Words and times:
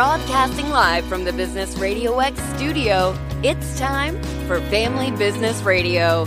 Broadcasting 0.00 0.70
live 0.70 1.04
from 1.04 1.24
the 1.24 1.32
Business 1.34 1.76
Radio 1.76 2.20
X 2.20 2.40
studio, 2.56 3.14
it's 3.42 3.78
time 3.78 4.14
for 4.46 4.58
Family 4.70 5.10
Business 5.10 5.60
Radio. 5.60 6.24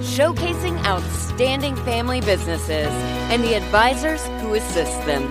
Showcasing 0.00 0.82
outstanding 0.86 1.76
family 1.76 2.22
businesses 2.22 2.88
and 3.28 3.44
the 3.44 3.56
advisors 3.56 4.24
who 4.40 4.54
assist 4.54 5.04
them. 5.04 5.28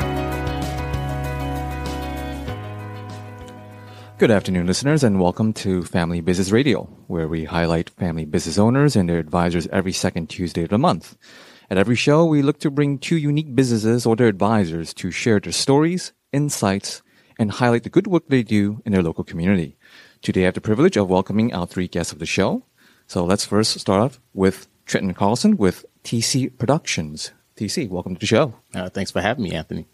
Good 4.19 4.29
afternoon, 4.29 4.67
listeners, 4.67 5.03
and 5.03 5.19
welcome 5.19 5.51
to 5.53 5.81
Family 5.81 6.21
Business 6.21 6.51
Radio, 6.51 6.83
where 7.07 7.27
we 7.27 7.43
highlight 7.45 7.89
family 7.89 8.25
business 8.25 8.59
owners 8.59 8.95
and 8.95 9.09
their 9.09 9.17
advisors 9.17 9.67
every 9.71 9.93
second 9.93 10.29
Tuesday 10.29 10.61
of 10.61 10.69
the 10.69 10.77
month. 10.77 11.17
At 11.71 11.79
every 11.79 11.95
show, 11.95 12.23
we 12.23 12.43
look 12.43 12.59
to 12.59 12.69
bring 12.69 12.99
two 12.99 13.17
unique 13.17 13.55
businesses 13.55 14.05
or 14.05 14.15
their 14.15 14.27
advisors 14.27 14.93
to 14.93 15.09
share 15.09 15.39
their 15.39 15.51
stories, 15.51 16.13
insights, 16.31 17.01
and 17.37 17.51
highlight 17.51 17.83
the 17.83 17.89
good 17.89 18.07
work 18.07 18.23
they 18.27 18.43
do 18.43 18.81
in 18.85 18.91
their 18.91 19.03
local 19.03 19.23
community. 19.23 19.75
Today, 20.21 20.41
I 20.41 20.45
have 20.45 20.53
the 20.53 20.61
privilege 20.61 20.97
of 20.97 21.09
welcoming 21.09 21.53
our 21.53 21.67
three 21.67 21.87
guests 21.87 22.13
of 22.13 22.19
the 22.19 22.25
show. 22.25 22.63
So 23.07 23.25
let's 23.25 23.45
first 23.45 23.79
start 23.79 24.01
off 24.01 24.19
with 24.33 24.67
Trenton 24.85 25.13
Carlson 25.13 25.57
with 25.57 25.85
TC 26.03 26.57
Productions. 26.57 27.31
TC, 27.57 27.89
welcome 27.89 28.15
to 28.15 28.19
the 28.19 28.25
show. 28.25 28.55
Uh, 28.73 28.89
thanks 28.89 29.11
for 29.11 29.21
having 29.21 29.43
me, 29.43 29.51
Anthony. 29.51 29.85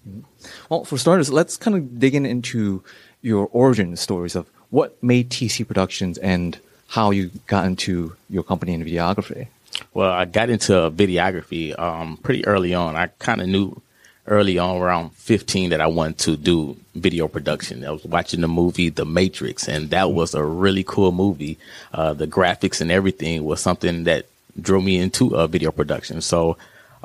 Well, 0.69 0.85
for 0.85 0.97
starters, 0.97 1.31
let's 1.31 1.57
kind 1.57 1.75
of 1.75 1.99
dig 1.99 2.15
in 2.15 2.25
into 2.25 2.83
your 3.21 3.49
origin 3.51 3.95
stories 3.97 4.35
of 4.35 4.49
what 4.69 5.01
made 5.03 5.29
TC 5.29 5.67
Productions 5.67 6.17
and 6.19 6.59
how 6.87 7.11
you 7.11 7.31
got 7.47 7.65
into 7.65 8.15
your 8.29 8.43
company 8.43 8.73
in 8.73 8.83
videography. 8.83 9.47
Well, 9.93 10.11
I 10.11 10.25
got 10.25 10.49
into 10.49 10.73
videography 10.91 11.77
um, 11.77 12.17
pretty 12.17 12.45
early 12.45 12.73
on. 12.73 12.95
I 12.95 13.07
kind 13.19 13.41
of 13.41 13.47
knew 13.47 13.81
early 14.29 14.57
on, 14.57 14.77
around 14.77 15.11
15, 15.13 15.71
that 15.71 15.81
I 15.81 15.87
wanted 15.87 16.19
to 16.19 16.37
do 16.37 16.77
video 16.95 17.27
production. 17.27 17.83
I 17.83 17.91
was 17.91 18.05
watching 18.05 18.41
the 18.41 18.47
movie 18.47 18.89
The 18.89 19.05
Matrix, 19.05 19.67
and 19.67 19.89
that 19.89 20.11
was 20.11 20.33
a 20.33 20.43
really 20.43 20.83
cool 20.83 21.11
movie. 21.11 21.57
Uh, 21.93 22.13
the 22.13 22.27
graphics 22.27 22.79
and 22.79 22.91
everything 22.91 23.43
was 23.43 23.59
something 23.59 24.05
that 24.05 24.25
drew 24.59 24.81
me 24.81 24.97
into 24.97 25.35
uh, 25.35 25.47
video 25.47 25.71
production. 25.71 26.21
So 26.21 26.57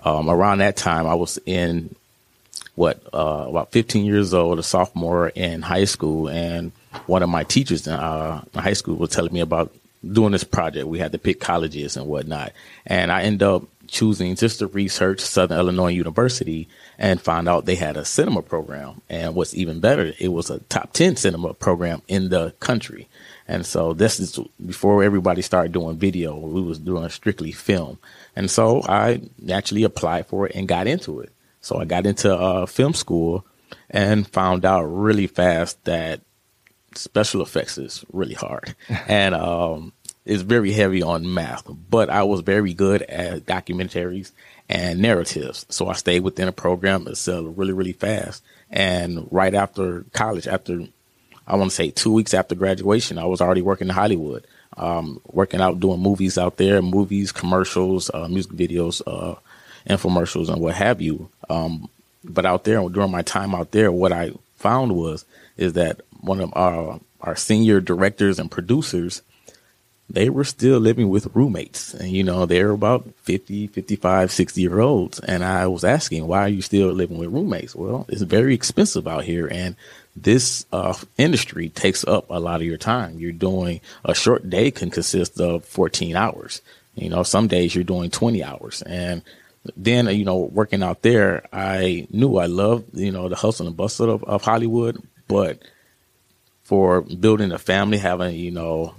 um, 0.04 0.28
around 0.28 0.58
that 0.58 0.76
time, 0.76 1.06
I 1.06 1.14
was 1.14 1.38
in 1.46 1.94
what 2.74 3.00
uh, 3.12 3.46
about 3.48 3.72
15 3.72 4.04
years 4.04 4.34
old, 4.34 4.58
a 4.58 4.62
sophomore 4.62 5.28
in 5.28 5.62
high 5.62 5.84
school, 5.84 6.28
and 6.28 6.72
one 7.06 7.22
of 7.22 7.28
my 7.28 7.44
teachers 7.44 7.88
uh, 7.88 8.42
in 8.52 8.60
high 8.60 8.72
school 8.72 8.96
was 8.96 9.10
telling 9.10 9.32
me 9.32 9.40
about 9.40 9.72
doing 10.12 10.32
this 10.32 10.44
project. 10.44 10.86
We 10.86 10.98
had 10.98 11.12
to 11.12 11.18
pick 11.18 11.40
colleges 11.40 11.96
and 11.96 12.06
whatnot, 12.06 12.52
and 12.86 13.10
I 13.10 13.22
ended 13.22 13.42
up 13.44 13.62
choosing 13.88 14.34
just 14.36 14.58
to 14.58 14.66
research 14.66 15.20
Southern 15.20 15.58
Illinois 15.58 15.92
University 15.92 16.68
and 16.98 17.20
find 17.20 17.48
out 17.48 17.64
they 17.64 17.76
had 17.76 17.96
a 17.96 18.04
cinema 18.04 18.42
program. 18.42 19.00
And 19.08 19.34
what's 19.34 19.54
even 19.54 19.80
better, 19.80 20.12
it 20.18 20.28
was 20.28 20.50
a 20.50 20.60
top 20.60 20.92
10 20.92 21.16
cinema 21.16 21.54
program 21.54 22.02
in 22.08 22.28
the 22.28 22.52
country. 22.60 23.08
And 23.46 23.66
so 23.66 23.92
this 23.92 24.20
is 24.20 24.38
before 24.64 25.02
everybody 25.02 25.42
started 25.42 25.72
doing 25.72 25.98
video, 25.98 26.36
we 26.36 26.62
was 26.62 26.78
doing 26.78 27.08
strictly 27.10 27.52
film. 27.52 27.98
And 28.36 28.50
so 28.50 28.82
I 28.82 29.22
actually 29.50 29.84
applied 29.84 30.26
for 30.26 30.46
it 30.46 30.54
and 30.54 30.68
got 30.68 30.86
into 30.86 31.20
it. 31.20 31.30
So 31.60 31.78
I 31.78 31.84
got 31.84 32.06
into 32.06 32.34
uh, 32.34 32.66
film 32.66 32.94
school 32.94 33.46
and 33.90 34.28
found 34.28 34.64
out 34.64 34.82
really 34.82 35.26
fast 35.26 35.82
that 35.84 36.20
special 36.94 37.42
effects 37.42 37.78
is 37.78 38.04
really 38.12 38.34
hard. 38.34 38.74
and 39.08 39.34
um, 39.34 39.93
it's 40.26 40.42
very 40.42 40.72
heavy 40.72 41.02
on 41.02 41.32
math, 41.32 41.64
but 41.90 42.08
I 42.08 42.22
was 42.22 42.40
very 42.40 42.72
good 42.72 43.02
at 43.02 43.44
documentaries 43.44 44.32
and 44.68 45.00
narratives. 45.00 45.66
So 45.68 45.88
I 45.88 45.92
stayed 45.94 46.20
within 46.20 46.48
a 46.48 46.52
program 46.52 47.12
sell 47.14 47.44
really, 47.44 47.72
really 47.72 47.92
fast. 47.92 48.42
And 48.70 49.28
right 49.30 49.54
after 49.54 50.04
college, 50.12 50.46
after 50.46 50.86
I 51.46 51.56
want 51.56 51.70
to 51.70 51.76
say 51.76 51.90
two 51.90 52.12
weeks 52.12 52.32
after 52.32 52.54
graduation, 52.54 53.18
I 53.18 53.26
was 53.26 53.40
already 53.40 53.60
working 53.60 53.88
in 53.88 53.94
Hollywood, 53.94 54.46
um, 54.78 55.20
working 55.30 55.60
out, 55.60 55.80
doing 55.80 56.00
movies 56.00 56.38
out 56.38 56.56
there, 56.56 56.80
movies, 56.80 57.30
commercials, 57.30 58.10
uh, 58.14 58.26
music 58.28 58.52
videos, 58.52 59.02
uh, 59.06 59.38
infomercials, 59.86 60.48
and 60.48 60.60
what 60.60 60.74
have 60.74 61.02
you. 61.02 61.28
Um, 61.50 61.90
but 62.24 62.46
out 62.46 62.64
there, 62.64 62.88
during 62.88 63.10
my 63.10 63.20
time 63.20 63.54
out 63.54 63.72
there, 63.72 63.92
what 63.92 64.12
I 64.12 64.32
found 64.56 64.96
was 64.96 65.26
is 65.58 65.74
that 65.74 66.00
one 66.20 66.40
of 66.40 66.50
our 66.56 66.98
our 67.20 67.36
senior 67.36 67.80
directors 67.80 68.38
and 68.38 68.50
producers 68.50 69.22
they 70.10 70.28
were 70.28 70.44
still 70.44 70.78
living 70.78 71.08
with 71.08 71.34
roommates. 71.34 71.94
And 71.94 72.10
you 72.10 72.22
know 72.22 72.46
they're 72.46 72.70
about 72.70 73.06
50 73.22 73.68
55 73.68 74.30
60 74.30 74.60
year 74.60 74.80
olds. 74.80 75.20
And 75.20 75.44
i 75.44 75.66
was 75.66 75.84
asking 75.84 76.26
why 76.26 76.40
are 76.42 76.48
you 76.48 76.62
still 76.62 76.92
living 76.92 77.18
with 77.18 77.30
roommates? 77.30 77.74
Well 77.74 78.06
it's 78.08 78.22
very 78.22 78.54
expensive 78.54 79.06
out 79.08 79.24
here. 79.24 79.46
And 79.46 79.76
this 80.16 80.64
uh, 80.72 80.94
industry 81.18 81.70
takes 81.70 82.04
up 82.06 82.26
a 82.30 82.38
lot 82.38 82.60
of 82.60 82.66
your 82.66 82.76
time. 82.76 83.18
You're 83.18 83.32
doing 83.32 83.80
a 84.04 84.14
short 84.14 84.48
day 84.48 84.70
can 84.70 84.90
consist 84.90 85.40
of 85.40 85.64
14 85.64 86.16
hours. 86.16 86.60
You 86.94 87.08
know 87.08 87.22
some 87.22 87.48
days 87.48 87.74
you're 87.74 87.84
doing 87.84 88.10
20 88.10 88.44
hours. 88.44 88.82
And 88.82 89.22
then 89.76 90.06
you 90.08 90.26
know 90.26 90.36
working 90.36 90.82
out 90.82 91.00
there 91.00 91.46
i 91.50 92.06
knew 92.10 92.36
i 92.36 92.44
loved 92.44 92.84
you 92.92 93.10
know 93.10 93.30
the 93.30 93.34
hustle 93.34 93.66
and 93.66 93.74
bustle 93.74 94.10
of, 94.10 94.24
of 94.24 94.42
hollywood. 94.42 95.02
But 95.26 95.62
for 96.64 97.00
building 97.00 97.50
a 97.50 97.58
family 97.58 97.96
having 97.96 98.36
you 98.36 98.50
know 98.50 98.94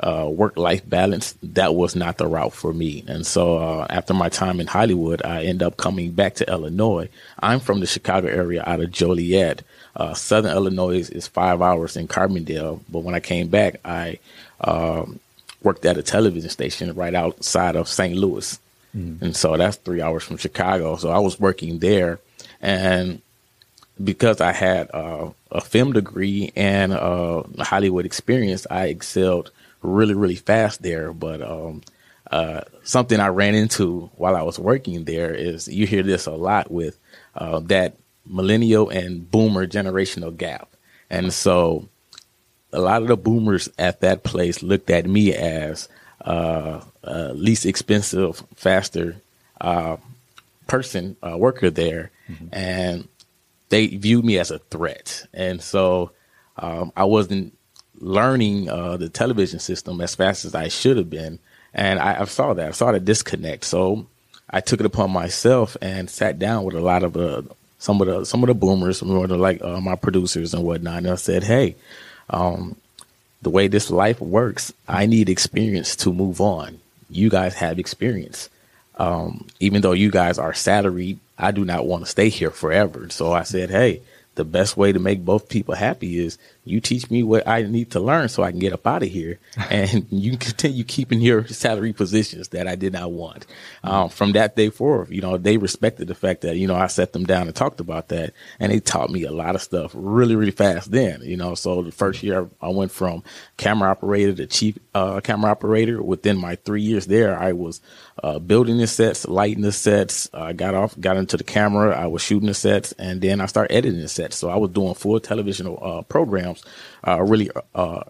uh, 0.00 0.28
work 0.30 0.56
life 0.56 0.88
balance, 0.88 1.34
that 1.42 1.74
was 1.74 1.94
not 1.94 2.18
the 2.18 2.26
route 2.26 2.52
for 2.52 2.72
me. 2.72 3.04
And 3.06 3.26
so 3.26 3.58
uh, 3.58 3.86
after 3.90 4.14
my 4.14 4.28
time 4.28 4.60
in 4.60 4.66
Hollywood, 4.66 5.22
I 5.24 5.44
end 5.44 5.62
up 5.62 5.76
coming 5.76 6.12
back 6.12 6.34
to 6.36 6.50
Illinois. 6.50 7.08
I'm 7.38 7.60
from 7.60 7.80
the 7.80 7.86
Chicago 7.86 8.28
area 8.28 8.64
out 8.66 8.80
of 8.80 8.90
Joliet. 8.90 9.62
Uh, 9.94 10.14
Southern 10.14 10.56
Illinois 10.56 11.10
is 11.10 11.26
five 11.26 11.60
hours 11.60 11.96
in 11.96 12.08
Carbondale. 12.08 12.80
But 12.88 13.00
when 13.00 13.14
I 13.14 13.20
came 13.20 13.48
back, 13.48 13.80
I 13.84 14.18
um, 14.62 15.20
worked 15.62 15.84
at 15.84 15.98
a 15.98 16.02
television 16.02 16.48
station 16.50 16.94
right 16.94 17.14
outside 17.14 17.76
of 17.76 17.88
St. 17.88 18.16
Louis. 18.16 18.58
Mm. 18.96 19.20
And 19.22 19.36
so 19.36 19.56
that's 19.56 19.76
three 19.76 20.00
hours 20.00 20.24
from 20.24 20.38
Chicago. 20.38 20.96
So 20.96 21.10
I 21.10 21.18
was 21.18 21.38
working 21.38 21.78
there. 21.78 22.18
And 22.62 23.20
because 24.02 24.40
I 24.40 24.52
had 24.52 24.90
uh, 24.94 25.30
a 25.50 25.60
film 25.60 25.92
degree 25.92 26.52
and 26.56 26.92
uh, 26.92 27.42
a 27.58 27.64
Hollywood 27.64 28.06
experience, 28.06 28.66
I 28.70 28.86
excelled 28.86 29.50
really, 29.82 30.14
really 30.14 30.36
fast 30.36 30.82
there. 30.82 31.12
But 31.12 31.42
um, 31.42 31.82
uh, 32.30 32.62
something 32.84 33.18
I 33.18 33.28
ran 33.28 33.54
into 33.54 34.10
while 34.16 34.36
I 34.36 34.42
was 34.42 34.58
working 34.58 35.04
there 35.04 35.34
is 35.34 35.68
you 35.68 35.86
hear 35.86 36.02
this 36.02 36.26
a 36.26 36.32
lot 36.32 36.70
with 36.70 36.98
uh, 37.34 37.60
that 37.60 37.96
millennial 38.26 38.88
and 38.88 39.28
boomer 39.30 39.66
generational 39.66 40.36
gap. 40.36 40.68
And 41.08 41.32
so 41.32 41.88
a 42.72 42.80
lot 42.80 43.02
of 43.02 43.08
the 43.08 43.16
boomers 43.16 43.68
at 43.78 44.00
that 44.00 44.22
place 44.22 44.62
looked 44.62 44.90
at 44.90 45.06
me 45.06 45.34
as 45.34 45.88
uh, 46.20 46.82
uh 47.02 47.32
least 47.34 47.66
expensive, 47.66 48.44
faster 48.54 49.16
uh, 49.60 49.96
person, 50.66 51.16
uh, 51.22 51.36
worker 51.36 51.70
there. 51.70 52.10
Mm-hmm. 52.28 52.46
And 52.52 53.08
they 53.70 53.86
viewed 53.88 54.24
me 54.24 54.38
as 54.38 54.50
a 54.50 54.58
threat. 54.58 55.26
And 55.32 55.62
so 55.62 56.12
um, 56.56 56.92
I 56.96 57.04
wasn't 57.04 57.56
learning 58.00 58.68
uh, 58.68 58.96
the 58.96 59.08
television 59.08 59.58
system 59.58 60.00
as 60.00 60.14
fast 60.14 60.44
as 60.44 60.54
I 60.54 60.68
should 60.68 60.96
have 60.96 61.10
been. 61.10 61.38
And 61.72 61.98
I, 62.00 62.22
I, 62.22 62.24
saw 62.24 62.54
that. 62.54 62.68
I 62.68 62.70
saw 62.72 62.92
the 62.92 63.00
disconnect. 63.00 63.64
So 63.64 64.06
I 64.48 64.60
took 64.60 64.80
it 64.80 64.86
upon 64.86 65.10
myself 65.10 65.76
and 65.80 66.10
sat 66.10 66.38
down 66.38 66.64
with 66.64 66.74
a 66.74 66.80
lot 66.80 67.02
of 67.02 67.12
the 67.12 67.48
some 67.78 68.00
of 68.00 68.08
the 68.08 68.24
some 68.24 68.42
of 68.42 68.48
the 68.48 68.54
boomers, 68.54 69.00
of 69.00 69.08
the 69.08 69.36
like 69.36 69.62
uh, 69.62 69.80
my 69.80 69.94
producers 69.94 70.52
and 70.52 70.64
whatnot. 70.64 70.98
And 70.98 71.08
I 71.08 71.14
said, 71.14 71.44
"Hey, 71.44 71.76
um, 72.28 72.76
the 73.42 73.50
way 73.50 73.68
this 73.68 73.90
life 73.90 74.20
works, 74.20 74.72
I 74.88 75.06
need 75.06 75.28
experience 75.28 75.96
to 75.96 76.12
move 76.12 76.40
on. 76.40 76.80
You 77.08 77.30
guys 77.30 77.54
have 77.54 77.78
experience. 77.78 78.48
Um, 78.96 79.46
even 79.60 79.80
though 79.80 79.92
you 79.92 80.10
guys 80.10 80.38
are 80.38 80.52
salaried, 80.52 81.18
I 81.38 81.52
do 81.52 81.64
not 81.64 81.86
want 81.86 82.04
to 82.04 82.10
stay 82.10 82.28
here 82.28 82.50
forever. 82.50 83.08
So 83.08 83.32
I 83.32 83.44
said, 83.44 83.70
hey, 83.70 84.02
the 84.34 84.44
best 84.44 84.76
way 84.76 84.92
to 84.92 84.98
make 84.98 85.24
both 85.24 85.48
people 85.48 85.74
happy 85.74 86.18
is 86.18 86.38
you 86.64 86.80
teach 86.80 87.10
me 87.10 87.22
what 87.22 87.46
I 87.48 87.62
need 87.62 87.92
to 87.92 88.00
learn 88.00 88.28
so 88.28 88.42
I 88.42 88.50
can 88.50 88.60
get 88.60 88.72
up 88.72 88.86
out 88.86 89.02
of 89.02 89.08
here, 89.08 89.38
and 89.70 90.06
you 90.10 90.36
continue 90.36 90.84
keeping 90.84 91.20
your 91.20 91.46
salary 91.46 91.92
positions 91.92 92.48
that 92.48 92.68
I 92.68 92.76
did 92.76 92.92
not 92.92 93.12
want. 93.12 93.46
Um, 93.82 94.08
from 94.08 94.32
that 94.32 94.56
day 94.56 94.70
forward, 94.70 95.10
you 95.10 95.20
know, 95.20 95.36
they 95.36 95.56
respected 95.56 96.08
the 96.08 96.14
fact 96.14 96.42
that 96.42 96.56
you 96.56 96.66
know 96.66 96.76
I 96.76 96.86
set 96.86 97.12
them 97.12 97.24
down 97.24 97.46
and 97.46 97.56
talked 97.56 97.80
about 97.80 98.08
that, 98.08 98.32
and 98.58 98.72
they 98.72 98.80
taught 98.80 99.10
me 99.10 99.24
a 99.24 99.32
lot 99.32 99.54
of 99.54 99.62
stuff 99.62 99.92
really, 99.94 100.36
really 100.36 100.50
fast. 100.50 100.90
Then, 100.90 101.22
you 101.22 101.36
know, 101.36 101.54
so 101.54 101.82
the 101.82 101.92
first 101.92 102.22
year 102.22 102.48
I 102.60 102.68
went 102.68 102.92
from 102.92 103.22
camera 103.56 103.90
operator 103.90 104.34
to 104.34 104.46
chief 104.46 104.78
uh, 104.94 105.20
camera 105.20 105.50
operator. 105.50 106.02
Within 106.02 106.36
my 106.36 106.56
three 106.56 106.82
years 106.82 107.06
there, 107.06 107.38
I 107.38 107.52
was 107.52 107.80
uh, 108.22 108.38
building 108.38 108.78
the 108.78 108.86
sets, 108.86 109.26
lighting 109.26 109.62
the 109.62 109.72
sets. 109.72 110.28
I 110.34 110.50
uh, 110.50 110.52
got 110.52 110.74
off, 110.74 110.98
got 110.98 111.16
into 111.16 111.36
the 111.36 111.44
camera. 111.44 111.96
I 111.96 112.06
was 112.06 112.22
shooting 112.22 112.48
the 112.48 112.54
sets, 112.54 112.92
and 112.92 113.20
then 113.20 113.40
I 113.40 113.46
started 113.46 113.74
editing 113.74 114.00
the 114.00 114.08
sets. 114.08 114.36
So 114.36 114.50
I 114.50 114.56
was 114.56 114.70
doing 114.70 114.94
full 114.94 115.20
television 115.20 115.76
uh, 115.80 116.02
programs 116.54 116.64
uh, 117.06 117.22
really, 117.22 117.50
uh, 117.74 118.02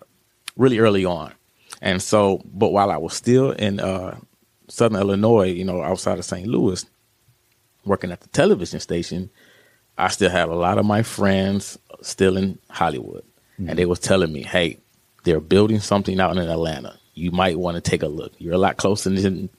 really 0.56 0.78
early 0.78 1.04
on. 1.04 1.32
And 1.80 2.02
so, 2.02 2.42
but 2.44 2.72
while 2.72 2.90
I 2.90 2.96
was 2.96 3.14
still 3.14 3.52
in 3.52 3.80
uh, 3.80 4.18
Southern 4.68 5.00
Illinois, 5.00 5.48
you 5.52 5.64
know, 5.64 5.82
outside 5.82 6.18
of 6.18 6.24
St. 6.24 6.46
Louis, 6.46 6.84
working 7.84 8.10
at 8.10 8.20
the 8.20 8.28
television 8.28 8.80
station, 8.80 9.30
I 9.96 10.08
still 10.08 10.30
had 10.30 10.48
a 10.48 10.54
lot 10.54 10.78
of 10.78 10.86
my 10.86 11.02
friends 11.02 11.78
still 12.02 12.36
in 12.36 12.58
Hollywood, 12.70 13.24
mm-hmm. 13.58 13.70
and 13.70 13.78
they 13.78 13.86
was 13.86 13.98
telling 13.98 14.32
me, 14.32 14.42
"Hey, 14.42 14.78
they're 15.24 15.40
building 15.40 15.80
something 15.80 16.20
out 16.20 16.36
in 16.36 16.48
Atlanta. 16.48 16.98
You 17.14 17.30
might 17.30 17.58
want 17.58 17.76
to 17.76 17.80
take 17.80 18.02
a 18.02 18.08
look. 18.08 18.32
You're 18.38 18.54
a 18.54 18.58
lot 18.58 18.76
closer 18.76 19.10
than 19.10 19.50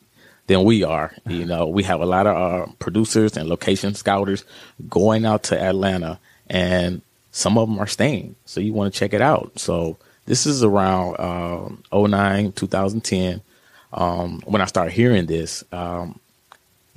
than 0.48 0.63
we 0.63 0.84
are. 0.84 1.13
You 1.27 1.45
know, 1.45 1.68
we 1.68 1.84
have 1.84 2.01
a 2.01 2.06
lot 2.06 2.27
of 2.27 2.36
uh, 2.36 2.72
producers 2.80 3.38
and 3.38 3.50
location 3.50 3.94
scouters 3.94 4.44
going 4.89 5.25
out 5.25 5.44
to 5.44 5.62
Atlanta, 5.62 6.19
and 6.48 7.01
some 7.31 7.57
of 7.57 7.68
them 7.68 7.80
are 7.80 7.88
staying. 7.88 8.36
So 8.45 8.60
you 8.60 8.74
want 8.74 8.94
to 8.94 9.00
check 9.00 9.13
it 9.13 9.22
out. 9.22 9.54
So 9.57 9.98
this 10.25 10.45
is 10.45 10.63
around 10.63 11.19
um, 11.19 11.83
09, 11.92 12.51
2010. 12.54 13.42
Um, 13.94 14.42
when 14.45 14.62
I 14.62 14.66
started 14.66 14.92
hearing 14.92 15.25
this, 15.25 15.63
um, 15.72 16.19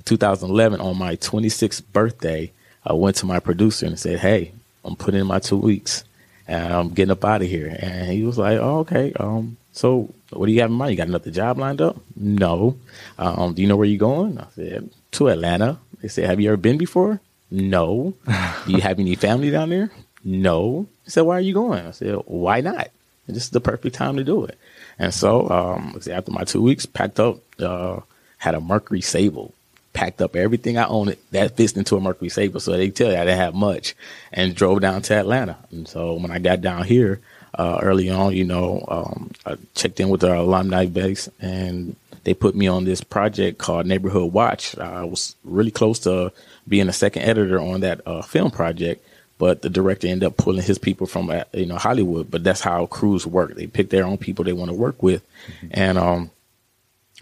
2011 0.05 0.79
on 0.79 0.97
my 0.97 1.15
26th 1.15 1.81
birthday, 1.91 2.51
I 2.85 2.93
went 2.93 3.15
to 3.17 3.25
my 3.25 3.39
producer 3.39 3.85
and 3.85 3.99
said, 3.99 4.19
"Hey, 4.19 4.51
I'm 4.83 4.95
putting 4.95 5.19
in 5.19 5.27
my 5.27 5.39
two 5.39 5.57
weeks, 5.57 6.03
and 6.47 6.71
I'm 6.71 6.89
getting 6.89 7.11
up 7.11 7.25
out 7.25 7.41
of 7.41 7.47
here." 7.47 7.75
And 7.79 8.11
he 8.11 8.23
was 8.23 8.37
like, 8.37 8.59
"Oh, 8.59 8.79
okay. 8.79 9.11
Um, 9.19 9.57
so 9.73 10.13
what 10.31 10.45
do 10.45 10.51
you 10.51 10.61
have 10.61 10.69
in 10.69 10.77
mind? 10.77 10.91
You 10.91 10.97
got 10.97 11.07
another 11.07 11.31
job 11.31 11.57
lined 11.57 11.81
up?" 11.81 11.97
No. 12.15 12.77
Um, 13.17 13.53
do 13.55 13.61
you 13.61 13.67
know 13.67 13.75
where 13.75 13.87
you're 13.87 13.97
going? 13.97 14.37
I 14.37 14.45
said, 14.55 14.89
"To 15.13 15.29
Atlanta." 15.29 15.79
They 16.01 16.07
said, 16.07 16.29
"Have 16.29 16.39
you 16.39 16.49
ever 16.49 16.57
been 16.57 16.77
before?" 16.77 17.19
No. 17.49 18.13
do 18.65 18.71
you 18.71 18.81
have 18.81 18.99
any 18.99 19.15
family 19.15 19.49
down 19.49 19.69
there? 19.69 19.91
No. 20.25 20.87
He 21.05 21.11
said, 21.11 21.21
"Why 21.21 21.37
are 21.37 21.41
you 21.41 21.53
going?" 21.53 21.85
I 21.85 21.91
said, 21.91 22.15
"Why 22.25 22.59
not? 22.59 22.89
This 23.27 23.43
is 23.43 23.49
the 23.51 23.61
perfect 23.61 23.95
time 23.95 24.17
to 24.17 24.23
do 24.23 24.43
it." 24.43 24.57
And 24.99 25.13
so, 25.13 25.49
um, 25.49 25.99
after 26.11 26.31
my 26.31 26.43
two 26.43 26.61
weeks, 26.61 26.85
packed 26.85 27.19
up, 27.19 27.37
uh, 27.59 28.01
had 28.39 28.55
a 28.55 28.61
Mercury 28.61 29.01
Sable 29.01 29.53
packed 29.95 30.21
up 30.21 30.35
everything 30.35 30.77
I 30.77 30.85
owned 30.85 31.15
that 31.31 31.55
fits 31.55 31.73
into 31.73 31.95
a 31.95 32.01
Mercury 32.01 32.29
Sable. 32.29 32.59
So 32.59 32.73
they 32.73 32.89
tell 32.89 33.11
you 33.11 33.17
I 33.17 33.25
didn't 33.25 33.39
have 33.39 33.55
much 33.55 33.95
and 34.31 34.53
drove 34.53 34.81
down 34.81 35.01
to 35.03 35.15
Atlanta. 35.15 35.57
And 35.71 35.87
so 35.87 36.13
when 36.15 36.31
I 36.31 36.39
got 36.39 36.61
down 36.61 36.83
here, 36.83 37.21
uh, 37.57 37.79
early 37.81 38.09
on, 38.09 38.35
you 38.35 38.43
know, 38.43 38.83
um, 38.87 39.31
I 39.45 39.55
checked 39.73 39.99
in 39.99 40.09
with 40.09 40.23
our 40.23 40.35
alumni 40.35 40.85
base 40.85 41.29
and 41.39 41.95
they 42.25 42.33
put 42.33 42.55
me 42.55 42.67
on 42.67 42.83
this 42.83 43.01
project 43.01 43.57
called 43.57 43.85
Neighborhood 43.85 44.33
Watch. 44.33 44.77
I 44.77 45.05
was 45.05 45.35
really 45.45 45.71
close 45.71 45.99
to 45.99 46.33
being 46.67 46.89
a 46.89 46.93
second 46.93 47.21
editor 47.21 47.59
on 47.59 47.79
that 47.81 48.01
uh, 48.05 48.21
film 48.21 48.51
project, 48.51 49.05
but 49.37 49.61
the 49.61 49.69
director 49.69 50.07
ended 50.07 50.27
up 50.27 50.37
pulling 50.37 50.63
his 50.63 50.77
people 50.77 51.07
from 51.07 51.29
uh, 51.29 51.43
you 51.53 51.65
know 51.65 51.77
Hollywood. 51.77 52.31
But 52.31 52.43
that's 52.43 52.61
how 52.61 52.85
crews 52.85 53.25
work; 53.27 53.55
they 53.55 53.67
pick 53.67 53.89
their 53.89 54.05
own 54.05 54.17
people 54.17 54.45
they 54.45 54.53
want 54.53 54.69
to 54.69 54.75
work 54.75 55.01
with, 55.01 55.23
mm-hmm. 55.47 55.67
and 55.71 55.97
um, 55.97 56.31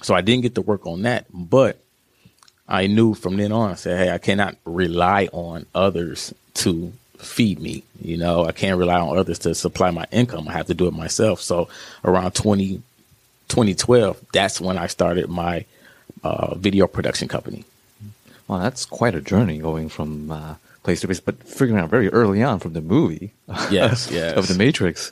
so 0.01 0.13
I 0.13 0.21
didn't 0.21 0.43
get 0.43 0.55
to 0.55 0.61
work 0.61 0.85
on 0.85 1.03
that. 1.03 1.25
But 1.31 1.79
I 2.67 2.87
knew 2.87 3.13
from 3.13 3.37
then 3.37 3.51
on, 3.51 3.71
I 3.71 3.75
said, 3.75 3.97
hey, 3.97 4.11
I 4.11 4.17
cannot 4.17 4.55
rely 4.65 5.29
on 5.31 5.65
others 5.75 6.33
to 6.55 6.93
feed 7.17 7.59
me. 7.59 7.83
You 8.01 8.17
know, 8.17 8.45
I 8.45 8.51
can't 8.51 8.79
rely 8.79 8.99
on 8.99 9.17
others 9.17 9.39
to 9.39 9.55
supply 9.55 9.91
my 9.91 10.05
income. 10.11 10.47
I 10.47 10.53
have 10.53 10.67
to 10.67 10.73
do 10.73 10.87
it 10.87 10.93
myself. 10.93 11.41
So 11.41 11.67
around 12.03 12.33
20, 12.35 12.81
2012, 13.47 14.25
that's 14.33 14.61
when 14.61 14.77
I 14.77 14.87
started 14.87 15.29
my 15.29 15.65
uh, 16.23 16.55
video 16.55 16.87
production 16.87 17.27
company. 17.27 17.65
Well, 18.47 18.59
that's 18.59 18.85
quite 18.85 19.15
a 19.15 19.21
journey 19.21 19.57
going 19.57 19.89
from 19.89 20.31
uh, 20.31 20.55
place 20.83 21.01
to 21.01 21.07
place, 21.07 21.19
but 21.19 21.41
figuring 21.43 21.81
out 21.81 21.89
very 21.89 22.09
early 22.09 22.43
on 22.43 22.59
from 22.59 22.73
the 22.73 22.81
movie 22.81 23.33
yes, 23.71 24.09
yes. 24.11 24.37
of 24.37 24.47
The 24.47 24.55
Matrix. 24.55 25.11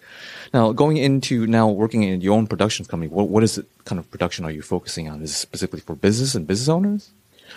Now, 0.53 0.73
going 0.73 0.97
into 0.97 1.47
now 1.47 1.69
working 1.69 2.03
in 2.03 2.19
your 2.21 2.38
own 2.38 2.45
production 2.45 2.85
company, 2.85 3.09
what, 3.09 3.29
what 3.29 3.44
is 3.44 3.56
the 3.56 3.65
kind 3.85 3.97
of 4.00 4.12
production 4.12 4.44
are 4.44 4.51
you 4.51 4.62
focusing 4.62 5.09
on? 5.09 5.21
Is 5.21 5.31
it 5.31 5.35
specifically 5.35 5.79
for 5.79 5.95
business 5.95 6.35
and 6.35 6.45
business 6.45 6.68
owners? 6.68 7.12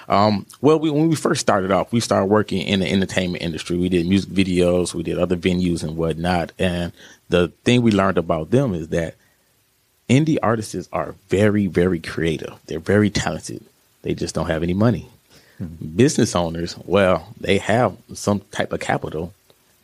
Um, 0.09 0.47
well, 0.61 0.79
we, 0.79 0.91
when 0.91 1.09
we 1.09 1.17
first 1.17 1.41
started 1.41 1.71
off, 1.71 1.93
we 1.93 2.01
started 2.01 2.27
working 2.27 2.63
in 2.63 2.81
the 2.81 2.91
entertainment 2.91 3.43
industry. 3.43 3.77
We 3.77 3.89
did 3.89 4.07
music 4.07 4.31
videos, 4.31 4.95
we 4.95 5.03
did 5.03 5.19
other 5.19 5.37
venues 5.37 5.83
and 5.83 5.97
whatnot. 5.97 6.53
And 6.59 6.93
the 7.29 7.49
thing 7.65 7.83
we 7.83 7.91
learned 7.91 8.19
about 8.19 8.51
them 8.51 8.75
is 8.75 8.89
that 8.89 9.15
indie 10.09 10.39
artists 10.43 10.89
are 10.93 11.15
very, 11.29 11.67
very 11.67 12.01
creative. 12.01 12.55
They're 12.67 12.79
very 12.79 13.11
talented. 13.11 13.65
They 14.03 14.15
just 14.15 14.35
don't 14.35 14.47
have 14.47 14.63
any 14.63 14.75
money. 14.75 15.09
Mm-hmm. 15.61 15.97
Business 15.97 16.35
owners, 16.35 16.77
well, 16.85 17.29
they 17.41 17.59
have 17.59 17.97
some 18.13 18.41
type 18.51 18.73
of 18.73 18.81
capital. 18.81 19.33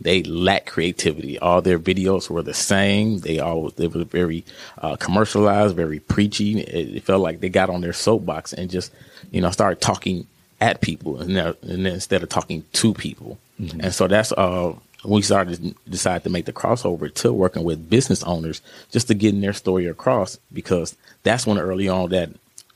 They 0.00 0.22
lack 0.22 0.66
creativity. 0.66 1.38
All 1.38 1.60
their 1.60 1.78
videos 1.78 2.30
were 2.30 2.42
the 2.42 2.54
same. 2.54 3.18
They 3.18 3.38
all 3.38 3.68
they 3.70 3.86
were 3.86 4.04
very 4.04 4.44
uh, 4.78 4.96
commercialized, 4.96 5.76
very 5.76 6.00
preachy. 6.00 6.60
It, 6.60 6.96
it 6.96 7.02
felt 7.04 7.20
like 7.20 7.40
they 7.40 7.50
got 7.50 7.68
on 7.68 7.82
their 7.82 7.92
soapbox 7.92 8.54
and 8.54 8.70
just 8.70 8.92
you 9.30 9.40
know, 9.40 9.50
started 9.50 9.80
talking 9.80 10.26
at 10.60 10.80
people 10.80 11.20
and, 11.20 11.36
and 11.36 11.86
instead 11.86 12.22
of 12.22 12.28
talking 12.28 12.64
to 12.72 12.94
people. 12.94 13.38
Mm-hmm. 13.60 13.80
And 13.80 13.94
so 13.94 14.08
that's 14.08 14.32
uh, 14.32 14.74
we 15.04 15.22
started 15.22 15.62
to 15.62 15.74
decide 15.88 16.24
to 16.24 16.30
make 16.30 16.44
the 16.44 16.52
crossover 16.52 17.12
to 17.14 17.32
working 17.32 17.64
with 17.64 17.88
business 17.88 18.22
owners 18.24 18.60
just 18.90 19.08
to 19.08 19.14
getting 19.14 19.40
their 19.40 19.52
story 19.52 19.86
across 19.86 20.38
because 20.52 20.96
that's 21.22 21.46
when 21.46 21.58
early 21.58 21.88
on 21.88 22.10
that 22.10 22.30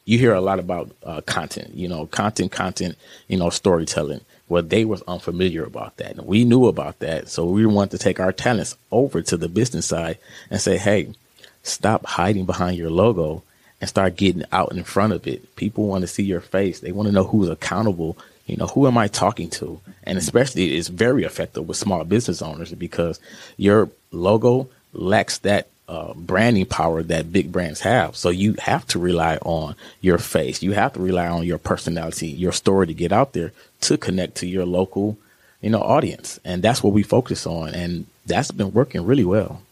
you 0.05 0.19
hear 0.19 0.35
a 0.35 0.41
lot 0.41 0.59
about 0.59 0.91
uh, 1.03 1.21
content, 1.23 1.75
you 1.75 1.89
know, 1.89 2.07
content, 2.07 2.53
content, 2.53 2.97
you 3.29 3.39
know, 3.39 3.51
storytelling. 3.51 4.21
Well, 4.49 4.63
they 4.63 4.85
was 4.85 5.03
unfamiliar 5.03 5.65
about 5.65 5.97
that. 5.97 6.17
And 6.17 6.27
we 6.27 6.45
knew 6.45 6.67
about 6.67 6.99
that. 6.99 7.29
So 7.29 7.47
we 7.47 7.65
wanted 7.65 7.93
to 7.93 7.99
take 7.99 8.21
our 8.21 8.33
talents 8.33 8.77
over 8.93 9.23
to 9.23 9.37
the 9.37 9.49
business 9.49 9.87
side 9.87 10.19
and 10.51 10.61
say, 10.61 10.77
hey, 10.77 11.15
stop 11.63 12.05
hiding 12.05 12.45
behind 12.45 12.77
your 12.77 12.91
logo 12.91 13.43
and 13.81 13.89
start 13.89 14.17
getting 14.17 14.45
out 14.53 14.73
in 14.73 14.85
front 14.85 15.15
of 15.15 15.27
it. 15.27 15.57
People 15.57 15.87
want 15.87 16.03
to 16.03 16.09
see 16.09 16.23
your 16.23 16.41
face. 16.41 16.81
They 16.81 16.93
want 16.93 17.07
to 17.07 17.13
know 17.13 17.25
who's 17.25 17.49
accountable. 17.49 18.19
You 18.47 18.59
know, 18.59 18.67
who 18.67 18.87
am 18.87 18.99
I 18.99 19.09
talking 19.09 19.49
to? 19.51 19.81
And 20.03 20.19
especially 20.19 20.77
it's 20.77 20.89
very 20.89 21.25
effective 21.25 21.67
with 21.67 21.79
small 21.79 22.05
business 22.05 22.43
owners 22.43 22.73
because 22.75 23.19
your 23.57 23.89
logo 24.11 24.69
lacks 24.93 25.39
that 25.39 25.69
uh, 25.89 26.15
branding 26.15 26.67
power 26.67 27.03
that 27.03 27.33
big 27.33 27.53
brands 27.53 27.81
have. 27.81 28.17
So 28.17 28.31
you 28.31 28.55
have 28.55 28.87
to 28.89 28.99
rely 28.99 29.37
on 29.43 29.75
your 30.01 30.19
face. 30.19 30.63
You 30.63 30.73
have 30.73 30.95
to 30.95 31.01
rely 31.01 31.27
on 31.27 31.45
your 31.45 31.59
personality, 31.59 32.29
your 32.29 32.53
story 32.53 32.87
to 32.87 32.95
get 32.95 33.13
out 33.13 33.33
there 33.33 33.53
to 33.83 33.99
connect 33.99 34.37
to 34.37 34.47
your 34.47 34.65
local, 34.65 35.19
you 35.61 35.71
know, 35.71 35.83
audience. 35.83 36.41
And 36.45 36.63
that's 36.63 36.83
what 36.83 36.95
we 36.95 37.03
focus 37.03 37.47
on. 37.47 37.75
And 37.75 38.07
that's 38.27 38.51
been 38.51 38.73
working 38.73 39.05
really 39.05 39.25
well. 39.25 39.63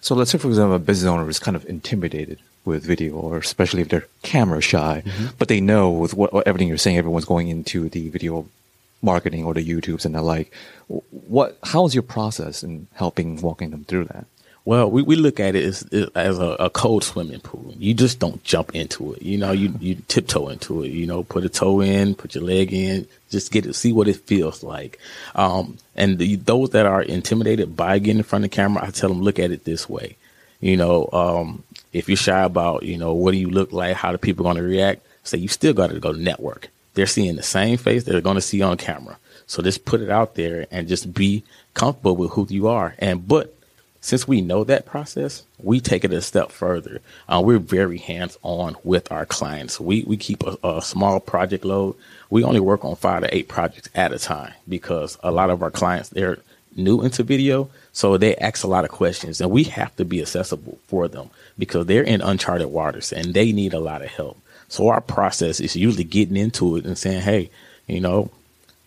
So 0.00 0.14
let's 0.14 0.30
say, 0.30 0.38
for 0.38 0.48
example, 0.48 0.76
a 0.76 0.78
business 0.78 1.08
owner 1.08 1.28
is 1.28 1.38
kind 1.38 1.56
of 1.56 1.64
intimidated 1.66 2.38
with 2.64 2.84
video, 2.84 3.14
or 3.14 3.38
especially 3.38 3.80
if 3.80 3.88
they're 3.88 4.06
camera 4.22 4.60
shy, 4.60 5.02
mm-hmm. 5.04 5.26
but 5.38 5.48
they 5.48 5.60
know 5.60 5.90
with 5.90 6.12
what 6.14 6.46
everything 6.46 6.68
you're 6.68 6.76
saying, 6.76 6.98
everyone's 6.98 7.24
going 7.24 7.48
into 7.48 7.88
the 7.88 8.08
video 8.10 8.46
marketing 9.00 9.44
or 9.44 9.54
the 9.54 9.66
YouTubes 9.66 10.04
and 10.04 10.14
the 10.14 10.22
like. 10.22 10.52
What? 11.28 11.56
How's 11.64 11.94
your 11.94 12.02
process 12.02 12.62
in 12.62 12.88
helping 12.94 13.40
walking 13.40 13.70
them 13.70 13.84
through 13.84 14.04
that? 14.06 14.26
Well, 14.64 14.90
we, 14.90 15.02
we 15.02 15.16
look 15.16 15.40
at 15.40 15.56
it 15.56 15.64
as, 15.64 15.82
as 16.14 16.38
a, 16.38 16.56
a, 16.60 16.70
cold 16.70 17.02
swimming 17.02 17.40
pool. 17.40 17.74
You 17.78 17.94
just 17.94 18.18
don't 18.18 18.42
jump 18.44 18.74
into 18.74 19.14
it. 19.14 19.22
You 19.22 19.38
know, 19.38 19.52
you, 19.52 19.74
you 19.80 19.96
tiptoe 20.06 20.48
into 20.48 20.84
it, 20.84 20.88
you 20.88 21.06
know, 21.06 21.22
put 21.22 21.44
a 21.44 21.48
toe 21.48 21.80
in, 21.80 22.14
put 22.14 22.34
your 22.34 22.44
leg 22.44 22.72
in, 22.72 23.06
just 23.30 23.52
get 23.52 23.64
to 23.64 23.72
see 23.72 23.92
what 23.92 24.06
it 24.06 24.16
feels 24.16 24.62
like. 24.62 24.98
Um, 25.34 25.78
and 25.96 26.18
the, 26.18 26.36
those 26.36 26.70
that 26.70 26.84
are 26.84 27.02
intimidated 27.02 27.74
by 27.74 27.98
getting 27.98 28.18
in 28.18 28.22
front 28.22 28.44
of 28.44 28.50
the 28.50 28.54
camera, 28.54 28.84
I 28.84 28.90
tell 28.90 29.08
them, 29.08 29.22
look 29.22 29.38
at 29.38 29.50
it 29.50 29.64
this 29.64 29.88
way. 29.88 30.16
You 30.60 30.76
know, 30.76 31.08
um, 31.12 31.64
if 31.94 32.08
you're 32.08 32.16
shy 32.16 32.42
about, 32.42 32.82
you 32.82 32.98
know, 32.98 33.14
what 33.14 33.32
do 33.32 33.38
you 33.38 33.48
look 33.48 33.72
like? 33.72 33.96
How 33.96 34.12
do 34.12 34.18
people 34.18 34.44
going 34.44 34.56
to 34.56 34.62
react? 34.62 35.06
Say 35.24 35.38
you 35.38 35.48
still 35.48 35.72
got 35.72 35.88
to 35.88 35.98
go 35.98 36.12
network. 36.12 36.68
They're 36.94 37.06
seeing 37.06 37.36
the 37.36 37.42
same 37.42 37.78
face 37.78 38.04
they're 38.04 38.20
going 38.20 38.34
to 38.34 38.42
see 38.42 38.60
on 38.60 38.76
camera. 38.76 39.16
So 39.46 39.62
just 39.62 39.84
put 39.84 40.00
it 40.00 40.10
out 40.10 40.34
there 40.34 40.66
and 40.70 40.86
just 40.86 41.14
be 41.14 41.44
comfortable 41.74 42.14
with 42.14 42.32
who 42.32 42.46
you 42.50 42.68
are. 42.68 42.94
And, 42.98 43.26
but 43.26 43.54
since 44.00 44.26
we 44.26 44.40
know 44.40 44.64
that 44.64 44.86
process, 44.86 45.42
we 45.58 45.80
take 45.80 46.04
it 46.04 46.12
a 46.12 46.22
step 46.22 46.50
further. 46.50 47.00
Uh, 47.28 47.42
we're 47.44 47.58
very 47.58 47.98
hands 47.98 48.38
on 48.42 48.76
with 48.82 49.10
our 49.12 49.26
clients. 49.26 49.78
We, 49.78 50.04
we 50.04 50.16
keep 50.16 50.42
a, 50.42 50.56
a 50.64 50.80
small 50.80 51.20
project 51.20 51.64
load. 51.64 51.96
We 52.30 52.42
only 52.42 52.60
work 52.60 52.84
on 52.84 52.96
five 52.96 53.22
to 53.22 53.34
eight 53.34 53.48
projects 53.48 53.90
at 53.94 54.12
a 54.12 54.18
time 54.18 54.54
because 54.68 55.18
a 55.22 55.30
lot 55.30 55.50
of 55.50 55.62
our 55.62 55.70
clients, 55.70 56.08
they're 56.08 56.38
new 56.76 57.02
into 57.02 57.22
video. 57.22 57.68
So 57.92 58.16
they 58.16 58.36
ask 58.36 58.64
a 58.64 58.68
lot 58.68 58.84
of 58.84 58.90
questions 58.90 59.40
and 59.40 59.50
we 59.50 59.64
have 59.64 59.94
to 59.96 60.04
be 60.04 60.22
accessible 60.22 60.78
for 60.86 61.08
them 61.08 61.30
because 61.58 61.86
they're 61.86 62.02
in 62.02 62.22
uncharted 62.22 62.68
waters 62.68 63.12
and 63.12 63.34
they 63.34 63.52
need 63.52 63.74
a 63.74 63.80
lot 63.80 64.02
of 64.02 64.08
help. 64.08 64.38
So 64.68 64.88
our 64.88 65.00
process 65.00 65.60
is 65.60 65.76
usually 65.76 66.04
getting 66.04 66.36
into 66.36 66.76
it 66.76 66.84
and 66.86 66.96
saying, 66.96 67.22
Hey, 67.22 67.50
you 67.86 68.00
know, 68.00 68.30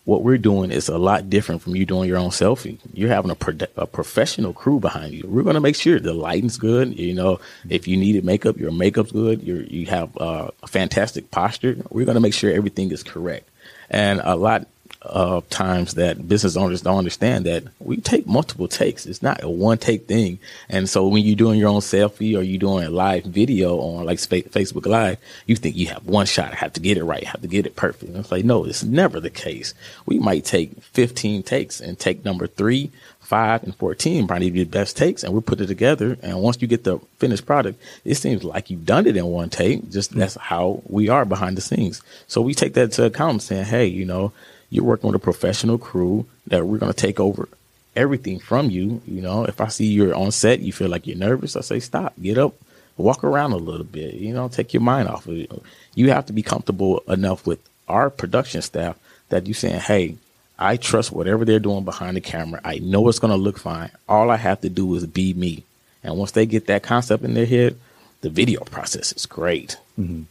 what 0.06 0.22
we're 0.22 0.38
doing 0.38 0.72
is 0.72 0.90
a 0.90 0.98
lot 0.98 1.30
different 1.30 1.62
from 1.62 1.76
you 1.76 1.86
doing 1.86 2.10
your 2.10 2.18
own 2.18 2.30
selfie. 2.30 2.78
You're 2.94 3.10
having 3.10 3.32
a, 3.32 3.36
pro- 3.36 3.68
a 3.78 3.88
professional 3.88 4.52
crew 4.52 4.80
behind 4.80 5.14
you. 5.14 5.24
We're 5.26 5.44
going 5.44 5.54
to 5.54 5.62
make 5.62 5.76
sure 5.76 6.00
the 6.00 6.14
lighting's 6.14 6.58
good. 6.58 7.00
You 7.00 7.14
know, 7.14 7.40
if 7.70 7.88
you 7.88 7.96
needed 7.96 8.26
makeup, 8.26 8.58
your 8.58 8.72
makeup's 8.72 9.14
good. 9.14 9.42
you 9.44 9.66
you 9.70 9.86
have 9.86 10.16
uh, 10.18 10.50
a 10.62 10.68
fantastic 10.68 11.32
posture. 11.32 11.78
We're 11.90 12.06
going 12.06 12.16
to 12.16 12.22
make 12.22 12.34
sure 12.34 12.52
everything 12.52 12.92
is 12.92 13.04
correct. 13.04 13.50
And 13.90 14.22
a 14.24 14.36
lot 14.36 14.68
of 15.04 15.48
times 15.50 15.96
that 15.96 16.28
business 16.28 16.56
owners 16.56 16.82
don't 16.82 16.98
understand 16.98 17.46
that 17.46 17.64
we 17.80 17.98
take 17.98 18.26
multiple 18.26 18.68
takes. 18.68 19.06
It's 19.06 19.22
not 19.22 19.44
a 19.44 19.50
one 19.50 19.78
take 19.78 20.08
thing. 20.08 20.40
And 20.70 20.90
so 20.90 21.08
when 21.08 21.24
you're 21.24 21.36
doing 21.36 21.60
your 21.60 21.70
own 21.70 21.82
selfie 21.82 22.38
or 22.38 22.42
you're 22.42 22.60
doing 22.60 22.86
a 22.86 22.90
live 22.90 23.26
video 23.26 23.78
on 23.80 24.06
like 24.06 24.20
Facebook 24.20 24.86
Live, 24.86 25.18
you 25.46 25.56
think 25.56 25.76
you 25.76 25.88
have 25.88 26.06
one 26.06 26.26
shot. 26.26 26.54
I 26.54 26.56
have 26.56 26.74
to 26.74 26.80
get 26.80 26.98
it 26.98 27.04
right. 27.04 27.26
I 27.26 27.30
have 27.30 27.42
to 27.42 27.48
get 27.48 27.66
it 27.66 27.76
perfect. 27.76 28.12
And 28.12 28.18
it's 28.18 28.32
like, 28.32 28.46
no, 28.46 28.64
it's 28.64 28.84
never 28.84 29.20
the 29.20 29.30
case. 29.30 29.74
We 30.06 30.20
might 30.20 30.46
take 30.46 30.82
15 30.82 31.44
takes 31.44 31.82
and 31.82 32.00
take 32.00 32.24
number 32.24 32.48
three, 32.48 32.92
five, 33.20 33.64
and 33.64 33.76
14 33.76 34.28
probably 34.28 34.52
be 34.52 34.64
the 34.64 34.70
best 34.70 34.96
takes. 34.96 35.24
And 35.24 35.34
we 35.34 35.42
put 35.42 35.60
it 35.60 35.68
together. 35.68 36.18
And 36.22 36.42
once 36.42 36.62
you 36.62 36.68
get 36.68 36.86
the 36.86 37.00
finished 37.18 37.46
product, 37.46 37.82
it 38.06 38.16
seems 38.16 38.44
like 38.44 38.70
you've 38.70 38.86
done 38.86 39.06
it 39.08 39.18
in 39.18 39.26
one 39.26 39.50
take. 39.50 39.90
Just 39.90 40.12
mm-hmm. 40.12 40.20
that's 40.20 40.36
how 40.36 40.82
we 40.88 41.10
are 41.10 41.26
behind 41.26 41.58
the 41.58 41.62
scenes. 41.62 42.02
So 42.28 42.42
we 42.42 42.54
take 42.54 42.74
that 42.76 42.94
to 42.94 43.06
account 43.06 43.42
saying, 43.42 43.66
hey, 43.66 43.86
you 43.86 44.06
know, 44.06 44.32
you're 44.74 44.84
working 44.84 45.08
with 45.08 45.16
a 45.16 45.24
professional 45.24 45.78
crew 45.78 46.26
that 46.48 46.66
we're 46.66 46.80
going 46.80 46.92
to 46.92 46.98
take 46.98 47.20
over 47.20 47.48
everything 47.96 48.40
from 48.40 48.72
you. 48.72 49.04
You 49.06 49.22
know, 49.22 49.46
if 49.46 49.62
I 49.62 49.68
see 49.68 49.86
you're 49.86 50.16
on 50.16 50.32
set, 50.32 50.62
you 50.62 50.74
feel 50.74 50.90
like 50.90 51.06
you're 51.06 51.16
nervous, 51.16 51.56
I 51.56 51.62
say, 51.62 51.80
stop, 51.80 52.14
get 52.20 52.40
up, 52.40 52.56
walk 52.98 53.24
around 53.24 53.52
a 53.52 53.58
little 53.58 53.86
bit, 53.86 54.16
you 54.16 54.34
know, 54.34 54.48
take 54.48 54.74
your 54.74 54.82
mind 54.82 55.08
off 55.08 55.28
of 55.28 55.38
it. 55.38 55.52
You 55.94 56.10
have 56.10 56.26
to 56.26 56.34
be 56.34 56.42
comfortable 56.42 57.04
enough 57.08 57.46
with 57.46 57.60
our 57.88 58.10
production 58.10 58.64
staff 58.64 58.98
that 59.30 59.46
you're 59.46 59.54
saying, 59.54 59.80
hey, 59.80 60.18
I 60.58 60.78
trust 60.78 61.12
whatever 61.12 61.46
they're 61.46 61.60
doing 61.60 61.84
behind 61.84 62.18
the 62.18 62.22
camera. 62.22 62.60
I 62.64 62.80
know 62.80 63.08
it's 63.10 63.20
going 63.20 63.32
to 63.32 63.38
look 63.38 63.60
fine. 63.60 63.92
All 64.10 64.32
I 64.32 64.38
have 64.38 64.62
to 64.62 64.70
do 64.70 64.96
is 64.96 65.06
be 65.06 65.36
me. 65.36 65.64
And 66.04 66.18
once 66.18 66.32
they 66.32 66.48
get 66.48 66.66
that 66.66 66.82
concept 66.82 67.24
in 67.24 67.36
their 67.36 67.46
head, 67.46 67.78
the 68.22 68.30
video 68.30 68.64
process 68.64 69.14
is 69.14 69.28
great. 69.28 69.78
Mm-hmm. 70.00 70.24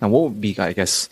Now, 0.00 0.08
what 0.08 0.22
would 0.30 0.40
be, 0.40 0.56
I 0.60 0.74
guess, 0.74 1.08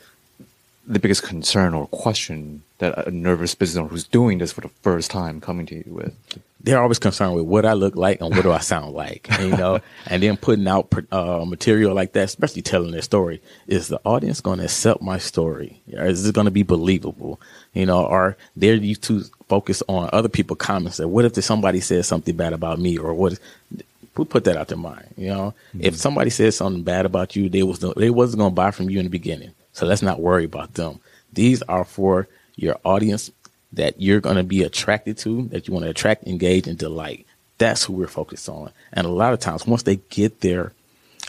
the 0.88 0.98
biggest 0.98 1.22
concern 1.22 1.74
or 1.74 1.86
question 1.88 2.62
that 2.78 3.06
a 3.06 3.10
nervous 3.10 3.54
business 3.54 3.78
owner 3.78 3.88
who's 3.88 4.04
doing 4.04 4.38
this 4.38 4.52
for 4.52 4.62
the 4.62 4.68
first 4.82 5.10
time 5.10 5.40
coming 5.40 5.66
to 5.66 5.76
you 5.76 5.84
with? 5.86 6.16
They're 6.60 6.80
always 6.80 6.98
concerned 6.98 7.34
with 7.34 7.44
what 7.44 7.64
I 7.64 7.74
look 7.74 7.94
like 7.94 8.20
and 8.20 8.34
what 8.34 8.42
do 8.42 8.50
I 8.50 8.58
sound 8.58 8.94
like, 8.94 9.28
you 9.40 9.50
know, 9.50 9.80
and 10.06 10.22
then 10.22 10.36
putting 10.36 10.66
out 10.66 10.92
uh, 11.12 11.44
material 11.46 11.94
like 11.94 12.12
that, 12.14 12.24
especially 12.24 12.62
telling 12.62 12.90
their 12.90 13.02
story. 13.02 13.40
Is 13.66 13.88
the 13.88 14.00
audience 14.04 14.40
going 14.40 14.58
to 14.58 14.64
accept 14.64 15.02
my 15.02 15.18
story? 15.18 15.80
Or 15.92 16.06
is 16.06 16.26
it 16.26 16.34
going 16.34 16.46
to 16.46 16.50
be 16.50 16.64
believable? 16.64 17.40
You 17.74 17.86
know, 17.86 18.04
or 18.04 18.36
they're 18.56 18.74
used 18.74 19.04
to 19.04 19.24
focus 19.48 19.82
on 19.88 20.10
other 20.12 20.28
people 20.28 20.56
comments 20.56 20.96
that 20.96 21.08
what 21.08 21.24
if 21.24 21.44
somebody 21.44 21.80
says 21.80 22.08
something 22.08 22.34
bad 22.34 22.52
about 22.54 22.80
me 22.80 22.98
or 22.98 23.14
what? 23.14 23.38
we 24.16 24.24
put 24.24 24.44
that 24.44 24.56
out 24.56 24.66
their 24.68 24.76
mind. 24.76 25.06
You 25.16 25.28
know, 25.28 25.54
mm-hmm. 25.68 25.80
if 25.82 25.96
somebody 25.96 26.30
says 26.30 26.56
something 26.56 26.82
bad 26.82 27.06
about 27.06 27.36
you, 27.36 27.48
they 27.48 27.62
was 27.62 27.78
they 27.78 28.10
wasn't 28.10 28.40
going 28.40 28.50
to 28.50 28.54
buy 28.54 28.72
from 28.72 28.90
you 28.90 28.98
in 28.98 29.06
the 29.06 29.10
beginning. 29.10 29.52
So 29.78 29.86
let's 29.86 30.02
not 30.02 30.20
worry 30.20 30.44
about 30.44 30.74
them. 30.74 30.98
These 31.32 31.62
are 31.62 31.84
for 31.84 32.26
your 32.56 32.80
audience 32.82 33.30
that 33.72 34.00
you're 34.00 34.20
going 34.20 34.34
to 34.34 34.42
be 34.42 34.64
attracted 34.64 35.18
to, 35.18 35.42
that 35.50 35.68
you 35.68 35.72
want 35.72 35.84
to 35.84 35.90
attract, 35.90 36.26
engage, 36.26 36.66
and 36.66 36.76
delight. 36.76 37.26
That's 37.58 37.84
who 37.84 37.92
we're 37.92 38.08
focused 38.08 38.48
on. 38.48 38.72
And 38.92 39.06
a 39.06 39.10
lot 39.10 39.34
of 39.34 39.38
times, 39.38 39.68
once 39.68 39.84
they 39.84 39.96
get 40.10 40.40
their 40.40 40.72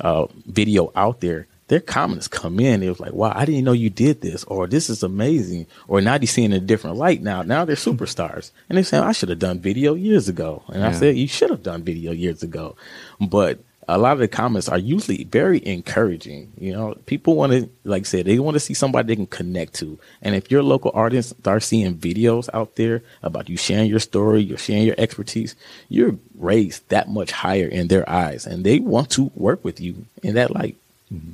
uh, 0.01 0.25
video 0.47 0.91
out 0.95 1.19
there, 1.21 1.45
their 1.67 1.79
comments 1.79 2.27
come 2.27 2.59
in. 2.59 2.81
It 2.81 2.89
was 2.89 2.99
like, 2.99 3.13
wow, 3.13 3.33
I 3.35 3.45
didn't 3.45 3.65
know 3.65 3.71
you 3.71 3.91
did 3.91 4.21
this, 4.21 4.43
or 4.45 4.65
this 4.65 4.89
is 4.89 5.03
amazing, 5.03 5.67
or 5.87 6.01
now 6.01 6.17
they're 6.17 6.25
seeing 6.25 6.51
a 6.51 6.59
different 6.59 6.97
light 6.97 7.21
now. 7.21 7.43
Now 7.43 7.65
they're 7.65 7.75
superstars. 7.75 8.49
And 8.67 8.79
they 8.79 8.83
say, 8.83 8.97
I 8.97 9.11
should 9.11 9.29
have 9.29 9.37
done 9.37 9.59
video 9.59 9.93
years 9.93 10.27
ago. 10.27 10.63
And 10.69 10.77
yeah. 10.77 10.89
I 10.89 10.91
said, 10.93 11.17
you 11.17 11.27
should 11.27 11.51
have 11.51 11.61
done 11.61 11.83
video 11.83 12.13
years 12.13 12.41
ago. 12.41 12.75
But 13.21 13.59
a 13.89 13.97
lot 13.97 14.13
of 14.13 14.19
the 14.19 14.27
comments 14.27 14.69
are 14.69 14.77
usually 14.77 15.23
very 15.23 15.65
encouraging. 15.65 16.51
You 16.59 16.73
know, 16.73 16.95
people 17.05 17.35
want 17.35 17.51
to, 17.53 17.69
like 17.83 18.03
I 18.03 18.03
said, 18.03 18.25
they 18.25 18.37
want 18.37 18.55
to 18.55 18.59
see 18.59 18.75
somebody 18.75 19.07
they 19.07 19.15
can 19.15 19.27
connect 19.27 19.73
to. 19.75 19.97
And 20.21 20.35
if 20.35 20.51
your 20.51 20.61
local 20.61 20.91
artists 20.93 21.33
start 21.39 21.63
seeing 21.63 21.95
videos 21.95 22.49
out 22.53 22.75
there 22.75 23.01
about 23.23 23.49
you 23.49 23.57
sharing 23.57 23.89
your 23.89 23.99
story, 23.99 24.41
you're 24.41 24.59
sharing 24.59 24.83
your 24.83 24.95
expertise, 24.97 25.55
you're 25.89 26.15
raised 26.37 26.87
that 26.89 27.09
much 27.09 27.31
higher 27.31 27.67
in 27.67 27.87
their 27.87 28.07
eyes, 28.07 28.45
and 28.45 28.63
they 28.63 28.79
want 28.79 29.09
to 29.11 29.31
work 29.35 29.63
with 29.63 29.81
you 29.81 30.05
in 30.21 30.35
that 30.35 30.53
light. 30.53 30.75
Mm-hmm. 31.11 31.31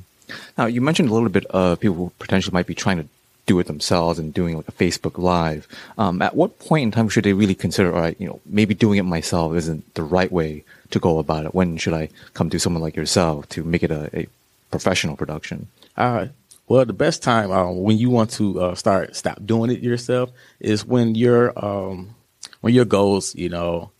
Now, 0.56 0.66
you 0.66 0.80
mentioned 0.80 1.10
a 1.10 1.14
little 1.14 1.28
bit 1.28 1.44
of 1.46 1.78
people 1.78 1.96
who 1.96 2.12
potentially 2.18 2.54
might 2.54 2.66
be 2.66 2.74
trying 2.74 2.96
to 2.96 3.08
do 3.46 3.58
it 3.60 3.66
themselves 3.66 4.18
and 4.18 4.34
doing 4.34 4.56
like 4.56 4.68
a 4.68 4.72
Facebook 4.72 5.18
Live. 5.18 5.66
Um, 5.96 6.20
at 6.20 6.34
what 6.36 6.58
point 6.58 6.82
in 6.82 6.90
time 6.90 7.08
should 7.08 7.24
they 7.24 7.32
really 7.32 7.54
consider, 7.54 7.94
all 7.94 8.00
right, 8.00 8.16
you 8.18 8.26
know, 8.26 8.40
maybe 8.44 8.74
doing 8.74 8.98
it 8.98 9.04
myself 9.04 9.54
isn't 9.54 9.94
the 9.94 10.02
right 10.02 10.30
way 10.30 10.64
to 10.90 10.98
go 10.98 11.18
about 11.18 11.46
it? 11.46 11.54
When 11.54 11.76
should 11.76 11.94
I 11.94 12.10
come 12.34 12.50
to 12.50 12.58
someone 12.58 12.82
like 12.82 12.96
yourself 12.96 13.48
to 13.50 13.62
make 13.64 13.82
it 13.82 13.90
a, 13.90 14.10
a 14.18 14.26
professional 14.70 15.16
production? 15.16 15.68
Uh, 15.96 16.26
well, 16.68 16.84
the 16.84 16.92
best 16.92 17.22
time 17.22 17.52
uh, 17.52 17.70
when 17.70 17.96
you 17.96 18.10
want 18.10 18.30
to 18.32 18.60
uh, 18.60 18.74
start 18.74 19.14
stop 19.14 19.38
doing 19.44 19.70
it 19.70 19.80
yourself 19.80 20.30
is 20.58 20.84
when 20.84 21.14
your 21.14 21.52
um, 21.64 22.14
when 22.60 22.74
your 22.74 22.84
goals, 22.84 23.34
you 23.36 23.48
know, 23.48 23.92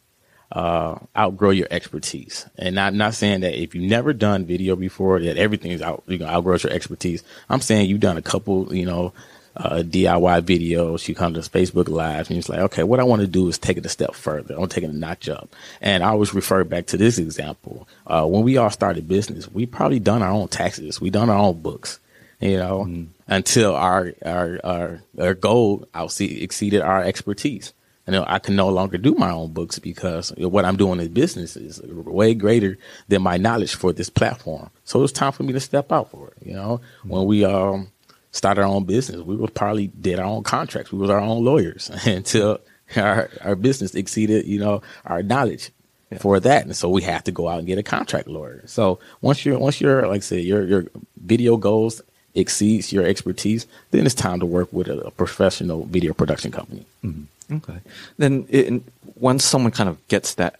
uh, 0.50 0.98
outgrow 1.16 1.50
your 1.50 1.68
expertise. 1.70 2.46
And 2.58 2.74
not 2.74 2.94
not 2.94 3.14
saying 3.14 3.40
that 3.40 3.60
if 3.60 3.74
you've 3.74 3.84
never 3.84 4.12
done 4.12 4.46
video 4.46 4.74
before 4.74 5.20
that 5.20 5.36
everything's 5.36 5.82
out 5.82 6.02
you 6.06 6.18
know 6.18 6.26
outgrows 6.26 6.64
your 6.64 6.72
expertise. 6.72 7.22
I'm 7.48 7.60
saying 7.60 7.88
you've 7.88 8.00
done 8.00 8.16
a 8.16 8.22
couple, 8.22 8.74
you 8.74 8.86
know, 8.86 9.12
uh, 9.56 9.82
DIY 9.82 10.42
videos. 10.42 11.08
You 11.08 11.14
come 11.14 11.34
to 11.34 11.40
Facebook 11.40 11.88
Live 11.88 12.30
and 12.30 12.38
it's 12.38 12.48
like, 12.48 12.60
okay, 12.60 12.82
what 12.82 13.00
I 13.00 13.04
want 13.04 13.20
to 13.20 13.26
do 13.26 13.48
is 13.48 13.58
take 13.58 13.76
it 13.76 13.86
a 13.86 13.88
step 13.88 14.14
further. 14.14 14.54
I'm 14.58 14.68
taking 14.68 14.90
a 14.90 14.94
notch 14.94 15.28
up. 15.28 15.54
And 15.80 16.02
I 16.02 16.08
always 16.08 16.34
refer 16.34 16.64
back 16.64 16.86
to 16.86 16.96
this 16.96 17.18
example. 17.18 17.88
Uh, 18.06 18.26
when 18.26 18.42
we 18.42 18.56
all 18.56 18.70
started 18.70 19.08
business, 19.08 19.50
we 19.50 19.66
probably 19.66 20.00
done 20.00 20.22
our 20.22 20.30
own 20.30 20.48
taxes. 20.48 21.00
We 21.00 21.10
done 21.10 21.30
our 21.30 21.38
own 21.38 21.60
books, 21.60 21.98
you 22.40 22.58
know, 22.58 22.84
mm-hmm. 22.84 23.04
until 23.28 23.74
our, 23.74 24.12
our, 24.24 24.60
our, 24.62 25.02
our 25.18 25.34
goal 25.34 25.88
out 25.94 26.20
exceeded 26.20 26.82
our 26.82 27.02
expertise. 27.02 27.72
And 28.08 28.14
I 28.14 28.38
can 28.38 28.54
no 28.54 28.68
longer 28.68 28.98
do 28.98 29.16
my 29.16 29.32
own 29.32 29.52
books 29.52 29.80
because 29.80 30.32
what 30.36 30.64
I'm 30.64 30.76
doing 30.76 31.00
in 31.00 31.12
business 31.12 31.56
is 31.56 31.82
way 31.82 32.34
greater 32.34 32.78
than 33.08 33.22
my 33.22 33.36
knowledge 33.36 33.74
for 33.74 33.92
this 33.92 34.08
platform. 34.08 34.70
So 34.84 35.02
it's 35.02 35.12
time 35.12 35.32
for 35.32 35.42
me 35.42 35.52
to 35.54 35.58
step 35.58 35.90
out 35.90 36.10
for 36.12 36.28
it. 36.28 36.46
You 36.46 36.54
know, 36.54 36.80
mm-hmm. 37.00 37.08
when 37.08 37.24
we, 37.24 37.44
um, 37.44 37.88
started 38.36 38.62
our 38.62 38.66
own 38.66 38.84
business. 38.84 39.20
We 39.22 39.36
were 39.36 39.48
probably 39.48 39.88
did 39.88 40.18
our 40.18 40.26
own 40.26 40.42
contracts. 40.42 40.92
We 40.92 40.98
was 40.98 41.10
our 41.10 41.20
own 41.20 41.44
lawyers 41.44 41.90
until 42.06 42.60
our, 42.96 43.30
our 43.42 43.56
business 43.56 43.94
exceeded, 43.94 44.46
you 44.46 44.60
know, 44.60 44.82
our 45.04 45.22
knowledge 45.22 45.70
yeah. 46.10 46.18
for 46.18 46.38
that. 46.40 46.64
And 46.64 46.76
so 46.76 46.88
we 46.88 47.02
have 47.02 47.24
to 47.24 47.32
go 47.32 47.48
out 47.48 47.58
and 47.58 47.66
get 47.66 47.78
a 47.78 47.82
contract 47.82 48.28
lawyer. 48.28 48.62
So 48.66 48.98
once 49.20 49.44
you're, 49.44 49.58
once 49.58 49.80
you're, 49.80 50.06
like 50.06 50.18
I 50.18 50.20
said, 50.20 50.44
your, 50.44 50.64
your 50.64 50.86
video 51.16 51.56
goals 51.56 52.02
exceeds 52.34 52.92
your 52.92 53.04
expertise, 53.04 53.66
then 53.90 54.04
it's 54.04 54.14
time 54.14 54.40
to 54.40 54.46
work 54.46 54.72
with 54.72 54.88
a, 54.88 54.98
a 55.00 55.10
professional 55.10 55.84
video 55.84 56.12
production 56.12 56.52
company. 56.52 56.84
Mm-hmm. 57.02 57.56
Okay. 57.56 57.78
Then 58.18 58.46
it, 58.50 58.82
once 59.16 59.44
someone 59.44 59.72
kind 59.72 59.88
of 59.88 60.06
gets 60.08 60.34
that 60.34 60.58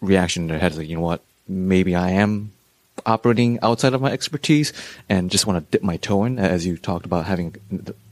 reaction 0.00 0.44
in 0.44 0.48
their 0.48 0.58
head, 0.58 0.74
like, 0.76 0.88
you 0.88 0.96
know 0.96 1.02
what, 1.02 1.20
maybe 1.48 1.94
I 1.94 2.10
am 2.10 2.52
operating 3.06 3.58
outside 3.62 3.94
of 3.94 4.02
my 4.02 4.10
expertise 4.12 4.72
and 5.08 5.30
just 5.30 5.46
want 5.46 5.64
to 5.64 5.70
dip 5.70 5.82
my 5.82 5.96
toe 5.96 6.24
in, 6.24 6.38
as 6.38 6.66
you 6.66 6.76
talked 6.76 7.06
about 7.06 7.24
having 7.24 7.56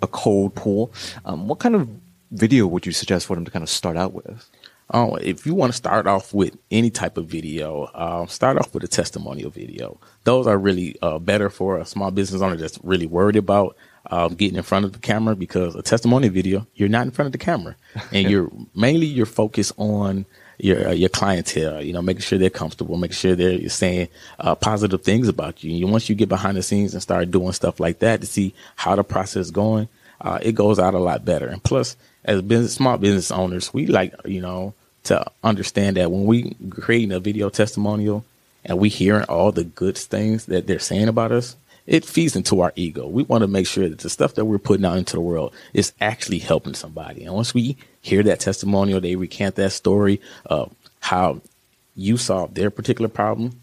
a 0.01 0.07
cold 0.07 0.55
pool. 0.55 0.93
Um, 1.25 1.49
what 1.49 1.59
kind 1.59 1.75
of 1.75 1.89
video 2.31 2.67
would 2.67 2.87
you 2.87 2.93
suggest 2.93 3.27
for 3.27 3.35
them 3.35 3.45
to 3.45 3.51
kind 3.51 3.63
of 3.63 3.69
start 3.69 3.97
out 3.97 4.13
with? 4.13 4.49
Oh, 4.93 5.17
if 5.17 5.47
you 5.47 5.55
want 5.55 5.73
to 5.73 5.77
start 5.77 6.07
off 6.07 6.35
with 6.35 6.59
any 6.71 6.91
type 6.91 7.17
of 7.17 7.27
video, 7.27 7.85
uh, 7.95 8.27
start 8.27 8.59
off 8.59 8.75
with 8.75 8.85
a 8.85 8.89
testimonial 8.89 9.51
video. 9.51 9.99
Those 10.25 10.47
are 10.47 10.59
really 10.59 10.97
uh, 11.01 11.19
better 11.19 11.49
for 11.49 11.79
a 11.79 11.87
small 11.87 12.11
business 12.11 12.43
owner 12.43 12.57
that's 12.57 12.79
really 12.83 13.07
worried 13.07 13.37
about 13.37 13.77
um, 14.11 14.35
getting 14.35 14.57
in 14.57 14.63
front 14.63 14.85
of 14.85 14.93
the 14.93 14.99
camera 14.99 15.35
because 15.35 15.75
a 15.75 15.83
testimonial 15.83 16.33
video, 16.33 16.67
you're 16.75 16.91
not 16.91 17.07
in 17.07 17.13
front 17.13 17.27
of 17.27 17.33
the 17.33 17.39
camera, 17.39 17.77
and 18.13 18.31
you're 18.31 18.51
mainly 18.75 19.07
you're 19.07 19.25
focused 19.25 19.73
on 19.79 20.27
your 20.59 20.89
uh, 20.89 20.93
your 20.93 21.09
clientele. 21.09 21.83
You 21.83 21.93
know, 21.93 22.03
making 22.03 22.23
sure 22.23 22.39
they're 22.39 22.51
comfortable, 22.51 22.97
making 22.97 23.17
sure 23.17 23.35
they're 23.35 23.69
saying 23.69 24.09
uh, 24.39 24.55
positive 24.55 25.03
things 25.03 25.29
about 25.29 25.63
you. 25.63 25.85
And 25.85 25.93
once 25.93 26.09
you 26.09 26.15
get 26.15 26.29
behind 26.29 26.57
the 26.57 26.63
scenes 26.63 26.95
and 26.95 27.03
start 27.03 27.31
doing 27.31 27.53
stuff 27.53 27.81
like 27.81 28.01
that 28.01 28.21
to 28.21 28.27
see 28.27 28.55
how 28.77 28.97
the 28.97 29.05
process 29.05 29.47
is 29.47 29.51
going, 29.51 29.89
uh, 30.21 30.39
it 30.43 30.53
goes 30.55 30.79
out 30.79 30.95
a 30.95 30.99
lot 30.99 31.25
better. 31.25 31.47
And 31.47 31.63
plus, 31.63 31.97
as 32.25 32.43
business 32.43 32.75
small 32.75 32.99
business 32.99 33.31
owners, 33.31 33.73
we 33.73 33.87
like 33.87 34.15
you 34.25 34.41
know 34.41 34.75
to 35.05 35.25
understand 35.43 35.97
that 35.97 36.11
when 36.11 36.25
we 36.25 36.57
creating 36.71 37.13
a 37.13 37.21
video 37.21 37.51
testimonial 37.51 38.25
and 38.65 38.79
we 38.79 38.89
hearing 38.89 39.25
all 39.25 39.53
the 39.53 39.65
good 39.65 39.99
things 39.99 40.47
that 40.47 40.67
they're 40.67 40.79
saying 40.79 41.09
about 41.09 41.33
us, 41.33 41.57
it 41.87 42.05
feeds 42.05 42.37
into 42.37 42.61
our 42.61 42.73
ego. 42.77 43.07
We 43.07 43.23
want 43.25 43.43
to 43.43 43.49
make 43.49 43.67
sure 43.67 43.89
that 43.89 43.99
the 43.99 44.11
stuff 44.11 44.35
that 44.35 44.45
we're 44.45 44.59
putting 44.59 44.87
out 44.87 44.99
into 44.99 45.17
the 45.17 45.21
world 45.21 45.55
is 45.73 45.93
actually 46.01 46.39
helping 46.39 46.75
somebody. 46.75 47.25
And 47.25 47.35
once 47.35 47.55
we 47.55 47.77
hear 48.01 48.23
that 48.23 48.41
testimonial, 48.41 49.01
they 49.01 49.17
recant 49.17 49.57
that 49.57 49.73
story 49.73 50.21
of 50.47 50.75
how 51.01 51.41
you 51.95 52.17
solved 52.17 52.55
their 52.55 52.71
particular 52.71 53.09
problem 53.09 53.61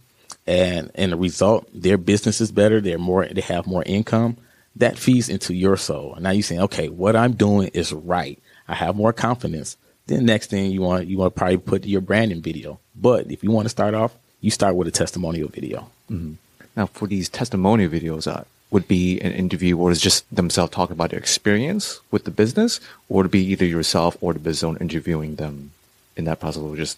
and 0.48 0.92
and 0.96 1.12
the 1.12 1.18
result, 1.18 1.68
their 1.74 1.98
business 1.98 2.42
is 2.42 2.52
better, 2.52 2.82
they're 2.82 2.98
more 2.98 3.26
they 3.26 3.42
have 3.42 3.68
more 3.68 3.84
income. 3.86 4.38
That 4.78 4.98
feeds 4.98 5.28
into 5.28 5.54
your 5.54 5.76
soul. 5.76 6.14
And 6.14 6.24
now 6.24 6.32
you're 6.32 6.44
saying, 6.44 6.62
okay, 6.62 6.88
what 6.88 7.16
I'm 7.16 7.34
doing 7.34 7.70
is 7.74 7.92
right. 7.92 8.42
I 8.68 8.76
have 8.76 8.96
more 8.96 9.12
confidence. 9.12 9.76
Then 10.08 10.26
next 10.26 10.50
thing 10.50 10.72
you 10.72 10.82
want 10.82 11.08
you 11.08 11.18
want 11.18 11.36
to 11.36 11.38
probably 11.38 11.58
put 11.58 11.86
your 11.86 12.02
branding 12.02 12.42
video. 12.42 12.80
But 12.96 13.30
if 13.32 13.44
you 13.44 13.52
want 13.52 13.66
to 13.66 13.70
start 13.70 13.94
off, 13.94 14.16
you 14.40 14.50
start 14.50 14.76
with 14.76 14.88
a 14.88 14.92
testimonial 14.92 15.50
video. 15.50 15.90
Mm-hmm. 16.10 16.34
Now, 16.76 16.88
for 16.88 17.08
these 17.08 17.30
testimonial 17.30 17.90
videos, 17.90 18.32
uh, 18.32 18.44
would 18.72 18.88
be 18.88 19.20
an 19.20 19.34
interview 19.34 19.78
or 19.78 19.92
is 19.92 20.02
just 20.02 20.34
themselves 20.34 20.72
talking 20.72 20.94
about 20.94 21.10
their 21.10 21.20
experience 21.20 22.00
with 22.10 22.24
the 22.24 22.32
business, 22.32 22.80
or 23.10 23.24
to 23.24 23.30
be 23.30 23.44
either 23.52 23.66
yourself 23.66 24.18
or 24.22 24.34
the 24.34 24.40
business 24.40 24.64
owner 24.64 24.80
interviewing 24.80 25.36
them 25.36 25.72
in 26.16 26.24
that 26.24 26.40
process, 26.40 26.64
or 26.64 26.76
just 26.76 26.98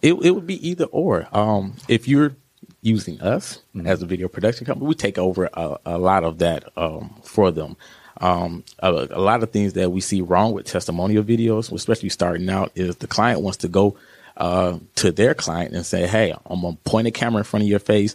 it, 0.00 0.14
it 0.14 0.30
would 0.30 0.46
be 0.46 0.66
either 0.66 0.84
or. 0.86 1.26
Um, 1.32 1.74
if 1.88 2.06
you're 2.06 2.36
using 2.80 3.20
us 3.20 3.60
mm-hmm. 3.74 3.86
as 3.86 4.02
a 4.02 4.06
video 4.06 4.28
production 4.28 4.66
company, 4.66 4.86
we 4.86 4.94
take 4.94 5.18
over 5.18 5.50
a, 5.52 5.78
a 5.84 5.98
lot 5.98 6.22
of 6.22 6.38
that 6.38 6.64
um, 6.76 7.14
for 7.22 7.50
them. 7.50 7.76
Um, 8.20 8.62
a, 8.78 8.92
a, 8.92 9.20
lot 9.20 9.42
of 9.42 9.50
things 9.50 9.72
that 9.72 9.90
we 9.90 10.00
see 10.00 10.20
wrong 10.20 10.52
with 10.52 10.66
testimonial 10.66 11.24
videos, 11.24 11.72
especially 11.72 12.10
starting 12.10 12.48
out, 12.48 12.70
is 12.76 12.96
the 12.96 13.08
client 13.08 13.40
wants 13.40 13.58
to 13.58 13.68
go 13.68 13.96
uh, 14.36 14.78
to 14.96 15.10
their 15.10 15.34
client 15.34 15.74
and 15.74 15.84
say, 15.84 16.06
"Hey, 16.06 16.32
I'm 16.46 16.60
gonna 16.60 16.76
point 16.84 17.08
a 17.08 17.10
camera 17.10 17.38
in 17.38 17.44
front 17.44 17.64
of 17.64 17.68
your 17.68 17.80
face. 17.80 18.14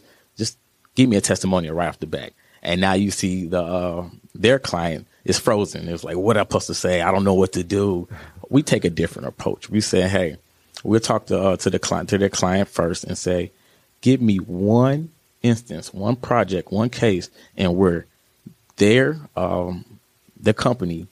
Give 1.00 1.08
me 1.08 1.16
a 1.16 1.22
testimonial 1.22 1.76
right 1.76 1.88
off 1.88 2.00
the 2.00 2.08
bat." 2.08 2.34
And 2.62 2.82
now 2.82 2.92
you 2.92 3.10
see 3.10 3.46
the 3.46 3.64
uh, 3.64 4.10
their 4.36 4.60
client 4.60 5.08
is 5.24 5.40
frozen. 5.40 5.88
It's 5.88 6.04
like, 6.04 6.18
what 6.18 6.36
am 6.36 6.42
I 6.42 6.44
supposed 6.44 6.68
to 6.68 6.74
say? 6.74 7.02
I 7.02 7.10
don't 7.14 7.24
know 7.24 7.36
what 7.36 7.54
to 7.54 7.64
do. 7.64 8.10
We 8.50 8.64
take 8.64 8.84
a 8.84 8.90
different 8.90 9.30
approach. 9.30 9.70
We 9.70 9.80
say, 9.80 10.10
"Hey, 10.10 10.36
we'll 10.84 11.00
talk 11.00 11.28
to 11.28 11.40
uh, 11.40 11.56
to 11.56 11.70
the 11.70 11.80
client 11.80 12.10
to 12.10 12.18
their 12.18 12.28
client 12.28 12.68
first 12.68 13.06
and 13.06 13.18
say, 13.18 13.52
give 14.02 14.22
me 14.22 14.40
one 14.40 15.10
instance, 15.42 15.94
one 15.94 16.18
project, 16.18 16.70
one 16.70 16.90
case, 16.90 17.30
and 17.56 17.78
where 17.78 18.06
their 18.76 19.22
um, 19.38 19.86
the 20.38 20.54
company 20.54 21.08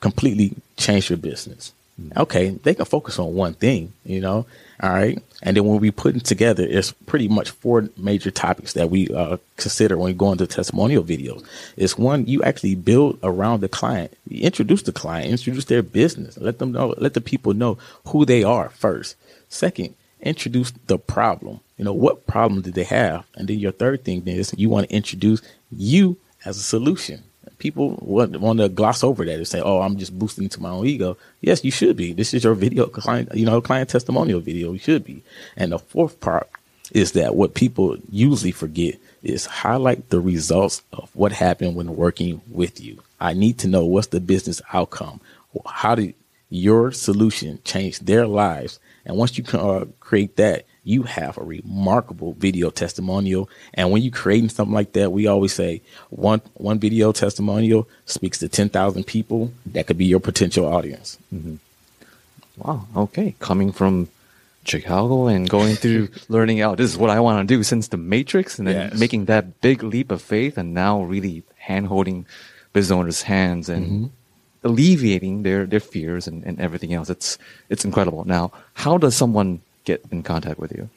completely 0.00 0.54
changed 0.76 1.08
your 1.08 1.16
business." 1.16 1.72
Okay, 2.16 2.50
they 2.50 2.74
can 2.74 2.86
focus 2.86 3.18
on 3.18 3.34
one 3.34 3.54
thing, 3.54 3.92
you 4.04 4.20
know. 4.20 4.46
All 4.82 4.90
right, 4.90 5.22
and 5.42 5.56
then 5.56 5.64
when 5.64 5.78
we 5.78 5.90
put 5.90 6.16
it 6.16 6.24
together, 6.24 6.66
it's 6.68 6.92
pretty 6.92 7.28
much 7.28 7.50
four 7.50 7.88
major 7.96 8.30
topics 8.30 8.72
that 8.72 8.90
we 8.90 9.08
uh, 9.08 9.36
consider 9.56 9.96
when 9.96 10.06
we 10.06 10.14
go 10.14 10.32
into 10.32 10.46
testimonial 10.46 11.04
videos. 11.04 11.44
It's 11.76 11.98
one 11.98 12.26
you 12.26 12.42
actually 12.42 12.74
build 12.74 13.18
around 13.22 13.60
the 13.60 13.68
client, 13.68 14.16
you 14.26 14.42
introduce 14.42 14.82
the 14.82 14.92
client, 14.92 15.30
introduce 15.30 15.66
their 15.66 15.82
business, 15.82 16.38
let 16.38 16.58
them 16.58 16.72
know, 16.72 16.94
let 16.96 17.14
the 17.14 17.20
people 17.20 17.54
know 17.54 17.78
who 18.06 18.24
they 18.24 18.42
are 18.42 18.70
first. 18.70 19.16
Second, 19.48 19.94
introduce 20.20 20.72
the 20.86 20.98
problem. 20.98 21.60
You 21.76 21.84
know, 21.84 21.92
what 21.92 22.26
problem 22.26 22.62
did 22.62 22.74
they 22.74 22.84
have? 22.84 23.26
And 23.34 23.48
then 23.48 23.58
your 23.58 23.72
third 23.72 24.04
thing 24.04 24.26
is 24.26 24.54
you 24.56 24.68
want 24.68 24.88
to 24.88 24.94
introduce 24.94 25.42
you 25.70 26.16
as 26.44 26.56
a 26.56 26.62
solution 26.62 27.22
people 27.62 27.96
want, 28.02 28.38
want 28.40 28.58
to 28.58 28.68
gloss 28.68 29.04
over 29.04 29.24
that 29.24 29.36
and 29.36 29.46
say, 29.46 29.60
"Oh, 29.60 29.80
I'm 29.80 29.96
just 29.96 30.18
boosting 30.18 30.48
to 30.48 30.60
my 30.60 30.70
own 30.70 30.84
ego." 30.84 31.16
Yes, 31.40 31.64
you 31.64 31.70
should 31.70 31.96
be. 31.96 32.12
This 32.12 32.34
is 32.34 32.42
your 32.42 32.54
video 32.54 32.86
client, 32.86 33.34
you 33.34 33.46
know, 33.46 33.60
client 33.60 33.88
testimonial 33.88 34.40
video. 34.40 34.72
You 34.72 34.80
should 34.80 35.04
be. 35.04 35.22
And 35.56 35.70
the 35.70 35.78
fourth 35.78 36.20
part 36.20 36.50
is 36.90 37.12
that 37.12 37.36
what 37.36 37.54
people 37.54 37.96
usually 38.10 38.50
forget 38.50 38.96
is 39.22 39.46
highlight 39.46 40.10
the 40.10 40.20
results 40.20 40.82
of 40.92 41.08
what 41.14 41.30
happened 41.30 41.76
when 41.76 41.96
working 41.96 42.42
with 42.50 42.80
you. 42.80 43.00
I 43.20 43.32
need 43.32 43.58
to 43.58 43.68
know 43.68 43.84
what's 43.84 44.08
the 44.08 44.20
business 44.20 44.60
outcome. 44.72 45.20
How 45.64 45.94
did 45.94 46.14
your 46.50 46.90
solution 46.90 47.60
change 47.64 48.00
their 48.00 48.26
lives? 48.26 48.80
And 49.06 49.16
once 49.16 49.38
you 49.38 49.44
uh, 49.56 49.84
create 50.00 50.36
that, 50.36 50.66
you 50.84 51.04
have 51.04 51.38
a 51.38 51.44
remarkable 51.44 52.32
video 52.34 52.70
testimonial. 52.70 53.48
And 53.74 53.90
when 53.90 54.02
you're 54.02 54.12
creating 54.12 54.48
something 54.48 54.74
like 54.74 54.92
that, 54.92 55.12
we 55.12 55.26
always 55.26 55.52
say 55.52 55.82
one 56.10 56.40
one 56.54 56.78
video 56.78 57.12
testimonial 57.12 57.88
speaks 58.06 58.38
to 58.40 58.48
ten 58.48 58.68
thousand 58.68 59.04
people. 59.04 59.52
That 59.66 59.86
could 59.86 59.98
be 59.98 60.06
your 60.06 60.20
potential 60.20 60.66
audience. 60.66 61.18
Mm-hmm. 61.32 61.56
Wow. 62.58 62.86
Okay, 62.96 63.34
coming 63.38 63.72
from 63.72 64.08
Chicago 64.64 65.26
and 65.28 65.48
going 65.48 65.76
through 65.76 66.08
learning 66.28 66.60
out 66.60 66.78
this 66.78 66.90
is 66.90 66.98
what 66.98 67.10
I 67.10 67.20
want 67.20 67.46
to 67.48 67.54
do 67.54 67.62
since 67.62 67.88
the 67.88 67.96
Matrix, 67.96 68.58
and 68.58 68.66
then 68.66 68.90
yes. 68.90 68.98
making 68.98 69.26
that 69.26 69.60
big 69.60 69.82
leap 69.82 70.10
of 70.10 70.20
faith, 70.20 70.58
and 70.58 70.74
now 70.74 71.02
really 71.02 71.44
hand 71.56 71.86
holding 71.86 72.26
business 72.72 72.96
owners' 72.96 73.22
hands 73.22 73.68
and. 73.68 73.86
Mm-hmm 73.86 74.06
alleviating 74.64 75.42
their, 75.42 75.66
their 75.66 75.80
fears 75.80 76.28
and, 76.28 76.44
and 76.44 76.60
everything 76.60 76.94
else. 76.94 77.10
It's, 77.10 77.36
it's 77.68 77.84
incredible. 77.84 78.24
Now, 78.24 78.52
how 78.74 78.96
does 78.96 79.16
someone 79.16 79.60
get 79.84 80.04
in 80.10 80.22
contact 80.22 80.58
with 80.58 80.72
you? 80.72 80.88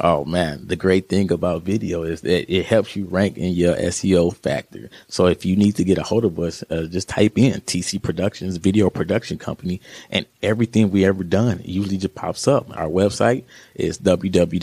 Oh 0.00 0.24
man, 0.24 0.66
the 0.66 0.74
great 0.74 1.08
thing 1.08 1.30
about 1.30 1.62
video 1.62 2.02
is 2.02 2.22
that 2.22 2.52
it 2.52 2.66
helps 2.66 2.96
you 2.96 3.04
rank 3.04 3.38
in 3.38 3.52
your 3.52 3.76
SEO 3.76 4.34
factor. 4.34 4.90
So 5.08 5.26
if 5.26 5.44
you 5.44 5.54
need 5.54 5.76
to 5.76 5.84
get 5.84 5.98
a 5.98 6.02
hold 6.02 6.24
of 6.24 6.36
us, 6.40 6.64
uh, 6.68 6.88
just 6.90 7.08
type 7.08 7.38
in 7.38 7.60
TC 7.60 8.02
Productions 8.02 8.56
Video 8.56 8.90
Production 8.90 9.38
Company 9.38 9.80
and 10.10 10.26
everything 10.42 10.90
we 10.90 11.04
ever 11.04 11.22
done 11.22 11.60
usually 11.64 11.96
just 11.96 12.16
pops 12.16 12.48
up. 12.48 12.76
Our 12.76 12.88
website 12.88 13.44
is 13.76 13.98
www.tcpvid.com. 13.98 14.58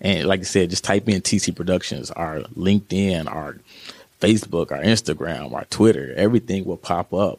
And 0.00 0.28
like 0.28 0.40
I 0.40 0.42
said, 0.42 0.70
just 0.70 0.82
type 0.84 1.08
in 1.08 1.22
TC 1.22 1.54
Productions, 1.54 2.10
our 2.10 2.40
LinkedIn, 2.40 3.32
our 3.32 3.58
Facebook, 4.20 4.72
our 4.72 4.82
Instagram, 4.82 5.52
our 5.52 5.64
Twitter, 5.66 6.12
everything 6.16 6.64
will 6.64 6.76
pop 6.76 7.14
up 7.14 7.38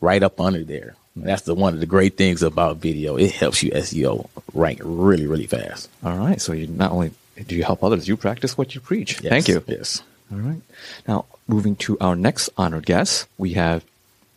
right 0.00 0.24
up 0.24 0.40
under 0.40 0.64
there. 0.64 0.96
And 1.14 1.24
that's 1.24 1.42
the 1.42 1.54
one 1.54 1.74
of 1.74 1.80
the 1.80 1.86
great 1.86 2.16
things 2.16 2.42
about 2.42 2.78
video. 2.78 3.16
It 3.16 3.30
helps 3.30 3.62
you 3.62 3.70
SEO 3.70 4.28
rank 4.52 4.80
really, 4.82 5.26
really 5.26 5.46
fast. 5.46 5.88
All 6.04 6.16
right. 6.16 6.40
So 6.40 6.52
you 6.52 6.66
not 6.66 6.92
only 6.92 7.12
do 7.46 7.54
you 7.54 7.64
help 7.64 7.84
others, 7.84 8.08
you 8.08 8.16
practice 8.16 8.58
what 8.58 8.74
you 8.74 8.80
preach. 8.80 9.20
Yes, 9.22 9.30
Thank 9.30 9.48
you. 9.48 9.62
Yes. 9.66 10.02
All 10.32 10.38
right. 10.38 10.60
Now 11.06 11.26
moving 11.46 11.76
to 11.76 11.98
our 12.00 12.16
next 12.16 12.50
honored 12.56 12.86
guest, 12.86 13.26
we 13.38 13.52
have 13.52 13.84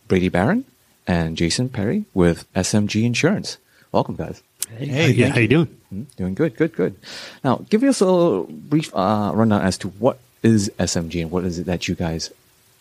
Brady 0.06 0.28
Barron 0.28 0.64
and 1.06 1.36
Jason 1.36 1.68
Perry 1.68 2.04
with 2.14 2.50
SMG 2.54 3.04
Insurance. 3.04 3.58
Welcome, 3.92 4.16
guys. 4.16 4.42
Hey, 4.70 4.86
hey 4.86 5.10
yeah, 5.12 5.28
how 5.28 5.40
you 5.40 5.48
doing? 5.48 5.66
Mm-hmm. 5.66 6.02
Doing 6.16 6.34
good, 6.34 6.56
good, 6.56 6.74
good. 6.74 6.94
Now, 7.42 7.64
give 7.70 7.82
us 7.82 8.02
a 8.02 8.44
brief 8.48 8.94
uh, 8.94 9.32
rundown 9.34 9.62
as 9.62 9.78
to 9.78 9.88
what 9.88 10.18
is 10.42 10.70
SMG 10.78 11.22
and 11.22 11.30
what 11.30 11.44
is 11.44 11.58
it 11.58 11.66
that 11.66 11.88
you 11.88 11.94
guys 11.94 12.30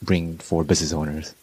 bring 0.01 0.37
for 0.37 0.63
business 0.65 0.91
owners? 0.91 1.33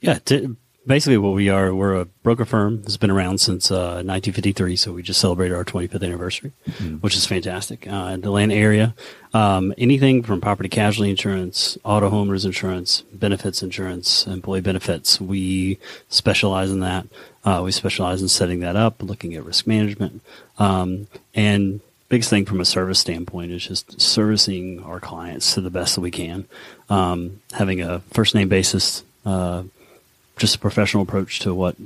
Yeah, 0.00 0.18
to, 0.26 0.56
basically 0.86 1.18
what 1.18 1.34
we 1.34 1.48
are, 1.48 1.74
we're 1.74 1.94
a 1.94 2.04
broker 2.04 2.44
firm 2.44 2.82
that's 2.82 2.96
been 2.96 3.10
around 3.10 3.38
since 3.38 3.70
uh, 3.70 4.02
1953. 4.04 4.76
So 4.76 4.92
we 4.92 5.02
just 5.02 5.20
celebrated 5.20 5.54
our 5.54 5.64
25th 5.64 6.02
anniversary, 6.02 6.52
mm-hmm. 6.68 6.96
which 6.96 7.16
is 7.16 7.26
fantastic. 7.26 7.86
Uh, 7.86 8.10
in 8.14 8.20
the 8.20 8.28
Atlanta 8.28 8.54
area, 8.54 8.94
um, 9.34 9.74
anything 9.76 10.22
from 10.22 10.40
property 10.40 10.68
casualty 10.68 11.10
insurance, 11.10 11.76
auto 11.84 12.10
homeowners 12.10 12.46
insurance, 12.46 13.02
benefits 13.12 13.62
insurance, 13.62 14.26
employee 14.26 14.60
benefits, 14.60 15.20
we 15.20 15.78
specialize 16.08 16.70
in 16.70 16.80
that. 16.80 17.06
Uh, 17.44 17.62
we 17.64 17.72
specialize 17.72 18.22
in 18.22 18.28
setting 18.28 18.60
that 18.60 18.76
up, 18.76 19.02
looking 19.02 19.34
at 19.34 19.44
risk 19.44 19.66
management, 19.66 20.20
um, 20.58 21.06
and 21.34 21.80
biggest 22.08 22.30
thing 22.30 22.44
from 22.44 22.60
a 22.60 22.64
service 22.64 22.98
standpoint 22.98 23.50
is 23.50 23.66
just 23.66 24.00
servicing 24.00 24.82
our 24.82 25.00
clients 25.00 25.54
to 25.54 25.60
the 25.60 25.70
best 25.70 25.94
that 25.94 26.00
we 26.00 26.10
can. 26.10 26.46
Um, 26.88 27.40
having 27.52 27.80
a 27.80 28.00
first 28.12 28.34
name 28.34 28.48
basis, 28.48 29.02
uh, 29.24 29.64
just 30.36 30.56
a 30.56 30.58
professional 30.58 31.02
approach 31.02 31.40
to 31.40 31.54
what 31.54 31.76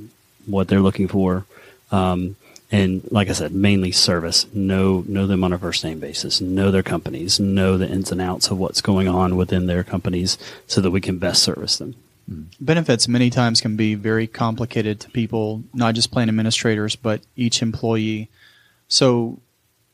what 0.45 0.67
they're 0.67 0.81
looking 0.81 1.07
for. 1.07 1.45
Um, 1.91 2.35
and 2.71 3.01
like 3.11 3.29
I 3.29 3.33
said, 3.33 3.53
mainly 3.53 3.91
service. 3.91 4.47
Know 4.53 5.03
know 5.07 5.27
them 5.27 5.43
on 5.43 5.53
a 5.53 5.57
first 5.57 5.83
name 5.83 5.99
basis. 5.99 6.39
Know 6.39 6.71
their 6.71 6.83
companies. 6.83 7.39
Know 7.39 7.77
the 7.77 7.89
ins 7.89 8.11
and 8.11 8.21
outs 8.21 8.49
of 8.49 8.57
what's 8.57 8.81
going 8.81 9.07
on 9.07 9.35
within 9.35 9.67
their 9.67 9.83
companies, 9.83 10.37
so 10.67 10.79
that 10.81 10.91
we 10.91 11.01
can 11.01 11.17
best 11.17 11.43
service 11.43 11.77
them. 11.77 11.95
Mm. 12.29 12.45
Benefits 12.59 13.07
many 13.07 13.29
times 13.29 13.61
can 13.61 13.75
be 13.75 13.95
very 13.95 14.27
complicated 14.27 14.99
to 15.01 15.09
people, 15.09 15.63
not 15.73 15.95
just 15.95 16.11
plan 16.11 16.29
administrators, 16.29 16.95
but 16.95 17.21
each 17.35 17.61
employee. 17.61 18.29
So 18.87 19.39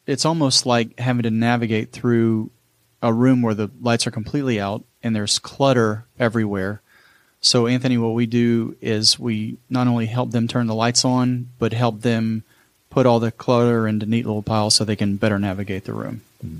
it's 0.05 0.25
almost 0.25 0.65
like 0.65 0.99
having 0.99 1.23
to 1.23 1.31
navigate 1.31 1.91
through 1.91 2.51
a 3.01 3.13
room 3.13 3.41
where 3.41 3.53
the 3.53 3.69
lights 3.81 4.07
are 4.07 4.11
completely 4.11 4.59
out 4.59 4.83
and 5.03 5.15
there's 5.15 5.39
clutter 5.39 6.05
everywhere. 6.19 6.81
So, 7.39 7.67
Anthony, 7.67 7.97
what 7.97 8.13
we 8.13 8.25
do 8.25 8.75
is 8.81 9.19
we 9.19 9.57
not 9.69 9.87
only 9.87 10.07
help 10.07 10.31
them 10.31 10.47
turn 10.47 10.67
the 10.67 10.75
lights 10.75 11.05
on, 11.05 11.49
but 11.59 11.71
help 11.71 12.01
them 12.01 12.43
put 12.89 13.05
all 13.05 13.19
the 13.19 13.31
clutter 13.31 13.87
into 13.87 14.05
neat 14.05 14.25
little 14.25 14.41
piles 14.41 14.75
so 14.75 14.83
they 14.83 14.95
can 14.95 15.17
better 15.17 15.37
navigate 15.37 15.85
the 15.85 15.93
room. 15.93 16.21
Mm-hmm. 16.43 16.57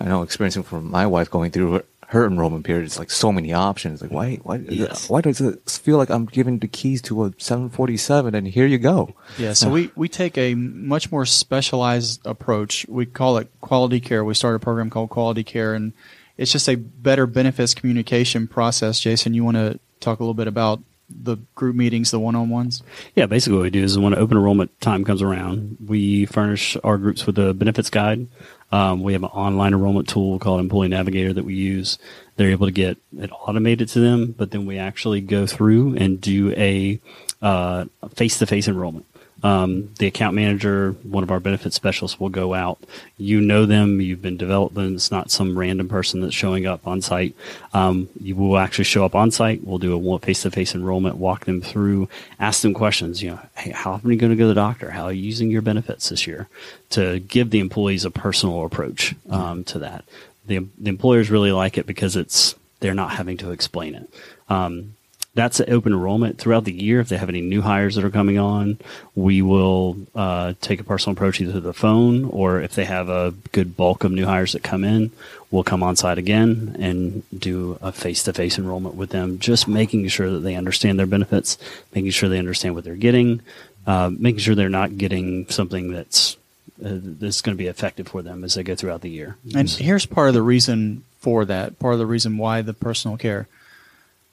I 0.00 0.04
know, 0.06 0.22
experiencing 0.22 0.62
from 0.62 0.90
my 0.90 1.06
wife 1.06 1.30
going 1.30 1.50
through 1.50 1.82
her 2.10 2.26
enrollment 2.26 2.64
period, 2.64 2.84
it's 2.84 2.98
like 2.98 3.10
so 3.10 3.30
many 3.30 3.52
options. 3.52 4.02
Like, 4.02 4.10
why, 4.10 4.36
why, 4.36 4.56
yes. 4.56 5.08
why 5.08 5.20
does 5.20 5.40
it 5.40 5.68
feel 5.68 5.96
like 5.96 6.10
I'm 6.10 6.26
giving 6.26 6.58
the 6.58 6.66
keys 6.66 7.02
to 7.02 7.24
a 7.24 7.32
747 7.38 8.34
and 8.34 8.48
here 8.48 8.66
you 8.66 8.78
go? 8.78 9.14
Yeah. 9.38 9.52
So 9.52 9.70
we, 9.70 9.90
we 9.94 10.08
take 10.08 10.36
a 10.36 10.54
much 10.54 11.12
more 11.12 11.24
specialized 11.26 12.20
approach. 12.26 12.84
We 12.88 13.06
call 13.06 13.36
it 13.36 13.48
quality 13.60 14.00
care. 14.00 14.24
We 14.24 14.34
started 14.34 14.56
a 14.56 14.60
program 14.60 14.90
called 14.90 15.10
quality 15.10 15.44
care 15.44 15.74
and 15.74 15.92
it's 16.36 16.50
just 16.50 16.68
a 16.68 16.74
better 16.74 17.26
benefits 17.26 17.74
communication 17.74 18.48
process. 18.48 18.98
Jason, 18.98 19.34
you 19.34 19.44
want 19.44 19.58
to 19.58 19.78
talk 20.00 20.18
a 20.18 20.22
little 20.22 20.34
bit 20.34 20.48
about 20.48 20.80
the 21.08 21.36
group 21.54 21.74
meetings, 21.74 22.10
the 22.10 22.20
one-on-ones? 22.20 22.82
Yeah, 23.16 23.26
basically 23.26 23.56
what 23.56 23.64
we 23.64 23.70
do 23.70 23.82
is 23.82 23.98
when 23.98 24.14
open 24.14 24.36
enrollment 24.36 24.80
time 24.80 25.04
comes 25.04 25.22
around, 25.22 25.76
we 25.84 26.26
furnish 26.26 26.76
our 26.84 26.98
groups 26.98 27.26
with 27.26 27.38
a 27.38 27.52
benefits 27.52 27.90
guide. 27.90 28.28
Um, 28.72 29.02
we 29.02 29.14
have 29.14 29.24
an 29.24 29.30
online 29.30 29.72
enrollment 29.72 30.08
tool 30.08 30.38
called 30.38 30.60
Employee 30.60 30.88
Navigator 30.88 31.32
that 31.32 31.44
we 31.44 31.54
use. 31.54 31.98
They're 32.36 32.50
able 32.50 32.66
to 32.66 32.72
get 32.72 32.98
it 33.18 33.30
automated 33.32 33.88
to 33.90 34.00
them, 34.00 34.32
but 34.38 34.52
then 34.52 34.64
we 34.66 34.78
actually 34.78 35.20
go 35.20 35.46
through 35.46 35.96
and 35.96 36.20
do 36.20 36.52
a 36.52 37.00
uh, 37.42 37.86
face-to-face 38.14 38.68
enrollment. 38.68 39.06
Um, 39.42 39.90
the 39.98 40.06
account 40.06 40.34
manager, 40.34 40.92
one 41.02 41.22
of 41.22 41.30
our 41.30 41.40
benefit 41.40 41.72
specialists, 41.72 42.20
will 42.20 42.28
go 42.28 42.54
out. 42.54 42.78
You 43.16 43.40
know 43.40 43.66
them. 43.66 44.00
You've 44.00 44.22
been 44.22 44.36
developing. 44.36 44.94
It's 44.94 45.10
not 45.10 45.30
some 45.30 45.58
random 45.58 45.88
person 45.88 46.20
that's 46.20 46.34
showing 46.34 46.66
up 46.66 46.86
on 46.86 47.00
site. 47.00 47.34
Um, 47.72 48.08
you 48.20 48.36
will 48.36 48.58
actually 48.58 48.84
show 48.84 49.04
up 49.04 49.14
on 49.14 49.30
site. 49.30 49.64
We'll 49.64 49.78
do 49.78 49.94
a 49.96 50.18
face-to-face 50.18 50.74
enrollment, 50.74 51.16
walk 51.16 51.44
them 51.46 51.60
through, 51.60 52.08
ask 52.38 52.62
them 52.62 52.74
questions. 52.74 53.22
You 53.22 53.30
know, 53.30 53.40
hey, 53.56 53.70
how 53.70 53.92
often 53.92 54.10
are 54.10 54.12
you 54.12 54.18
going 54.18 54.30
to 54.30 54.36
go 54.36 54.44
to 54.44 54.48
the 54.48 54.54
doctor? 54.54 54.90
How 54.90 55.04
are 55.04 55.12
you 55.12 55.22
using 55.22 55.50
your 55.50 55.62
benefits 55.62 56.10
this 56.10 56.26
year? 56.26 56.48
To 56.90 57.20
give 57.20 57.50
the 57.50 57.60
employees 57.60 58.04
a 58.04 58.10
personal 58.10 58.64
approach 58.64 59.14
um, 59.30 59.64
to 59.64 59.78
that. 59.78 60.04
The, 60.46 60.66
the 60.78 60.88
employers 60.88 61.30
really 61.30 61.52
like 61.52 61.78
it 61.78 61.86
because 61.86 62.16
it's 62.16 62.54
they're 62.80 62.94
not 62.94 63.12
having 63.12 63.36
to 63.38 63.52
explain 63.52 63.94
it. 63.94 64.10
Um, 64.48 64.94
that's 65.34 65.60
an 65.60 65.72
open 65.72 65.92
enrollment 65.92 66.38
throughout 66.38 66.64
the 66.64 66.72
year. 66.72 67.00
If 67.00 67.08
they 67.08 67.16
have 67.16 67.28
any 67.28 67.40
new 67.40 67.62
hires 67.62 67.94
that 67.94 68.04
are 68.04 68.10
coming 68.10 68.38
on, 68.38 68.78
we 69.14 69.42
will 69.42 69.96
uh, 70.14 70.54
take 70.60 70.80
a 70.80 70.84
personal 70.84 71.14
approach 71.14 71.40
either 71.40 71.52
to 71.52 71.60
the 71.60 71.72
phone 71.72 72.24
or 72.24 72.60
if 72.60 72.74
they 72.74 72.84
have 72.84 73.08
a 73.08 73.34
good 73.52 73.76
bulk 73.76 74.02
of 74.02 74.10
new 74.10 74.26
hires 74.26 74.52
that 74.52 74.64
come 74.64 74.82
in, 74.82 75.12
we'll 75.50 75.62
come 75.62 75.82
on 75.82 75.94
site 75.94 76.18
again 76.18 76.76
and 76.80 77.22
do 77.36 77.78
a 77.80 77.92
face 77.92 78.24
to 78.24 78.32
face 78.32 78.58
enrollment 78.58 78.96
with 78.96 79.10
them, 79.10 79.38
just 79.38 79.68
making 79.68 80.06
sure 80.08 80.30
that 80.30 80.40
they 80.40 80.56
understand 80.56 80.98
their 80.98 81.06
benefits, 81.06 81.58
making 81.94 82.10
sure 82.10 82.28
they 82.28 82.38
understand 82.38 82.74
what 82.74 82.82
they're 82.82 82.96
getting, 82.96 83.40
uh, 83.86 84.10
making 84.12 84.40
sure 84.40 84.56
they're 84.56 84.68
not 84.68 84.98
getting 84.98 85.48
something 85.48 85.92
that's 85.92 86.36
uh, 86.84 86.98
that's 87.02 87.42
going 87.42 87.54
to 87.54 87.62
be 87.62 87.68
effective 87.68 88.08
for 88.08 88.22
them 88.22 88.42
as 88.42 88.54
they 88.54 88.62
go 88.62 88.74
throughout 88.74 89.02
the 89.02 89.10
year. 89.10 89.36
And 89.54 89.68
here's 89.68 90.06
part 90.06 90.28
of 90.28 90.34
the 90.34 90.42
reason 90.42 91.04
for 91.18 91.44
that. 91.44 91.78
Part 91.78 91.92
of 91.92 91.98
the 91.98 92.06
reason 92.06 92.38
why 92.38 92.62
the 92.62 92.72
personal 92.72 93.18
care 93.18 93.48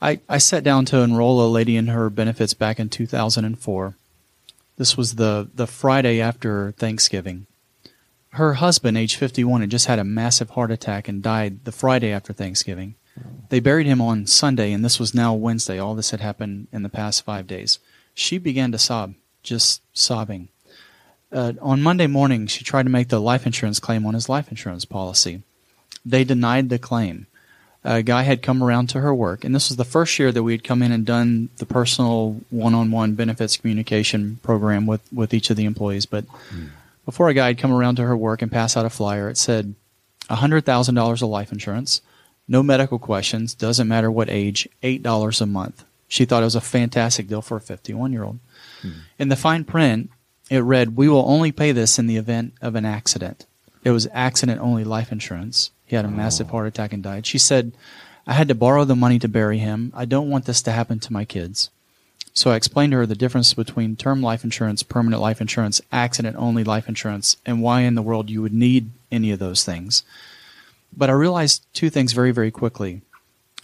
I, 0.01 0.19
I 0.29 0.37
sat 0.37 0.63
down 0.63 0.85
to 0.85 0.99
enroll 0.99 1.45
a 1.45 1.49
lady 1.49 1.75
in 1.75 1.87
her 1.87 2.09
benefits 2.09 2.53
back 2.53 2.79
in 2.79 2.89
2004. 2.89 3.95
This 4.77 4.95
was 4.95 5.15
the, 5.15 5.49
the 5.55 5.65
Friday 5.65 6.21
after 6.21 6.71
Thanksgiving. 6.73 7.47
Her 8.31 8.55
husband, 8.55 8.97
age 8.97 9.15
51, 9.15 9.61
had 9.61 9.71
just 9.71 9.87
had 9.87 9.97
a 9.97 10.03
massive 10.03 10.51
heart 10.51 10.69
attack 10.69 11.07
and 11.07 11.23
died 11.23 11.65
the 11.65 11.71
Friday 11.71 12.11
after 12.11 12.31
Thanksgiving. 12.31 12.93
They 13.49 13.59
buried 13.59 13.87
him 13.87 13.99
on 13.99 14.27
Sunday, 14.27 14.71
and 14.71 14.85
this 14.85 14.99
was 14.99 15.15
now 15.15 15.33
Wednesday. 15.33 15.79
All 15.79 15.95
this 15.95 16.11
had 16.11 16.19
happened 16.19 16.67
in 16.71 16.83
the 16.83 16.89
past 16.89 17.23
five 17.23 17.47
days. 17.47 17.79
She 18.13 18.37
began 18.37 18.71
to 18.73 18.77
sob, 18.77 19.15
just 19.41 19.81
sobbing. 19.93 20.49
Uh, 21.31 21.53
on 21.59 21.81
Monday 21.81 22.05
morning, 22.05 22.45
she 22.45 22.63
tried 22.63 22.83
to 22.83 22.89
make 22.89 23.09
the 23.09 23.19
life 23.19 23.47
insurance 23.47 23.79
claim 23.79 24.05
on 24.05 24.13
his 24.13 24.29
life 24.29 24.49
insurance 24.49 24.85
policy. 24.85 25.41
They 26.05 26.23
denied 26.23 26.69
the 26.69 26.77
claim 26.77 27.25
a 27.87 28.03
guy 28.03 28.23
had 28.23 28.41
come 28.41 28.61
around 28.61 28.89
to 28.89 28.99
her 28.99 29.15
work, 29.15 29.45
and 29.45 29.55
this 29.55 29.69
was 29.69 29.77
the 29.77 29.85
first 29.85 30.19
year 30.19 30.31
that 30.31 30.43
we 30.43 30.51
had 30.51 30.63
come 30.63 30.83
in 30.83 30.91
and 30.91 31.05
done 31.05 31.49
the 31.57 31.65
personal 31.65 32.41
one-on-one 32.49 33.15
benefits 33.15 33.55
communication 33.55 34.39
program 34.43 34.85
with 34.85 35.01
with 35.13 35.33
each 35.33 35.49
of 35.49 35.55
the 35.55 35.63
employees. 35.63 36.05
But 36.05 36.25
mm. 36.51 36.69
before 37.05 37.29
a 37.29 37.33
guy 37.33 37.47
had 37.47 37.57
come 37.57 37.71
around 37.71 37.95
to 37.95 38.03
her 38.03 38.17
work 38.17 38.41
and 38.41 38.51
pass 38.51 38.75
out 38.75 38.85
a 38.85 38.89
flyer, 38.89 39.29
it 39.29 39.37
said 39.37 39.73
hundred 40.29 40.65
thousand 40.65 40.95
dollars 40.95 41.21
of 41.21 41.29
life 41.29 41.53
insurance, 41.53 42.01
no 42.45 42.61
medical 42.61 42.99
questions, 42.99 43.55
doesn't 43.55 43.87
matter 43.87 44.11
what 44.11 44.29
age, 44.29 44.67
eight 44.83 45.01
dollars 45.01 45.39
a 45.39 45.45
month. 45.45 45.85
She 46.09 46.25
thought 46.25 46.43
it 46.43 46.51
was 46.51 46.55
a 46.55 46.61
fantastic 46.61 47.27
deal 47.27 47.41
for 47.41 47.55
a 47.55 47.61
fifty-one-year-old. 47.61 48.39
Mm. 48.83 48.93
In 49.17 49.29
the 49.29 49.35
fine 49.37 49.63
print, 49.63 50.09
it 50.49 50.59
read, 50.59 50.97
"We 50.97 51.07
will 51.07 51.25
only 51.25 51.53
pay 51.53 51.71
this 51.71 51.97
in 51.97 52.07
the 52.07 52.17
event 52.17 52.53
of 52.61 52.75
an 52.75 52.85
accident." 52.85 53.45
It 53.83 53.91
was 53.91 54.09
accident-only 54.11 54.83
life 54.83 55.13
insurance. 55.13 55.71
He 55.87 55.95
had 55.95 56.05
a 56.05 56.09
massive 56.09 56.49
heart 56.49 56.67
attack 56.67 56.93
and 56.93 57.01
died. 57.01 57.25
She 57.25 57.37
said, 57.37 57.71
I 58.27 58.33
had 58.33 58.49
to 58.49 58.55
borrow 58.55 58.83
the 58.83 58.95
money 58.95 59.19
to 59.19 59.27
bury 59.29 59.57
him. 59.57 59.91
I 59.95 60.05
don't 60.05 60.29
want 60.29 60.45
this 60.45 60.61
to 60.63 60.71
happen 60.71 60.99
to 60.99 61.13
my 61.13 61.23
kids. 61.23 61.69
So 62.33 62.51
I 62.51 62.55
explained 62.55 62.91
to 62.91 62.97
her 62.97 63.05
the 63.05 63.15
difference 63.15 63.53
between 63.53 63.95
term 63.95 64.21
life 64.21 64.43
insurance, 64.43 64.83
permanent 64.83 65.21
life 65.21 65.41
insurance, 65.41 65.81
accident 65.91 66.35
only 66.37 66.63
life 66.63 66.87
insurance, 66.87 67.37
and 67.45 67.63
why 67.63 67.81
in 67.81 67.95
the 67.95 68.01
world 68.03 68.29
you 68.29 68.43
would 68.43 68.53
need 68.53 68.91
any 69.11 69.31
of 69.31 69.39
those 69.39 69.63
things. 69.63 70.03
But 70.95 71.09
I 71.09 71.13
realized 71.13 71.65
two 71.73 71.89
things 71.89 72.13
very, 72.13 72.31
very 72.31 72.51
quickly. 72.51 73.01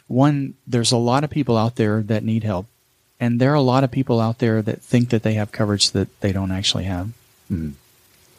One, 0.07 0.55
there's 0.65 0.91
a 0.91 0.97
lot 0.97 1.23
of 1.23 1.29
people 1.29 1.57
out 1.57 1.75
there 1.75 2.01
that 2.01 2.23
need 2.23 2.43
help, 2.43 2.65
and 3.19 3.39
there 3.39 3.51
are 3.51 3.55
a 3.55 3.61
lot 3.61 3.83
of 3.83 3.91
people 3.91 4.19
out 4.19 4.39
there 4.39 4.61
that 4.61 4.81
think 4.81 5.09
that 5.09 5.23
they 5.23 5.33
have 5.33 5.51
coverage 5.51 5.91
that 5.91 6.19
they 6.21 6.31
don't 6.31 6.51
actually 6.51 6.85
have. 6.85 7.11
Mm. 7.51 7.73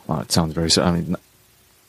Well, 0.06 0.20
it 0.20 0.32
sounds 0.32 0.52
very. 0.52 0.70
I 0.76 0.90
mean, 0.90 1.16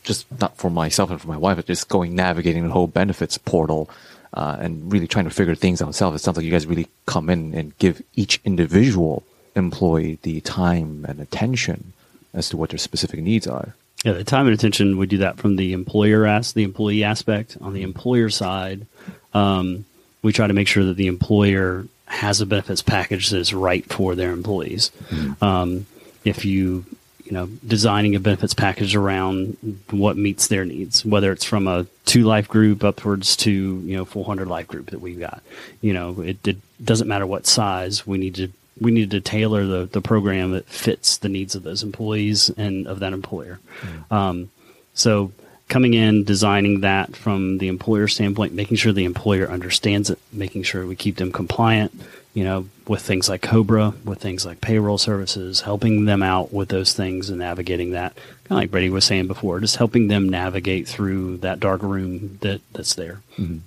just 0.05 0.25
not 0.39 0.55
for 0.57 0.69
myself 0.69 1.09
and 1.09 1.19
for 1.19 1.27
my 1.27 1.37
wife, 1.37 1.57
but 1.57 1.65
just 1.65 1.89
going 1.89 2.15
navigating 2.15 2.65
the 2.67 2.73
whole 2.73 2.87
benefits 2.87 3.37
portal 3.37 3.89
uh, 4.33 4.57
and 4.59 4.91
really 4.91 5.07
trying 5.07 5.25
to 5.25 5.31
figure 5.31 5.55
things 5.55 5.81
out 5.81 5.87
myself. 5.87 6.15
It 6.15 6.19
sounds 6.19 6.37
like 6.37 6.45
you 6.45 6.51
guys 6.51 6.65
really 6.65 6.87
come 7.05 7.29
in 7.29 7.53
and 7.53 7.77
give 7.77 8.01
each 8.15 8.39
individual 8.45 9.23
employee 9.55 10.19
the 10.21 10.41
time 10.41 11.05
and 11.07 11.19
attention 11.19 11.93
as 12.33 12.49
to 12.49 12.57
what 12.57 12.69
their 12.69 12.79
specific 12.79 13.19
needs 13.19 13.47
are. 13.47 13.75
Yeah, 14.03 14.11
the 14.11 14.23
time 14.23 14.45
and 14.45 14.53
attention 14.53 14.97
we 14.97 15.07
do 15.07 15.17
that 15.19 15.37
from 15.37 15.55
the 15.55 15.73
employer 15.73 16.27
as 16.27 16.53
the 16.53 16.63
employee 16.63 17.03
aspect. 17.03 17.57
On 17.61 17.73
the 17.73 17.81
employer 17.81 18.29
side, 18.29 18.85
um, 19.33 19.85
we 20.21 20.31
try 20.31 20.45
to 20.45 20.53
make 20.53 20.67
sure 20.67 20.83
that 20.85 20.97
the 20.97 21.07
employer 21.07 21.87
has 22.05 22.39
a 22.39 22.45
benefits 22.45 22.83
package 22.83 23.29
that 23.29 23.39
is 23.39 23.53
right 23.53 23.85
for 23.85 24.13
their 24.13 24.31
employees. 24.31 24.91
Mm-hmm. 25.09 25.43
Um, 25.43 25.85
if 26.23 26.45
you 26.45 26.85
you 27.25 27.31
know, 27.31 27.47
designing 27.65 28.15
a 28.15 28.19
benefits 28.19 28.53
package 28.53 28.95
around 28.95 29.57
what 29.89 30.15
meets 30.15 30.47
their 30.47 30.63
needs, 30.63 31.03
whether 31.03 31.31
it's 31.31 31.43
from 31.43 31.67
a 31.67 31.87
two 32.05 32.23
life 32.23 32.47
group 32.47 32.83
upwards 32.83 33.35
to, 33.37 33.51
you 33.51 33.97
know, 33.97 34.05
400 34.05 34.47
life 34.47 34.67
group 34.67 34.91
that 34.91 35.01
we've 35.01 35.19
got. 35.19 35.41
You 35.81 35.93
know, 35.93 36.21
it, 36.21 36.47
it 36.47 36.57
doesn't 36.83 37.07
matter 37.07 37.25
what 37.25 37.47
size. 37.47 38.05
We 38.05 38.19
need 38.19 38.35
to, 38.35 38.49
we 38.79 38.91
need 38.91 39.11
to 39.11 39.21
tailor 39.21 39.65
the, 39.65 39.85
the 39.85 40.01
program 40.01 40.51
that 40.51 40.67
fits 40.67 41.17
the 41.17 41.29
needs 41.29 41.55
of 41.55 41.63
those 41.63 41.81
employees 41.81 42.49
and 42.49 42.87
of 42.87 42.99
that 42.99 43.13
employer. 43.13 43.59
Mm. 43.81 44.11
Um, 44.15 44.51
so 44.93 45.31
coming 45.67 45.95
in, 45.95 46.23
designing 46.23 46.81
that 46.81 47.15
from 47.15 47.57
the 47.57 47.69
employer 47.69 48.07
standpoint, 48.07 48.53
making 48.53 48.77
sure 48.77 48.93
the 48.93 49.05
employer 49.05 49.49
understands 49.49 50.11
it, 50.11 50.19
making 50.31 50.61
sure 50.63 50.85
we 50.85 50.95
keep 50.95 51.15
them 51.15 51.31
compliant, 51.31 51.91
you 52.35 52.43
know, 52.43 52.67
with 52.85 53.01
things 53.01 53.29
like 53.29 53.41
Cobra, 53.41 53.93
with 54.03 54.19
things 54.19 54.45
like 54.45 54.59
payroll 54.59 54.97
services, 54.97 55.61
helping 55.61 56.03
them 56.03 56.21
out 56.21 56.53
with 56.53 56.67
those 56.67 56.93
things 56.93 57.29
and 57.29 57.39
navigating 57.39 57.91
that. 57.91 58.13
Kind 58.15 58.51
of 58.51 58.57
like 58.57 58.71
Brady 58.71 58.89
was 58.89 59.05
saying 59.05 59.27
before, 59.27 59.59
just 59.61 59.77
helping 59.77 60.09
them 60.09 60.27
navigate 60.27 60.85
through 60.85 61.37
that 61.37 61.61
dark 61.61 61.81
room 61.81 62.37
that, 62.41 62.59
that's 62.73 62.93
there. 62.93 63.21
Mm-hmm. 63.37 63.59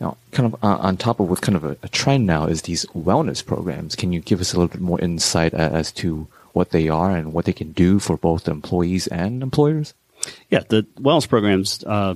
Now, 0.00 0.16
kind 0.32 0.52
of 0.52 0.64
uh, 0.64 0.78
on 0.78 0.96
top 0.96 1.20
of 1.20 1.28
what's 1.28 1.42
kind 1.42 1.56
of 1.56 1.64
a, 1.64 1.76
a, 1.82 1.88
trend 1.88 2.26
now 2.26 2.46
is 2.46 2.62
these 2.62 2.86
wellness 2.86 3.44
programs. 3.44 3.94
Can 3.94 4.14
you 4.14 4.20
give 4.20 4.40
us 4.40 4.54
a 4.54 4.56
little 4.56 4.68
bit 4.68 4.80
more 4.80 4.98
insight 4.98 5.52
as 5.52 5.92
to 5.92 6.26
what 6.54 6.70
they 6.70 6.88
are 6.88 7.14
and 7.14 7.34
what 7.34 7.44
they 7.44 7.52
can 7.52 7.72
do 7.72 7.98
for 7.98 8.16
both 8.16 8.48
employees 8.48 9.08
and 9.08 9.42
employers? 9.42 9.92
Yeah, 10.48 10.62
the 10.66 10.86
wellness 10.98 11.28
programs 11.28 11.84
uh, 11.84 12.14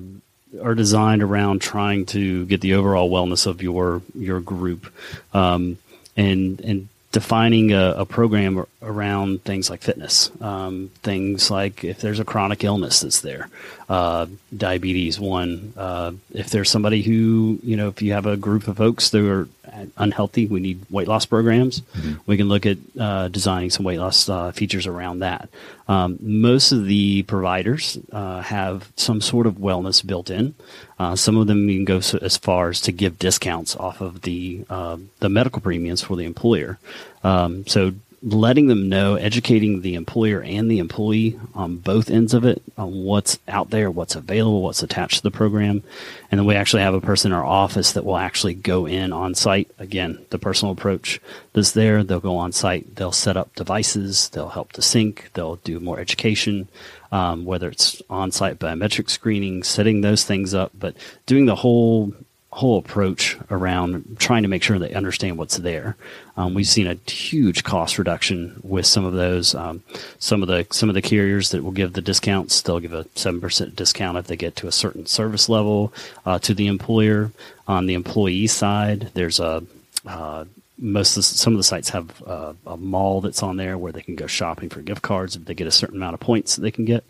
are 0.63 0.75
designed 0.75 1.23
around 1.23 1.61
trying 1.61 2.07
to 2.07 2.47
get 2.47 2.61
the 2.61 2.75
overall 2.75 3.11
wellness 3.11 3.47
of 3.47 3.63
your 3.63 4.03
your 4.15 4.41
group, 4.41 4.93
um, 5.33 5.79
and 6.17 6.61
and 6.61 6.89
defining 7.13 7.73
a, 7.73 7.95
a, 7.99 8.05
program 8.05 8.67
around 8.85 9.43
things 9.45 9.71
like 9.71 9.83
fitness, 9.83 10.31
um, 10.41 10.91
things 11.03 11.51
like 11.51 11.85
if 11.85 12.01
there's 12.01 12.21
a 12.21 12.25
chronic 12.25 12.65
illness 12.65 13.01
that's 13.01 13.21
there, 13.21 13.49
uh, 13.89 14.27
diabetes 14.57 15.19
one. 15.19 15.73
Uh, 15.77 16.13
if 16.33 16.51
there's 16.51 16.71
somebody 16.71 17.03
who 17.03 17.59
you 17.63 17.77
know, 17.77 17.89
if 17.89 18.03
you 18.03 18.13
have 18.13 18.27
a 18.27 18.37
group 18.37 18.69
of 18.69 18.77
folks 18.77 19.11
that 19.11 19.25
are 19.25 19.49
unhealthy, 19.97 20.47
we 20.47 20.61
need 20.61 20.85
weight 20.91 21.09
loss 21.09 21.27
programs. 21.27 21.81
Mm-hmm. 21.81 22.15
We 22.27 22.37
can 22.37 22.49
look 22.49 22.67
at 22.67 22.79
uh, 22.99 23.29
designing 23.29 23.71
some 23.71 23.85
weight 23.85 23.99
loss 23.99 24.29
uh, 24.29 24.53
features 24.53 24.87
around 24.87 25.21
that. 25.21 25.49
Um, 25.89 26.19
most 26.21 26.73
of 26.73 26.87
the 26.87 27.23
providers 27.25 27.99
uh, 28.13 28.41
have 28.43 28.91
some 28.97 29.21
sort 29.21 29.47
of 29.47 29.55
wellness 29.55 30.05
built 30.05 30.31
in. 30.31 30.55
Uh, 30.99 31.17
some 31.17 31.37
of 31.37 31.47
them 31.47 31.67
can 31.69 31.85
go 31.85 32.01
so, 32.01 32.19
as 32.23 32.37
far 32.37 32.71
as 32.71 32.81
to 32.83 32.93
give 32.93 33.19
discounts 33.19 33.77
off 33.77 34.01
of 34.01 34.23
the 34.23 34.65
uh, 34.71 34.97
the 35.21 35.29
medical 35.29 35.61
premiums 35.61 36.03
for 36.03 36.17
the 36.17 36.25
employer. 36.25 36.79
Um, 37.23 37.67
so 37.67 37.95
letting 38.25 38.69
them 38.69 38.89
know, 38.89 39.17
educating 39.17 39.83
the 39.83 39.95
employer 39.95 40.43
and 40.43 40.71
the 40.71 40.79
employee 40.79 41.39
on 41.55 41.77
both 41.77 42.11
ends 42.11 42.33
of 42.33 42.45
it, 42.45 42.63
on 42.79 43.05
what's 43.05 43.39
out 43.47 43.69
there, 43.69 43.91
what's 43.91 44.15
available, 44.15 44.63
what's 44.63 44.83
attached 44.83 45.19
to 45.19 45.23
the 45.23 45.31
program. 45.31 45.83
And 46.31 46.41
then 46.41 46.47
we 46.47 46.55
actually 46.55 46.83
have 46.83 46.95
a 46.95 47.03
person 47.03 47.33
in 47.33 47.37
our 47.37 47.45
office 47.45 47.93
that 47.93 48.05
will 48.07 48.17
actually 48.17 48.55
go 48.55 48.87
in 48.87 49.13
on 49.13 49.35
site. 49.35 49.71
Again, 49.79 50.25
the 50.31 50.39
personal 50.39 50.73
approach 50.73 51.21
that's 51.53 51.73
there. 51.73 52.03
They'll 52.03 52.19
go 52.19 52.37
on 52.37 52.53
site, 52.53 52.97
they'll 52.97 53.13
set 53.13 53.37
up 53.37 53.55
devices, 53.55 54.31
they'll 54.31 54.49
help 54.49 54.73
to 54.73 54.83
sync, 54.83 55.31
they'll 55.35 55.57
do 55.57 55.79
more 55.79 56.01
education. 56.01 56.69
Um, 57.13 57.45
whether 57.45 57.69
it's 57.69 58.03
on-site 58.11 58.59
biometric 58.59 59.09
screening, 59.09 59.63
setting 59.63 60.01
those 60.01 60.25
things 60.25 60.53
up, 60.53 60.73
but 60.77 60.97
doing 61.27 61.47
the 61.47 61.55
whole 61.55 62.13
whole 62.55 62.79
approach 62.79 63.37
around 63.51 64.17
trying 64.21 64.45
to 64.45 64.49
make 64.49 64.63
sure 64.63 64.79
they 64.79 64.95
understand 64.95 65.37
what's 65.37 65.57
there. 65.57 65.97
Um, 66.37 66.55
we've 66.55 66.69
seen 66.69 66.87
a 66.87 66.95
huge 67.11 67.65
cost 67.65 67.99
reduction 67.99 68.61
with 68.63 68.87
some 68.87 69.05
of 69.05 69.13
those. 69.13 69.57
Um, 69.57 69.83
some 70.21 70.41
of 70.41 70.47
the 70.47 70.65
some 70.71 70.89
of 70.89 70.95
the 70.95 71.03
carriers 71.03 71.51
that 71.51 71.65
will 71.65 71.73
give 71.73 71.95
the 71.95 72.01
discounts, 72.01 72.63
they'll 72.63 72.79
give 72.79 72.93
a 72.93 73.07
seven 73.17 73.41
percent 73.41 73.75
discount 73.75 74.19
if 74.19 74.29
they 74.29 74.37
get 74.37 74.55
to 74.57 74.69
a 74.69 74.73
certain 74.73 75.05
service 75.05 75.49
level 75.49 75.93
uh, 76.25 76.39
to 76.41 76.55
the 76.55 76.69
employer. 76.69 77.33
On 77.67 77.87
the 77.87 77.95
employee 77.95 78.47
side, 78.47 79.11
there's 79.15 79.41
a 79.41 79.65
uh, 80.07 80.45
most 80.79 81.17
of 81.17 81.25
some 81.25 81.53
of 81.53 81.59
the 81.59 81.65
sites 81.65 81.89
have 81.89 82.23
uh, 82.27 82.53
a 82.67 82.77
mall 82.77 83.21
that's 83.21 83.43
on 83.43 83.57
there 83.57 83.79
where 83.79 83.93
they 83.93 84.03
can 84.03 84.17
go 84.17 84.27
shopping 84.27 84.69
for 84.69 84.81
gift 84.81 85.03
cards 85.03 85.35
if 85.35 85.45
they 85.45 85.55
get 85.55 85.67
a 85.67 85.73
certain 85.73 85.97
amount 85.97 86.15
of 86.15 86.21
points 86.21 86.57
that 86.57 86.63
they 86.63 86.71
can 86.71 86.85
get. 86.85 87.05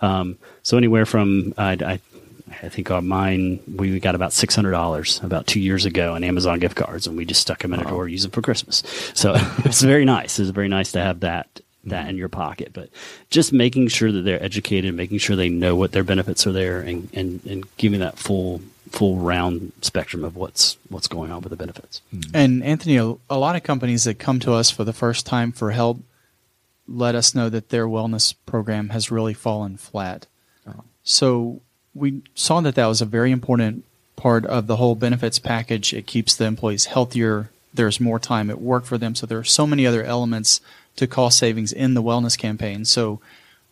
Um, 0.00 0.38
so 0.62 0.76
anywhere 0.76 1.06
from 1.06 1.54
I, 1.56 1.72
I, 1.72 2.00
I 2.62 2.68
think 2.68 2.90
on 2.90 3.06
mine 3.06 3.60
we 3.74 3.98
got 4.00 4.14
about 4.14 4.32
six 4.32 4.54
hundred 4.54 4.72
dollars 4.72 5.20
about 5.22 5.46
two 5.46 5.60
years 5.60 5.84
ago 5.84 6.14
in 6.14 6.24
Amazon 6.24 6.58
gift 6.58 6.76
cards, 6.76 7.06
and 7.06 7.16
we 7.16 7.24
just 7.24 7.40
stuck 7.40 7.60
them 7.60 7.72
in 7.72 7.80
a 7.80 7.84
door, 7.84 8.08
use 8.08 8.22
them 8.22 8.30
for 8.30 8.42
Christmas. 8.42 8.82
So 9.14 9.34
it's 9.64 9.82
very 9.82 10.04
nice. 10.04 10.38
It's 10.38 10.50
very 10.50 10.68
nice 10.68 10.92
to 10.92 11.00
have 11.00 11.20
that 11.20 11.60
that 11.84 12.08
in 12.08 12.16
your 12.16 12.28
pocket. 12.28 12.70
But 12.72 12.90
just 13.30 13.52
making 13.52 13.88
sure 13.88 14.12
that 14.12 14.22
they're 14.22 14.42
educated, 14.42 14.94
making 14.94 15.18
sure 15.18 15.36
they 15.36 15.48
know 15.48 15.74
what 15.76 15.92
their 15.92 16.04
benefits 16.04 16.46
are 16.46 16.52
there, 16.52 16.80
and 16.80 17.08
and, 17.12 17.44
and 17.46 17.76
giving 17.76 18.00
that 18.00 18.18
full 18.18 18.60
full 18.90 19.16
round 19.16 19.72
spectrum 19.82 20.24
of 20.24 20.36
what's 20.36 20.76
what's 20.88 21.08
going 21.08 21.30
on 21.30 21.42
with 21.42 21.50
the 21.50 21.56
benefits. 21.56 22.02
Hmm. 22.10 22.20
And 22.34 22.64
Anthony, 22.64 22.96
a, 22.96 23.14
a 23.28 23.38
lot 23.38 23.56
of 23.56 23.62
companies 23.62 24.04
that 24.04 24.18
come 24.18 24.40
to 24.40 24.52
us 24.52 24.70
for 24.70 24.84
the 24.84 24.92
first 24.92 25.26
time 25.26 25.52
for 25.52 25.70
help 25.70 26.00
let 26.90 27.14
us 27.14 27.34
know 27.34 27.48
that 27.48 27.68
their 27.68 27.86
wellness 27.86 28.34
program 28.46 28.88
has 28.90 29.10
really 29.10 29.32
fallen 29.32 29.76
flat. 29.76 30.26
Oh. 30.66 30.82
So 31.04 31.60
we 31.94 32.22
saw 32.34 32.60
that 32.60 32.74
that 32.76 32.86
was 32.86 33.00
a 33.00 33.06
very 33.06 33.32
important 33.32 33.84
part 34.16 34.44
of 34.46 34.66
the 34.66 34.76
whole 34.76 34.94
benefits 34.94 35.38
package. 35.38 35.92
It 35.92 36.06
keeps 36.06 36.34
the 36.34 36.44
employees 36.44 36.86
healthier. 36.86 37.50
There's 37.72 38.00
more 38.00 38.18
time 38.18 38.50
at 38.50 38.60
work 38.60 38.84
for 38.84 38.98
them. 38.98 39.14
So 39.14 39.26
there 39.26 39.38
are 39.38 39.44
so 39.44 39.66
many 39.66 39.86
other 39.86 40.04
elements 40.04 40.60
to 40.96 41.06
cost 41.06 41.38
savings 41.38 41.72
in 41.72 41.94
the 41.94 42.02
wellness 42.02 42.36
campaign. 42.36 42.84
So 42.84 43.20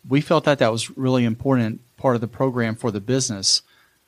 we 0.07 0.21
felt 0.21 0.45
that 0.45 0.59
that 0.59 0.71
was 0.71 0.97
really 0.97 1.25
important 1.25 1.81
part 1.97 2.15
of 2.15 2.21
the 2.21 2.27
program 2.27 2.75
for 2.75 2.91
the 2.91 3.01
business. 3.01 3.61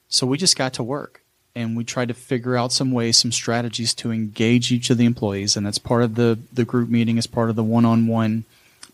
So 0.09 0.25
we 0.25 0.37
just 0.37 0.57
got 0.57 0.73
to 0.73 0.83
work 0.83 1.21
and 1.55 1.75
we 1.75 1.83
tried 1.83 2.07
to 2.07 2.13
figure 2.13 2.55
out 2.55 2.71
some 2.71 2.91
ways, 2.91 3.17
some 3.17 3.31
strategies 3.31 3.93
to 3.95 4.11
engage 4.11 4.71
each 4.71 4.89
of 4.89 4.97
the 4.97 5.05
employees. 5.05 5.57
And 5.57 5.65
that's 5.65 5.77
part 5.77 6.03
of 6.03 6.15
the, 6.15 6.39
the 6.51 6.65
group 6.65 6.89
meeting, 6.89 7.17
as 7.17 7.27
part 7.27 7.49
of 7.49 7.55
the 7.55 7.63
one 7.63 7.85
on 7.85 8.07
one. 8.07 8.45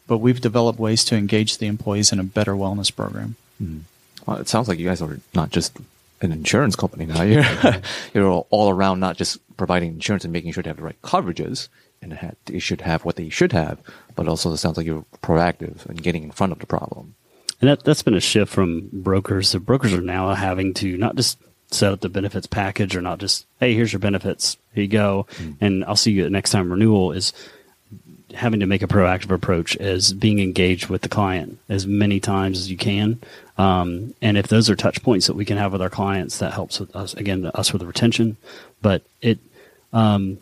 But 0.08 0.17
we've 0.17 0.41
developed 0.41 0.80
ways 0.80 1.06
to 1.06 1.15
engage 1.15 1.58
the 1.58 1.67
employees 1.67 2.12
in 2.12 2.19
a 2.19 2.23
better 2.23 2.53
wellness 2.53 2.93
program. 2.93 3.36
Mm-hmm. 3.62 3.80
Well, 4.28 4.38
it 4.38 4.50
sounds 4.50 4.68
like 4.68 4.78
you 4.78 4.88
guys 4.88 5.02
are 5.02 5.20
not 5.34 5.50
just 5.50 5.78
an 6.22 6.32
insurance 6.32 6.76
company 6.76 7.06
now. 7.06 7.22
You're, 7.24 7.46
you're 8.13 8.46
all, 8.50 8.70
around 8.70 9.00
not 9.00 9.18
just 9.18 9.40
providing 9.56 9.94
insurance 9.94 10.24
and 10.24 10.34
making 10.34 10.52
sure 10.52 10.62
they 10.62 10.70
have 10.70 10.78
the 10.78 10.84
right 10.84 11.02
coverages 11.02 11.70
and 12.02 12.36
they 12.46 12.60
should 12.60 12.82
have 12.82 13.06
what 13.06 13.16
they 13.16 13.30
should 13.30 13.54
have, 13.54 13.80
but 14.16 14.28
also 14.28 14.52
it 14.52 14.58
sounds 14.58 14.78
like 14.78 14.86
you're 14.86 15.06
proactive 15.24 15.86
and 15.88 16.04
getting 16.04 16.24
in 16.24 16.32
front 16.32 16.52
of 16.52 16.60
the 16.60 16.68
problem. 16.68 17.16
And 17.60 17.70
that 17.70 17.84
that's 17.84 18.04
been 18.04 18.13
a 18.13 18.20
shift 18.20 18.54
from 18.54 18.90
brokers. 18.94 19.52
The 19.52 19.60
brokers 19.60 19.94
are 19.94 20.02
now 20.02 20.34
having 20.36 20.76
to 20.76 20.96
not 20.98 21.16
just 21.16 21.40
set 21.72 21.92
up 21.92 22.02
the 22.02 22.10
benefits 22.10 22.48
package 22.48 22.96
or 22.96 23.02
not 23.02 23.20
just, 23.20 23.46
hey, 23.60 23.74
here's 23.74 23.92
your 23.92 24.00
benefits, 24.00 24.58
here 24.74 24.84
you 24.84 24.90
go, 24.90 25.26
hmm. 25.38 25.52
and 25.60 25.84
I'll 25.86 25.96
see 25.96 26.12
you 26.12 26.26
at 26.26 26.32
next 26.32 26.52
time 26.52 26.72
renewal 26.72 27.12
is 27.12 27.34
having 28.38 28.60
to 28.60 28.65
make 28.65 28.84
a 28.84 28.88
proactive 28.88 29.32
approach 29.32 29.76
as 29.78 30.13
being 30.13 30.39
engaged 30.39 30.88
with 30.88 31.02
the 31.02 31.10
client 31.10 31.60
as 31.69 31.88
many 31.88 32.19
times 32.19 32.60
as 32.60 32.71
you 32.71 32.78
can. 32.78 33.19
Um, 33.58 34.13
and 34.21 34.38
if 34.38 34.47
those 34.47 34.69
are 34.69 34.76
touch 34.76 35.02
points 35.02 35.28
that 35.28 35.36
we 35.36 35.45
can 35.45 35.58
have 35.58 35.71
with 35.71 35.82
our 35.82 35.89
clients, 35.89 36.38
that 36.39 36.54
helps 36.54 36.80
with 36.80 36.95
us 36.95 37.13
again, 37.15 37.45
us 37.56 37.73
with 37.73 37.82
the 37.82 37.88
retention. 37.88 38.38
But 38.82 39.02
it, 39.21 39.39
um, 39.91 40.38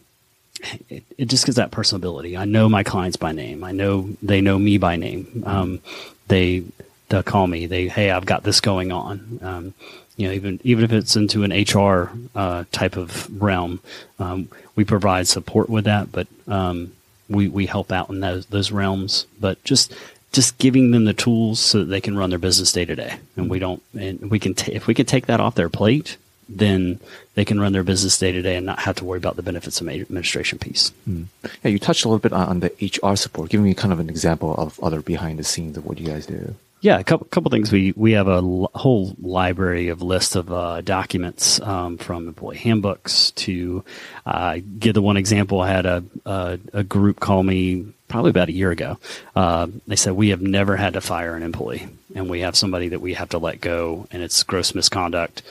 it, 0.90 1.04
it 1.18 1.26
just 1.26 1.46
gives 1.46 1.56
that 1.56 1.72
personability. 1.72 2.38
I 2.38 2.46
know 2.46 2.68
my 2.70 2.84
clients 2.84 3.18
by 3.18 3.32
name. 3.32 3.64
I 3.64 3.72
know 3.72 4.10
they 4.22 4.42
know 4.42 4.60
me 4.60 4.78
by 4.78 4.96
name. 4.96 5.44
Um, 5.46 5.80
they 6.28 6.64
they'll 7.10 7.24
call 7.24 7.48
me. 7.48 7.66
They 7.66 7.88
hey, 7.88 8.12
I've 8.12 8.26
got 8.26 8.44
this 8.44 8.62
going 8.62 8.92
on. 8.92 9.40
Um, 9.42 9.74
you 10.18 10.28
know, 10.28 10.34
even 10.34 10.60
even 10.64 10.84
if 10.84 10.92
it's 10.92 11.16
into 11.16 11.44
an 11.44 11.52
HR 11.52 12.12
uh, 12.36 12.64
type 12.72 12.98
of 12.98 13.42
realm, 13.42 13.82
um, 14.20 14.50
we 14.76 14.84
provide 14.84 15.28
support 15.28 15.70
with 15.70 15.86
that. 15.86 16.12
But 16.12 16.28
um, 16.48 16.94
we 17.30 17.48
we 17.48 17.66
help 17.66 17.92
out 17.92 18.10
in 18.10 18.20
those 18.20 18.46
those 18.48 18.72
realms. 18.72 19.26
But 19.40 19.64
just 19.64 19.94
just 20.32 20.58
giving 20.58 20.92
them 20.92 21.06
the 21.06 21.14
tools 21.14 21.60
so 21.60 21.80
that 21.80 21.86
they 21.86 22.02
can 22.02 22.18
run 22.18 22.30
their 22.30 22.40
business 22.40 22.72
day 22.72 22.86
to 22.86 22.96
day, 22.96 23.20
and 23.38 23.50
we 23.50 23.60
don't 23.60 23.82
and 23.98 24.30
we 24.30 24.40
can 24.40 24.54
ta- 24.54 24.72
if 24.74 24.88
we 24.88 24.94
could 24.94 25.08
take 25.08 25.28
that 25.28 25.40
off 25.40 25.56
their 25.56 25.70
plate, 25.70 26.18
then 26.48 27.00
they 27.36 27.46
can 27.46 27.60
run 27.60 27.74
their 27.74 27.84
business 27.84 28.18
day 28.18 28.32
to 28.32 28.42
day 28.42 28.56
and 28.56 28.66
not 28.66 28.80
have 28.80 28.96
to 28.98 29.06
worry 29.06 29.18
about 29.18 29.36
the 29.36 29.44
benefits 29.44 29.82
of 29.82 29.88
administration 29.88 30.60
piece. 30.60 30.90
Hmm. 31.06 31.24
Yeah, 31.64 31.72
you 31.72 31.80
touched 31.80 32.06
a 32.06 32.10
little 32.10 32.20
bit 32.20 32.34
on, 32.34 32.48
on 32.48 32.60
the 32.60 32.72
HR 32.82 33.16
support. 33.16 33.50
Give 33.50 33.62
me 33.62 33.74
kind 33.74 33.94
of 33.94 34.00
an 34.00 34.10
example 34.10 34.54
of 34.56 34.80
other 34.82 35.02
behind 35.02 35.40
the 35.40 35.44
scenes 35.44 35.78
of 35.78 35.86
what 35.86 36.00
you 36.00 36.08
guys 36.08 36.26
do. 36.26 36.56
Yeah, 36.86 37.00
a 37.00 37.04
couple 37.04 37.26
couple 37.32 37.50
things. 37.50 37.72
We 37.72 37.94
we 37.96 38.12
have 38.12 38.28
a 38.28 38.44
l- 38.44 38.70
whole 38.76 39.16
library 39.20 39.88
of 39.88 40.04
list 40.04 40.36
of 40.36 40.52
uh, 40.52 40.82
documents 40.82 41.60
um, 41.62 41.98
from 41.98 42.28
employee 42.28 42.58
handbooks 42.58 43.32
to 43.32 43.84
uh, 44.24 44.60
give 44.78 44.94
the 44.94 45.02
one 45.02 45.18
example. 45.18 45.62
I 45.62 45.70
had 45.72 45.88
a, 45.88 46.04
a 46.28 46.60
a 46.74 46.84
group 46.84 47.20
call 47.20 47.42
me 47.42 47.92
probably 48.08 48.30
about 48.30 48.50
a 48.50 48.52
year 48.52 48.70
ago. 48.70 49.00
Uh, 49.36 49.66
they 49.88 49.96
said 49.96 50.14
we 50.14 50.30
have 50.30 50.44
never 50.44 50.76
had 50.76 50.94
to 50.94 51.02
fire 51.02 51.36
an 51.36 51.42
employee, 51.42 51.88
and 52.14 52.30
we 52.30 52.42
have 52.42 52.56
somebody 52.56 52.90
that 52.90 53.02
we 53.02 53.16
have 53.16 53.30
to 53.30 53.40
let 53.40 53.62
go, 53.62 54.08
and 54.12 54.22
it's 54.22 54.44
gross 54.44 54.76
misconduct. 54.76 55.42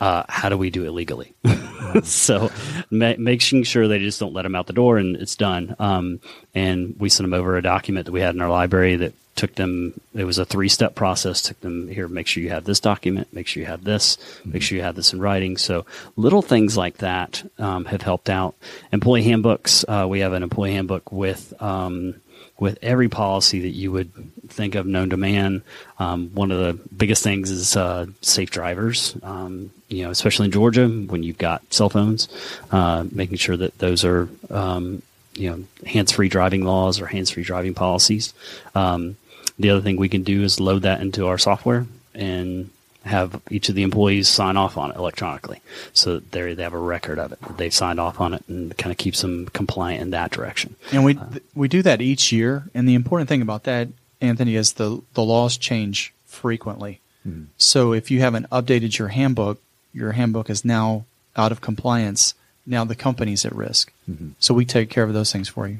Uh, 0.00 0.22
how 0.28 0.48
do 0.48 0.56
we 0.56 0.70
do 0.70 0.84
it 0.84 0.92
legally? 0.92 1.34
so 2.04 2.52
ma- 2.92 3.14
making 3.18 3.64
sure 3.64 3.88
they 3.88 3.98
just 3.98 4.20
don't 4.20 4.32
let 4.32 4.42
them 4.42 4.54
out 4.54 4.68
the 4.68 4.72
door 4.72 4.98
and 4.98 5.16
it's 5.16 5.34
done. 5.34 5.74
Um, 5.78 6.20
and 6.54 6.94
we 7.00 7.08
sent 7.08 7.24
them 7.24 7.32
over 7.34 7.56
a 7.56 7.62
document 7.62 8.06
that 8.06 8.12
we 8.12 8.20
had 8.20 8.34
in 8.34 8.40
our 8.42 8.50
library 8.50 8.96
that 8.96 9.14
took 9.34 9.54
them, 9.54 9.98
it 10.14 10.24
was 10.24 10.38
a 10.38 10.44
three 10.44 10.68
step 10.68 10.94
process, 10.94 11.42
took 11.42 11.60
them 11.60 11.88
here, 11.88 12.08
make 12.08 12.26
sure 12.26 12.42
you 12.42 12.50
have 12.50 12.64
this 12.64 12.80
document, 12.80 13.32
make 13.32 13.46
sure 13.46 13.60
you 13.60 13.66
have 13.66 13.84
this, 13.84 14.16
make 14.44 14.62
sure 14.62 14.76
you 14.76 14.84
have 14.84 14.96
this 14.96 15.12
in 15.12 15.20
writing. 15.20 15.56
So 15.56 15.86
little 16.16 16.42
things 16.42 16.76
like 16.76 16.98
that 16.98 17.42
um, 17.58 17.84
have 17.86 18.02
helped 18.02 18.30
out. 18.30 18.54
Employee 18.92 19.24
handbooks, 19.24 19.84
uh, 19.88 20.06
we 20.08 20.20
have 20.20 20.32
an 20.32 20.42
employee 20.42 20.72
handbook 20.72 21.10
with, 21.10 21.52
um, 21.62 22.14
with 22.58 22.78
every 22.82 23.08
policy 23.08 23.60
that 23.60 23.70
you 23.70 23.90
would 23.90 24.12
think 24.48 24.74
of 24.74 24.86
known 24.86 25.10
to 25.10 25.16
man. 25.16 25.62
Um, 25.98 26.30
one 26.34 26.50
of 26.50 26.58
the 26.58 26.80
biggest 26.94 27.22
things 27.22 27.50
is 27.50 27.76
uh, 27.76 28.06
safe 28.20 28.50
drivers. 28.50 29.16
Um, 29.22 29.70
you 29.88 30.04
know, 30.04 30.10
especially 30.10 30.46
in 30.46 30.52
Georgia, 30.52 30.88
when 30.88 31.22
you've 31.22 31.38
got 31.38 31.62
cell 31.72 31.90
phones, 31.90 32.28
uh, 32.70 33.04
making 33.10 33.38
sure 33.38 33.56
that 33.56 33.76
those 33.78 34.04
are 34.04 34.28
um, 34.50 35.02
you 35.34 35.50
know 35.50 35.64
hands-free 35.86 36.28
driving 36.28 36.64
laws 36.64 37.00
or 37.00 37.06
hands-free 37.06 37.42
driving 37.42 37.74
policies. 37.74 38.32
Um, 38.74 39.16
the 39.58 39.70
other 39.70 39.80
thing 39.80 39.96
we 39.96 40.08
can 40.08 40.22
do 40.22 40.42
is 40.42 40.60
load 40.60 40.82
that 40.82 41.00
into 41.00 41.26
our 41.26 41.38
software 41.38 41.86
and 42.14 42.70
have 43.04 43.40
each 43.50 43.68
of 43.68 43.74
the 43.74 43.82
employees 43.82 44.28
sign 44.28 44.56
off 44.56 44.78
on 44.78 44.90
it 44.90 44.96
electronically, 44.96 45.60
so 45.92 46.14
that 46.14 46.32
they 46.32 46.54
they 46.54 46.62
have 46.62 46.72
a 46.72 46.78
record 46.78 47.18
of 47.18 47.32
it. 47.32 47.38
They've 47.56 47.74
signed 47.74 48.00
off 48.00 48.20
on 48.20 48.34
it, 48.34 48.42
and 48.48 48.76
kind 48.78 48.90
of 48.90 48.96
keeps 48.96 49.20
them 49.20 49.46
compliant 49.48 50.00
in 50.00 50.10
that 50.10 50.30
direction. 50.30 50.76
And 50.90 51.04
we 51.04 51.16
uh, 51.18 51.26
we 51.54 51.68
do 51.68 51.82
that 51.82 52.00
each 52.00 52.32
year. 52.32 52.64
And 52.74 52.88
the 52.88 52.94
important 52.94 53.28
thing 53.28 53.42
about 53.42 53.64
that, 53.64 53.88
Anthony, 54.20 54.56
is 54.56 54.74
the 54.74 55.02
the 55.12 55.22
laws 55.22 55.58
change 55.58 56.14
frequently. 56.26 57.00
Mm-hmm. 57.28 57.44
So 57.58 57.92
if 57.92 58.10
you 58.10 58.20
haven't 58.20 58.48
updated 58.50 58.98
your 58.98 59.08
handbook, 59.08 59.60
your 59.92 60.12
handbook 60.12 60.48
is 60.48 60.64
now 60.64 61.04
out 61.36 61.52
of 61.52 61.60
compliance. 61.60 62.34
Now 62.66 62.84
the 62.84 62.96
company's 62.96 63.44
at 63.44 63.54
risk. 63.54 63.92
Mm-hmm. 64.10 64.30
So 64.40 64.54
we 64.54 64.64
take 64.64 64.88
care 64.88 65.04
of 65.04 65.12
those 65.12 65.30
things 65.30 65.48
for 65.48 65.68
you. 65.68 65.78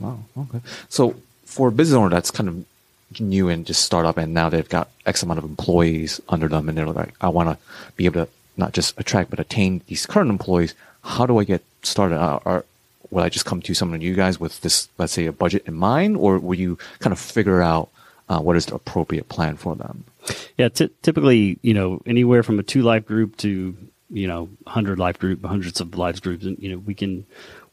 Wow. 0.00 0.24
Okay. 0.36 0.60
So 0.88 1.14
for 1.44 1.68
a 1.68 1.72
business 1.72 1.96
owner 1.96 2.10
that's 2.10 2.30
kind 2.30 2.48
of 2.48 2.64
new 3.18 3.48
and 3.48 3.66
just 3.66 3.82
start 3.82 4.06
up 4.06 4.16
and 4.16 4.34
now 4.34 4.48
they've 4.48 4.68
got 4.68 4.90
X 5.06 5.22
amount 5.22 5.38
of 5.38 5.44
employees 5.44 6.20
under 6.28 6.48
them 6.48 6.68
and 6.68 6.76
they're 6.76 6.86
like, 6.86 7.14
I 7.20 7.28
want 7.28 7.48
to 7.48 7.58
be 7.96 8.06
able 8.06 8.26
to 8.26 8.30
not 8.56 8.72
just 8.72 8.98
attract 8.98 9.30
but 9.30 9.40
attain 9.40 9.82
these 9.86 10.06
current 10.06 10.30
employees. 10.30 10.74
How 11.02 11.26
do 11.26 11.38
I 11.38 11.44
get 11.44 11.62
started? 11.82 12.20
Uh, 12.20 12.40
or 12.44 12.64
will 13.10 13.22
I 13.22 13.28
just 13.28 13.46
come 13.46 13.62
to 13.62 13.74
some 13.74 13.94
of 13.94 14.02
you 14.02 14.14
guys 14.14 14.38
with 14.38 14.60
this, 14.60 14.88
let's 14.98 15.12
say, 15.12 15.26
a 15.26 15.32
budget 15.32 15.64
in 15.66 15.74
mind, 15.74 16.16
or 16.16 16.38
will 16.38 16.58
you 16.58 16.78
kind 16.98 17.12
of 17.12 17.18
figure 17.18 17.62
out 17.62 17.88
uh, 18.28 18.40
what 18.40 18.56
is 18.56 18.66
the 18.66 18.74
appropriate 18.74 19.28
plan 19.28 19.56
for 19.56 19.74
them? 19.74 20.04
Yeah, 20.58 20.68
ty- 20.68 20.90
typically, 21.02 21.58
you 21.62 21.72
know, 21.72 22.02
anywhere 22.04 22.42
from 22.42 22.58
a 22.58 22.62
two 22.62 22.82
life 22.82 23.06
group 23.06 23.36
to 23.38 23.74
you 24.10 24.26
know, 24.26 24.48
hundred 24.66 24.98
life 24.98 25.18
group, 25.18 25.44
hundreds 25.44 25.80
of 25.80 25.94
lives 25.96 26.20
groups, 26.20 26.44
and 26.44 26.58
you 26.58 26.70
know, 26.70 26.78
we 26.78 26.94
can 26.94 27.26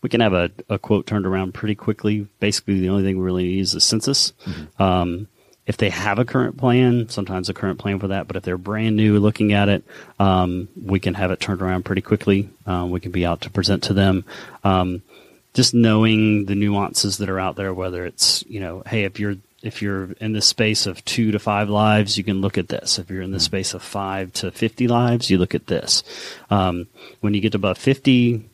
we 0.06 0.10
can 0.10 0.22
have 0.22 0.34
a, 0.34 0.52
a 0.70 0.78
quote 0.78 1.08
turned 1.08 1.26
around 1.26 1.56
pretty 1.56 1.74
quickly. 1.74 2.28
Basically, 2.40 2.80
the 2.80 2.90
only 2.90 3.02
thing 3.02 3.18
we 3.18 3.24
really 3.24 3.42
need 3.42 3.62
is 3.62 3.74
a 3.74 3.80
census. 3.80 4.34
Um, 4.78 5.28
if 5.66 5.78
they 5.78 5.90
have 5.90 6.20
a 6.20 6.26
current 6.26 6.58
plan, 6.58 7.10
sometimes 7.10 7.50
a 7.50 7.56
current 7.56 7.80
plan 7.80 7.98
for 7.98 8.10
that. 8.10 8.28
But 8.28 8.36
if 8.36 8.44
they're 8.44 8.56
brand 8.56 8.96
new 8.96 9.18
looking 9.18 9.52
at 9.52 9.68
it, 9.68 9.84
um, 10.20 10.68
we 10.80 11.00
can 11.00 11.16
have 11.16 11.32
it 11.32 11.40
turned 11.40 11.64
around 11.64 11.86
pretty 11.86 12.04
quickly. 12.04 12.52
Um, 12.68 12.92
we 12.92 13.00
can 13.00 13.12
be 13.12 13.26
out 13.26 13.42
to 13.42 13.50
present 13.50 13.82
to 13.86 13.94
them. 13.96 14.26
Um, 14.64 15.02
just 15.56 15.74
knowing 15.74 16.46
the 16.46 16.54
nuances 16.54 17.18
that 17.18 17.28
are 17.28 17.40
out 17.40 17.56
there, 17.56 17.74
whether 17.74 18.06
it's 18.06 18.46
you 18.48 18.60
know, 18.60 18.84
hey, 18.86 19.06
if 19.06 19.20
you're 19.20 19.38
if 19.64 19.82
you're 19.82 20.12
in 20.22 20.34
the 20.34 20.42
space 20.44 20.86
of 20.86 21.04
two 21.04 21.32
to 21.32 21.40
five 21.40 21.68
lives, 21.68 22.16
you 22.16 22.24
can 22.24 22.42
look 22.42 22.60
at 22.60 22.68
this. 22.68 23.00
If 23.00 23.10
you're 23.10 23.24
in 23.24 23.32
the 23.32 23.40
space 23.40 23.74
of 23.74 23.82
five 23.82 24.34
to 24.34 24.52
fifty 24.52 24.88
lives, 24.88 25.32
you 25.32 25.40
look 25.40 25.56
at 25.56 25.66
this. 25.66 26.04
Um, 26.52 26.86
when 27.22 27.34
you 27.34 27.42
get 27.42 27.56
above 27.56 27.80
fifty, 27.80 28.48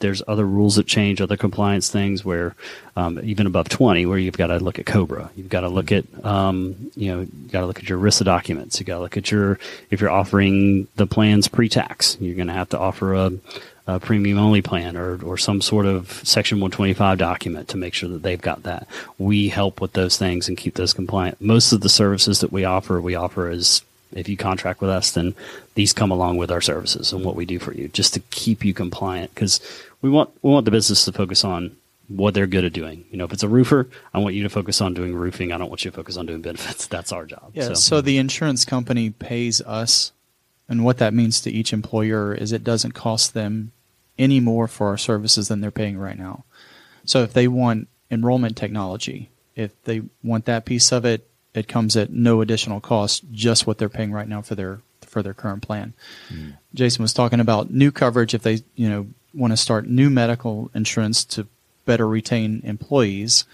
there's 0.00 0.22
other 0.28 0.46
rules 0.46 0.76
that 0.76 0.86
change, 0.86 1.20
other 1.20 1.36
compliance 1.36 1.90
things 1.90 2.24
where 2.24 2.54
um, 2.96 3.20
even 3.22 3.46
above 3.46 3.68
20, 3.68 4.06
where 4.06 4.18
you've 4.18 4.36
got 4.36 4.48
to 4.48 4.58
look 4.58 4.78
at 4.78 4.86
Cobra, 4.86 5.30
you've 5.36 5.48
got 5.48 5.60
to 5.60 5.68
look 5.68 5.92
at 5.92 6.04
um, 6.24 6.90
you 6.94 7.08
know, 7.08 7.20
you 7.20 7.48
got 7.50 7.60
to 7.60 7.66
look 7.66 7.78
at 7.78 7.88
your 7.88 7.98
ERISA 7.98 8.24
documents, 8.24 8.78
you 8.78 8.86
got 8.86 8.96
to 8.96 9.00
look 9.00 9.16
at 9.16 9.30
your 9.30 9.58
if 9.90 10.00
you're 10.00 10.10
offering 10.10 10.86
the 10.96 11.06
plans 11.06 11.48
pre-tax, 11.48 12.16
you're 12.20 12.36
going 12.36 12.48
to 12.48 12.54
have 12.54 12.68
to 12.70 12.78
offer 12.78 13.14
a 13.14 13.32
a 13.88 13.98
premium 13.98 14.38
only 14.38 14.60
plan 14.60 14.98
or, 14.98 15.18
or 15.24 15.38
some 15.38 15.62
sort 15.62 15.86
of 15.86 16.20
Section 16.22 16.58
125 16.58 17.16
document 17.16 17.68
to 17.68 17.78
make 17.78 17.94
sure 17.94 18.10
that 18.10 18.22
they've 18.22 18.40
got 18.40 18.64
that. 18.64 18.86
We 19.16 19.48
help 19.48 19.80
with 19.80 19.94
those 19.94 20.18
things 20.18 20.46
and 20.46 20.58
keep 20.58 20.74
those 20.74 20.92
compliant. 20.92 21.40
Most 21.40 21.72
of 21.72 21.80
the 21.80 21.88
services 21.88 22.40
that 22.40 22.52
we 22.52 22.66
offer, 22.66 23.00
we 23.00 23.14
offer 23.14 23.48
as 23.48 23.82
if 24.12 24.28
you 24.28 24.36
contract 24.36 24.80
with 24.80 24.90
us, 24.90 25.12
then 25.12 25.34
these 25.74 25.92
come 25.92 26.10
along 26.10 26.36
with 26.36 26.50
our 26.50 26.60
services 26.60 27.12
and 27.12 27.24
what 27.24 27.36
we 27.36 27.44
do 27.44 27.58
for 27.58 27.72
you, 27.72 27.88
just 27.88 28.14
to 28.14 28.20
keep 28.30 28.64
you 28.64 28.74
compliant. 28.74 29.34
Because 29.34 29.60
we 30.02 30.10
want 30.10 30.30
we 30.42 30.50
want 30.50 30.64
the 30.64 30.70
business 30.70 31.04
to 31.04 31.12
focus 31.12 31.44
on 31.44 31.76
what 32.08 32.34
they're 32.34 32.46
good 32.46 32.64
at 32.64 32.72
doing. 32.72 33.04
You 33.10 33.18
know, 33.18 33.24
if 33.24 33.32
it's 33.32 33.42
a 33.42 33.48
roofer, 33.48 33.88
I 34.14 34.18
want 34.18 34.34
you 34.34 34.42
to 34.42 34.48
focus 34.48 34.80
on 34.80 34.94
doing 34.94 35.14
roofing. 35.14 35.52
I 35.52 35.58
don't 35.58 35.68
want 35.68 35.84
you 35.84 35.90
to 35.90 35.96
focus 35.96 36.16
on 36.16 36.26
doing 36.26 36.42
benefits. 36.42 36.86
That's 36.88 37.12
our 37.12 37.26
job. 37.26 37.50
Yeah. 37.54 37.64
So, 37.64 37.74
so 37.74 38.00
the 38.00 38.18
insurance 38.18 38.64
company 38.64 39.10
pays 39.10 39.60
us, 39.62 40.12
and 40.68 40.84
what 40.84 40.98
that 40.98 41.14
means 41.14 41.40
to 41.42 41.50
each 41.50 41.72
employer 41.72 42.34
is 42.34 42.52
it 42.52 42.64
doesn't 42.64 42.92
cost 42.92 43.34
them 43.34 43.72
any 44.18 44.40
more 44.40 44.66
for 44.66 44.88
our 44.88 44.98
services 44.98 45.48
than 45.48 45.60
they're 45.60 45.70
paying 45.70 45.98
right 45.98 46.18
now. 46.18 46.44
So 47.04 47.22
if 47.22 47.32
they 47.32 47.46
want 47.46 47.88
enrollment 48.10 48.56
technology, 48.56 49.30
if 49.54 49.80
they 49.84 50.02
want 50.22 50.46
that 50.46 50.64
piece 50.64 50.92
of 50.92 51.04
it, 51.04 51.28
it 51.54 51.68
comes 51.68 51.96
at 51.96 52.10
no 52.10 52.40
additional 52.40 52.80
cost, 52.80 53.24
just 53.32 53.66
what 53.66 53.78
they're 53.78 53.88
paying 53.88 54.12
right 54.12 54.28
now 54.28 54.42
for 54.42 54.54
their 54.54 54.80
for 55.02 55.22
their 55.22 55.34
current 55.34 55.62
plan. 55.62 55.94
Mm. 56.32 56.54
Jason 56.74 57.02
was 57.02 57.14
talking 57.14 57.40
about 57.40 57.70
new 57.70 57.90
coverage 57.90 58.34
if 58.34 58.42
they 58.42 58.62
you 58.74 58.88
know 58.88 59.06
want 59.34 59.52
to 59.52 59.56
start 59.56 59.86
new 59.86 60.10
medical 60.10 60.70
insurance 60.74 61.24
to 61.24 61.46
better 61.84 62.06
retain 62.06 62.60
employees, 62.64 63.44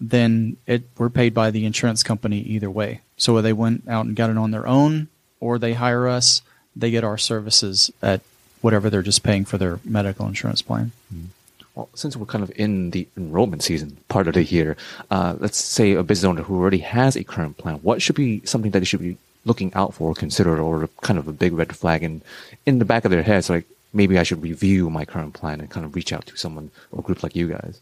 then 0.00 0.56
it 0.66 0.84
we're 0.96 1.10
paid 1.10 1.34
by 1.34 1.50
the 1.50 1.66
insurance 1.66 2.02
company 2.02 2.40
either 2.40 2.70
way. 2.70 3.00
So 3.16 3.34
whether 3.34 3.48
they 3.48 3.52
went 3.52 3.88
out 3.88 4.06
and 4.06 4.16
got 4.16 4.30
it 4.30 4.38
on 4.38 4.50
their 4.50 4.66
own 4.66 5.08
or 5.40 5.58
they 5.58 5.74
hire 5.74 6.08
us, 6.08 6.42
they 6.74 6.90
get 6.90 7.04
our 7.04 7.18
services 7.18 7.90
at 8.02 8.20
whatever 8.60 8.90
they're 8.90 9.02
just 9.02 9.22
paying 9.22 9.44
for 9.44 9.58
their 9.58 9.78
medical 9.84 10.26
insurance 10.26 10.62
plan. 10.62 10.92
Mm. 11.14 11.26
Well, 11.76 11.90
since 11.94 12.16
we're 12.16 12.26
kind 12.26 12.42
of 12.42 12.50
in 12.56 12.90
the 12.90 13.06
enrollment 13.18 13.62
season 13.62 13.98
part 14.08 14.26
of 14.28 14.34
the 14.34 14.42
year, 14.42 14.76
uh, 15.10 15.36
let's 15.38 15.58
say 15.58 15.92
a 15.92 16.02
business 16.02 16.28
owner 16.28 16.42
who 16.42 16.58
already 16.58 16.78
has 16.78 17.16
a 17.16 17.22
current 17.22 17.58
plan, 17.58 17.76
what 17.82 18.00
should 18.00 18.16
be 18.16 18.44
something 18.46 18.70
that 18.70 18.80
they 18.80 18.86
should 18.86 19.00
be 19.00 19.18
looking 19.44 19.72
out 19.74 19.94
for, 19.94 20.14
consider, 20.14 20.58
or 20.58 20.88
kind 21.02 21.18
of 21.18 21.28
a 21.28 21.32
big 21.32 21.52
red 21.52 21.76
flag 21.76 22.02
in 22.02 22.22
in 22.64 22.78
the 22.78 22.86
back 22.86 23.04
of 23.04 23.10
their 23.10 23.22
heads, 23.22 23.50
like 23.50 23.66
maybe 23.92 24.18
I 24.18 24.22
should 24.22 24.42
review 24.42 24.88
my 24.90 25.04
current 25.04 25.34
plan 25.34 25.60
and 25.60 25.70
kind 25.70 25.84
of 25.84 25.94
reach 25.94 26.12
out 26.12 26.26
to 26.26 26.36
someone 26.36 26.70
or 26.92 27.02
group 27.02 27.22
like 27.22 27.36
you 27.36 27.48
guys. 27.48 27.80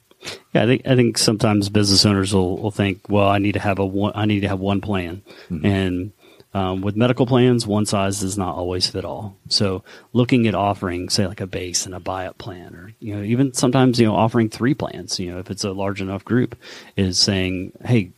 Yeah, 0.53 0.65
I 0.65 0.67
think 0.67 0.87
I 0.87 0.97
think 0.97 1.17
sometimes 1.17 1.69
business 1.69 2.05
owners 2.05 2.35
will, 2.35 2.57
will 2.59 2.71
think, 2.73 3.09
well, 3.09 3.29
I 3.29 3.39
need 3.39 3.53
to 3.53 3.61
have 3.61 3.79
a 3.79 3.87
one, 3.87 4.13
I 4.15 4.25
need 4.25 4.41
to 4.41 4.49
have 4.49 4.61
one 4.61 4.81
plan, 4.81 5.23
mm-hmm. 5.49 5.65
and 5.65 6.13
um, 6.55 6.83
with 6.83 6.97
medical 6.97 7.27
plans, 7.27 7.67
one 7.67 7.85
size 7.85 8.21
does 8.21 8.39
not 8.39 8.55
always 8.55 8.87
fit 8.87 9.05
all. 9.05 9.37
So 9.49 9.83
looking 10.13 10.47
at 10.47 10.55
offering, 10.55 11.09
say, 11.09 11.27
like 11.27 11.41
a 11.41 11.49
base 11.49 11.85
and 11.85 11.95
a 11.95 12.01
buy-up 12.01 12.39
plan, 12.39 12.75
or 12.77 12.93
you 13.01 13.17
know, 13.17 13.23
even 13.23 13.53
sometimes 13.53 13.99
you 13.99 14.07
know 14.07 14.15
offering 14.15 14.49
three 14.49 14.73
plans. 14.73 15.19
You 15.19 15.33
know, 15.33 15.39
if 15.41 15.51
it's 15.51 15.65
a 15.65 15.73
large 15.73 16.01
enough 16.01 16.25
group, 16.25 16.57
is 16.97 17.19
saying, 17.19 17.73
hey, 17.85 18.11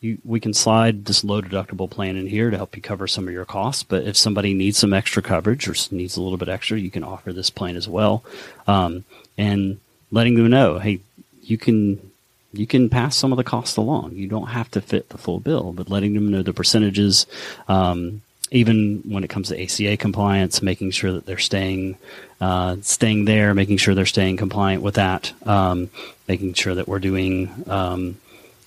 you, 0.00 0.18
we 0.24 0.38
can 0.38 0.52
slide 0.52 1.06
this 1.06 1.24
low 1.24 1.40
deductible 1.40 1.90
plan 1.90 2.16
in 2.16 2.26
here 2.26 2.50
to 2.50 2.56
help 2.58 2.76
you 2.76 2.82
cover 2.82 3.06
some 3.06 3.26
of 3.26 3.32
your 3.32 3.46
costs. 3.46 3.82
But 3.82 4.04
if 4.04 4.18
somebody 4.18 4.52
needs 4.52 4.76
some 4.76 4.92
extra 4.92 5.22
coverage 5.22 5.66
or 5.66 5.74
needs 5.90 6.18
a 6.18 6.22
little 6.22 6.36
bit 6.36 6.50
extra, 6.50 6.78
you 6.78 6.90
can 6.90 7.02
offer 7.02 7.32
this 7.32 7.48
plan 7.48 7.76
as 7.76 7.88
well. 7.88 8.22
Um, 8.66 9.04
and 9.38 9.80
letting 10.10 10.34
them 10.34 10.50
know, 10.50 10.78
hey, 10.78 11.00
you 11.42 11.56
can 11.56 12.12
you 12.54 12.66
can 12.66 12.88
pass 12.88 13.16
some 13.16 13.32
of 13.32 13.36
the 13.36 13.44
costs 13.44 13.76
along. 13.76 14.12
You 14.12 14.28
don't 14.28 14.48
have 14.48 14.70
to 14.72 14.80
fit 14.80 15.08
the 15.08 15.18
full 15.18 15.40
bill, 15.40 15.72
but 15.72 15.90
letting 15.90 16.14
them 16.14 16.30
know 16.30 16.42
the 16.42 16.52
percentages, 16.52 17.26
um, 17.68 18.22
even 18.50 19.02
when 19.08 19.24
it 19.24 19.30
comes 19.30 19.48
to 19.48 19.62
ACA 19.62 19.96
compliance, 19.96 20.62
making 20.62 20.92
sure 20.92 21.12
that 21.12 21.26
they're 21.26 21.38
staying 21.38 21.96
uh, 22.40 22.76
staying 22.82 23.24
there, 23.24 23.54
making 23.54 23.78
sure 23.78 23.94
they're 23.94 24.06
staying 24.06 24.36
compliant 24.36 24.82
with 24.82 24.94
that, 24.96 25.32
um, 25.46 25.90
making 26.28 26.54
sure 26.54 26.74
that 26.74 26.86
we're 26.86 26.98
doing, 26.98 27.50
um, 27.68 28.16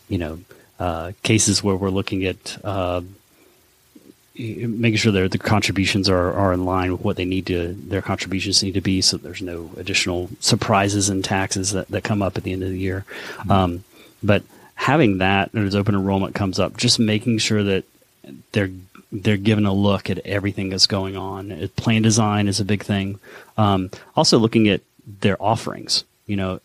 you 0.09 0.17
know, 0.17 0.39
uh, 0.79 1.11
cases 1.23 1.63
where 1.63 1.75
we're 1.75 1.89
looking 1.89 2.25
at 2.25 2.57
uh, 2.63 3.01
making 4.37 4.97
sure 4.97 5.11
that 5.11 5.31
the 5.31 5.37
contributions 5.37 6.07
are, 6.09 6.31
are 6.33 6.53
in 6.53 6.63
line 6.63 6.91
with 6.91 7.01
what 7.01 7.15
they 7.15 7.25
need 7.25 7.45
to 7.47 7.73
their 7.73 8.01
contributions 8.01 8.61
need 8.61 8.73
to 8.73 8.81
be 8.81 9.01
so 9.01 9.17
there's 9.17 9.41
no 9.41 9.71
additional 9.77 10.29
surprises 10.39 11.09
and 11.09 11.23
taxes 11.23 11.71
that, 11.71 11.87
that 11.87 12.03
come 12.03 12.21
up 12.21 12.37
at 12.37 12.43
the 12.43 12.53
end 12.53 12.63
of 12.63 12.69
the 12.69 12.79
year 12.79 13.05
mm-hmm. 13.37 13.51
um, 13.51 13.83
but 14.23 14.43
having 14.75 15.17
that 15.17 15.53
as 15.55 15.75
open 15.75 15.95
enrollment 15.95 16.35
comes 16.35 16.59
up 16.59 16.77
just 16.77 16.99
making 16.99 17.37
sure 17.37 17.63
that 17.63 17.83
they're 18.51 18.71
they're 19.11 19.37
given 19.37 19.65
a 19.65 19.73
look 19.73 20.09
at 20.09 20.19
everything 20.19 20.69
that's 20.69 20.87
going 20.87 21.17
on 21.17 21.69
plan 21.75 22.01
design 22.01 22.47
is 22.47 22.59
a 22.59 22.65
big 22.65 22.83
thing 22.83 23.19
um, 23.57 23.89
also 24.15 24.37
looking 24.37 24.67
at 24.67 24.81
their 25.21 25.41
offerings 25.41 26.03
you 26.27 26.35
know 26.35 26.59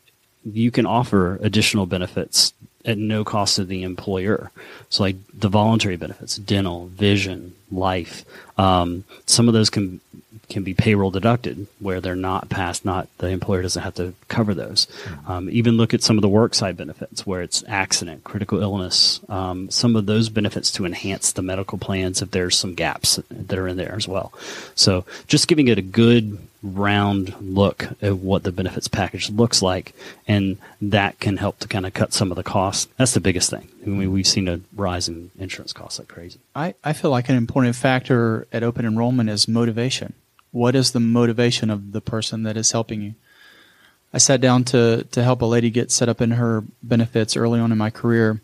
you 0.44 0.70
can 0.70 0.85
offer 0.85 1.38
additional 1.40 1.87
benefits 1.87 2.52
at 2.85 2.98
no 2.98 3.24
cost 3.24 3.56
to 3.56 3.64
the 3.64 3.82
employer. 3.82 4.50
So, 4.90 5.04
like 5.04 5.16
the 5.32 5.48
voluntary 5.48 5.96
benefits, 5.96 6.37
dental, 6.37 6.87
vision, 6.88 7.54
life, 7.72 8.24
um, 8.58 9.04
some 9.26 9.48
of 9.48 9.54
those 9.54 9.70
can 9.70 10.00
can 10.48 10.62
be 10.62 10.74
payroll 10.74 11.11
deducted 11.11 11.66
where 11.78 12.00
they're 12.00 12.14
not 12.14 12.50
passed, 12.50 12.85
not 12.85 13.08
the 13.18 13.28
employer 13.28 13.62
doesn't 13.62 13.82
have 13.82 13.94
to 13.94 14.14
cover 14.28 14.52
those. 14.52 14.87
Mm-hmm. 14.87 15.30
Um, 15.30 15.50
even 15.50 15.76
look 15.76 15.94
at 15.94 16.02
some 16.02 16.18
of 16.18 16.22
the 16.22 16.28
worksite 16.28 16.76
benefits 16.76 17.26
where 17.26 17.40
it's 17.40 17.64
accident, 17.66 18.22
critical 18.24 18.61
illness, 18.61 19.20
um, 19.30 19.70
some 19.70 19.96
of 19.96 20.06
those 20.06 20.28
benefits 20.28 20.70
to 20.72 20.85
enhance 20.85 21.32
the 21.32 21.42
medical 21.42 21.78
plans 21.78 22.20
if 22.20 22.30
there's 22.30 22.56
some 22.56 22.74
gaps 22.74 23.18
that 23.30 23.58
are 23.58 23.66
in 23.66 23.78
there 23.78 23.94
as 23.94 24.06
well. 24.06 24.32
So 24.74 25.06
just 25.26 25.48
giving 25.48 25.68
it 25.68 25.78
a 25.78 25.82
good 25.82 26.38
round 26.62 27.35
look 27.40 27.88
at 28.00 28.16
what 28.16 28.44
the 28.44 28.52
benefits 28.52 28.88
package 28.88 29.30
looks 29.30 29.62
like, 29.62 29.94
and 30.28 30.58
that 30.80 31.18
can 31.18 31.37
help 31.37 31.58
to 31.61 31.68
kind 31.68 31.87
of 31.87 31.92
cut 31.92 32.12
some 32.12 32.30
of 32.30 32.37
the 32.37 32.42
costs. 32.42 32.88
That's 32.96 33.14
the 33.14 33.20
biggest 33.20 33.50
thing. 33.50 33.68
I 33.85 33.88
mean, 33.88 34.12
we've 34.12 34.26
seen 34.26 34.46
a 34.46 34.61
rise 34.76 35.08
in 35.08 35.30
insurance 35.38 35.72
costs 35.72 35.98
like 35.98 36.08
crazy. 36.08 36.38
I, 36.54 36.74
I 36.85 36.92
feel 36.92 37.11
like 37.11 37.28
an 37.28 37.37
important 37.37 37.62
factor 37.70 38.48
at 38.53 38.64
open 38.64 38.85
enrollment 38.85 39.31
is 39.31 39.46
motivation. 39.46 40.14
What 40.51 40.75
is 40.75 40.90
the 40.90 41.01
motivation 41.01 41.70
of 41.70 41.92
the 41.92 42.01
person 42.01 42.42
that 42.42 42.57
is 42.57 42.72
helping 42.72 43.01
you? 43.01 43.14
I 44.12 44.18
sat 44.18 44.40
down 44.40 44.64
to, 44.64 45.07
to 45.11 45.22
help 45.22 45.40
a 45.40 45.46
lady 45.46 45.70
get 45.70 45.92
set 45.92 46.09
up 46.09 46.20
in 46.20 46.33
her 46.33 46.64
benefits 46.83 47.37
early 47.37 47.61
on 47.61 47.70
in 47.70 47.79
my 47.79 47.90
career. 47.90 48.40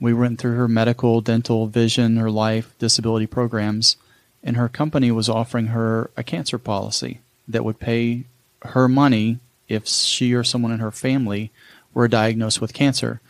We 0.00 0.14
went 0.14 0.38
through 0.38 0.56
her 0.56 0.68
medical, 0.68 1.20
dental, 1.20 1.66
vision, 1.66 2.16
her 2.16 2.30
life, 2.30 2.74
disability 2.78 3.26
programs, 3.26 3.96
and 4.42 4.56
her 4.56 4.68
company 4.68 5.10
was 5.10 5.28
offering 5.28 5.68
her 5.68 6.10
a 6.16 6.22
cancer 6.22 6.58
policy 6.58 7.20
that 7.48 7.64
would 7.64 7.80
pay 7.80 8.24
her 8.62 8.88
money 8.88 9.38
if 9.68 9.86
she 9.86 10.32
or 10.32 10.44
someone 10.44 10.72
in 10.72 10.78
her 10.78 10.90
family 10.90 11.50
were 11.92 12.08
diagnosed 12.08 12.60
with 12.60 12.72
cancer. 12.72 13.20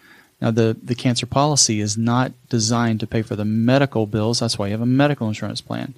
Now, 0.40 0.50
the, 0.50 0.76
the 0.82 0.94
cancer 0.94 1.26
policy 1.26 1.80
is 1.80 1.96
not 1.96 2.32
designed 2.48 3.00
to 3.00 3.06
pay 3.06 3.22
for 3.22 3.36
the 3.36 3.44
medical 3.44 4.06
bills. 4.06 4.40
That's 4.40 4.58
why 4.58 4.66
you 4.66 4.72
have 4.72 4.82
a 4.82 4.86
medical 4.86 5.28
insurance 5.28 5.60
plan. 5.60 5.94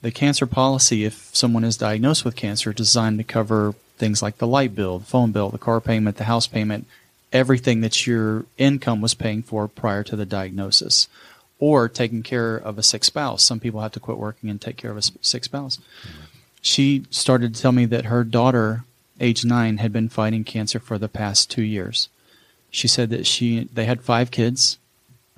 The 0.00 0.10
cancer 0.10 0.46
policy, 0.46 1.04
if 1.04 1.30
someone 1.34 1.64
is 1.64 1.76
diagnosed 1.76 2.24
with 2.24 2.36
cancer, 2.36 2.70
is 2.70 2.76
designed 2.76 3.18
to 3.18 3.24
cover 3.24 3.74
things 3.96 4.22
like 4.22 4.38
the 4.38 4.46
light 4.46 4.74
bill, 4.74 5.00
the 5.00 5.04
phone 5.06 5.32
bill, 5.32 5.50
the 5.50 5.58
car 5.58 5.80
payment, 5.80 6.16
the 6.16 6.24
house 6.24 6.46
payment, 6.46 6.86
everything 7.32 7.80
that 7.80 8.06
your 8.06 8.46
income 8.58 9.00
was 9.00 9.14
paying 9.14 9.42
for 9.42 9.68
prior 9.68 10.02
to 10.04 10.16
the 10.16 10.26
diagnosis, 10.26 11.08
or 11.58 11.88
taking 11.88 12.22
care 12.22 12.56
of 12.56 12.78
a 12.78 12.82
sick 12.82 13.04
spouse. 13.04 13.42
Some 13.42 13.60
people 13.60 13.80
have 13.80 13.92
to 13.92 14.00
quit 14.00 14.18
working 14.18 14.50
and 14.50 14.60
take 14.60 14.76
care 14.76 14.90
of 14.90 14.96
a 14.96 15.02
sick 15.20 15.44
spouse. 15.44 15.78
She 16.60 17.04
started 17.10 17.54
to 17.54 17.60
tell 17.60 17.72
me 17.72 17.84
that 17.86 18.06
her 18.06 18.24
daughter, 18.24 18.84
age 19.20 19.44
nine, 19.44 19.78
had 19.78 19.92
been 19.92 20.08
fighting 20.08 20.44
cancer 20.44 20.80
for 20.80 20.98
the 20.98 21.08
past 21.08 21.50
two 21.50 21.62
years. 21.62 22.08
She 22.74 22.88
said 22.88 23.10
that 23.10 23.24
she 23.24 23.68
they 23.72 23.84
had 23.84 24.02
five 24.02 24.32
kids. 24.32 24.78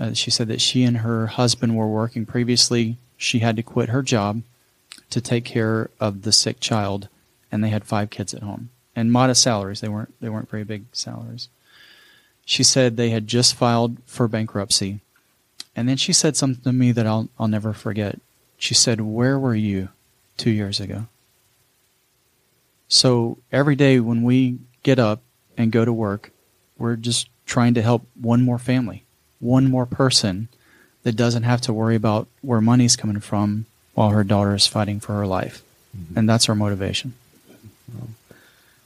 Uh, 0.01 0.15
she 0.15 0.31
said 0.31 0.49
that 0.49 0.63
she 0.63 0.85
and 0.85 0.97
her 0.99 1.27
husband 1.27 1.77
were 1.77 1.87
working 1.87 2.25
previously. 2.25 2.97
She 3.19 3.41
had 3.41 3.57
to 3.57 3.63
quit 3.63 3.91
her 3.91 4.03
job 4.03 4.41
to 5.11 5.21
take 5.21 5.45
care 5.45 5.91
of 6.01 6.23
the 6.23 6.33
sick 6.33 6.61
child, 6.61 7.09
and 7.53 7.63
they 7.63 7.69
had 7.69 7.85
five 7.85 8.09
kids 8.09 8.33
at 8.33 8.43
home 8.43 8.71
and 8.95 9.13
modest 9.13 9.43
salaries. 9.43 9.83
They 9.83 9.89
weren't 9.89 10.19
they 10.19 10.31
weren't 10.31 10.49
very 10.49 10.65
big 10.65 10.87
salaries. 10.93 11.51
She 12.47 12.63
said 12.63 12.97
they 12.97 13.11
had 13.11 13.27
just 13.27 13.55
filed 13.55 13.99
for 14.07 14.29
bankruptcy, 14.29 15.01
and 15.77 15.87
then 15.87 15.99
she 15.99 16.15
said 16.15 16.39
something 16.39 16.65
to 16.65 16.73
me 16.73 16.91
that 16.93 17.07
I'll 17.07 17.29
I'll 17.39 17.49
never 17.49 17.75
forget. 17.75 18.19
She 18.57 18.73
said, 18.73 19.03
"Where 19.03 19.39
were 19.39 19.55
you 19.55 19.91
two 20.39 20.51
years 20.51 20.81
ago?" 20.81 21.05
So 22.89 23.37
every 23.53 23.77
day 23.77 24.01
when 24.01 24.23
we 24.23 24.57
get 24.83 24.99
up 24.99 25.21
and 25.59 25.71
go 25.71 25.85
to 25.85 25.93
work, 25.93 26.31
we're 26.79 26.97
just 26.97 27.29
trying 27.47 27.75
to 27.75 27.83
help 27.83 28.07
one 28.21 28.43
more 28.43 28.59
family, 28.59 29.05
one 29.41 29.71
more 29.71 29.87
person 29.87 30.49
that 31.03 31.17
doesn't 31.17 31.45
have 31.45 31.61
to 31.63 31.73
worry 31.73 31.95
about 31.95 32.27
where 32.43 32.61
money's 32.61 32.97
coming 32.97 33.21
from 33.21 33.67
while 33.95 34.11
her 34.11 34.25
daughter 34.25 34.55
is 34.55 34.67
fighting 34.67 35.01
for 35.01 35.15
her 35.15 35.27
life. 35.27 35.63
Mm-hmm. 35.97 36.19
And 36.19 36.29
that's 36.29 36.49
our 36.49 36.55
motivation. 36.55 37.15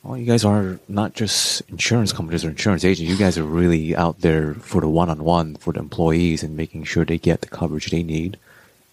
Well, 0.03 0.17
you 0.17 0.25
guys 0.25 0.45
are 0.45 0.79
not 0.89 1.15
just 1.15 1.63
insurance 1.69 2.13
companies 2.13 2.45
or 2.45 2.49
insurance 2.49 2.85
agents. 2.85 3.11
You 3.11 3.19
guys 3.19 3.37
are 3.37 3.45
really 3.45 3.95
out 3.95 4.21
there 4.21 4.55
for 4.55 4.81
the 4.81 4.89
one-on-one 4.89 5.57
for 5.57 5.73
the 5.75 5.81
employees 5.81 6.43
and 6.43 6.57
making 6.57 6.85
sure 6.85 7.05
they 7.05 7.19
get 7.19 7.43
the 7.43 7.49
coverage 7.49 7.91
they 7.91 8.03
need, 8.03 8.39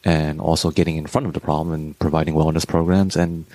and 0.03 0.41
also 0.41 0.69
getting 0.69 0.97
in 0.97 1.07
front 1.07 1.27
of 1.27 1.33
the 1.33 1.39
problem 1.39 1.73
and 1.73 1.97
providing 1.99 2.33
wellness 2.33 2.67
programs 2.67 3.15
and 3.15 3.45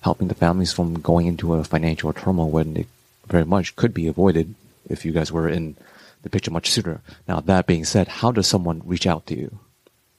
helping 0.00 0.28
the 0.28 0.34
families 0.34 0.72
from 0.72 1.00
going 1.00 1.26
into 1.26 1.54
a 1.54 1.64
financial 1.64 2.12
turmoil 2.12 2.48
when 2.48 2.76
it 2.76 2.86
very 3.26 3.44
much 3.44 3.76
could 3.76 3.92
be 3.92 4.06
avoided 4.06 4.54
if 4.86 5.04
you 5.04 5.12
guys 5.12 5.30
were 5.32 5.48
in 5.48 5.76
the 6.22 6.30
picture 6.30 6.50
much 6.50 6.70
sooner. 6.70 7.02
Now, 7.28 7.40
that 7.40 7.66
being 7.66 7.84
said, 7.84 8.08
how 8.08 8.32
does 8.32 8.46
someone 8.46 8.80
reach 8.84 9.06
out 9.06 9.26
to 9.26 9.38
you? 9.38 9.58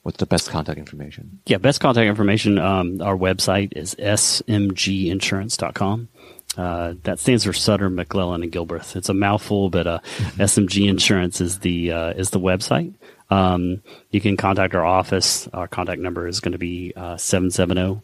What's 0.04 0.18
the 0.18 0.28
best 0.28 0.52
contact 0.52 0.78
information? 0.78 1.40
Yeah, 1.48 1.58
best 1.58 1.80
contact 1.80 2.08
information. 2.08 2.60
Um, 2.60 3.02
our 3.02 3.18
website 3.18 3.74
is 3.76 3.96
smginsurance.com. 3.96 6.10
Uh, 6.58 6.94
that 7.04 7.20
stands 7.20 7.44
for 7.44 7.54
Sutter, 7.54 7.90
McLellan, 7.90 8.44
and 8.44 8.52
Gilbreath. 8.52 8.96
It's 8.96 9.10
a 9.10 9.16
mouthful, 9.16 9.72
but 9.72 9.88
uh, 9.88 10.00
SMG 10.38 10.88
Insurance 10.88 11.42
is 11.42 11.58
the 11.60 11.92
uh, 11.92 12.12
is 12.12 12.30
the 12.30 12.40
website. 12.40 12.94
Um, 13.30 13.82
you 14.12 14.22
can 14.22 14.38
contact 14.38 14.74
our 14.76 14.86
office. 14.86 15.48
Our 15.50 15.68
contact 15.68 16.00
number 16.00 16.28
is 16.28 16.40
going 16.40 16.52
to 16.54 16.58
be 16.60 16.94
uh, 16.96 17.18
770 17.18 18.00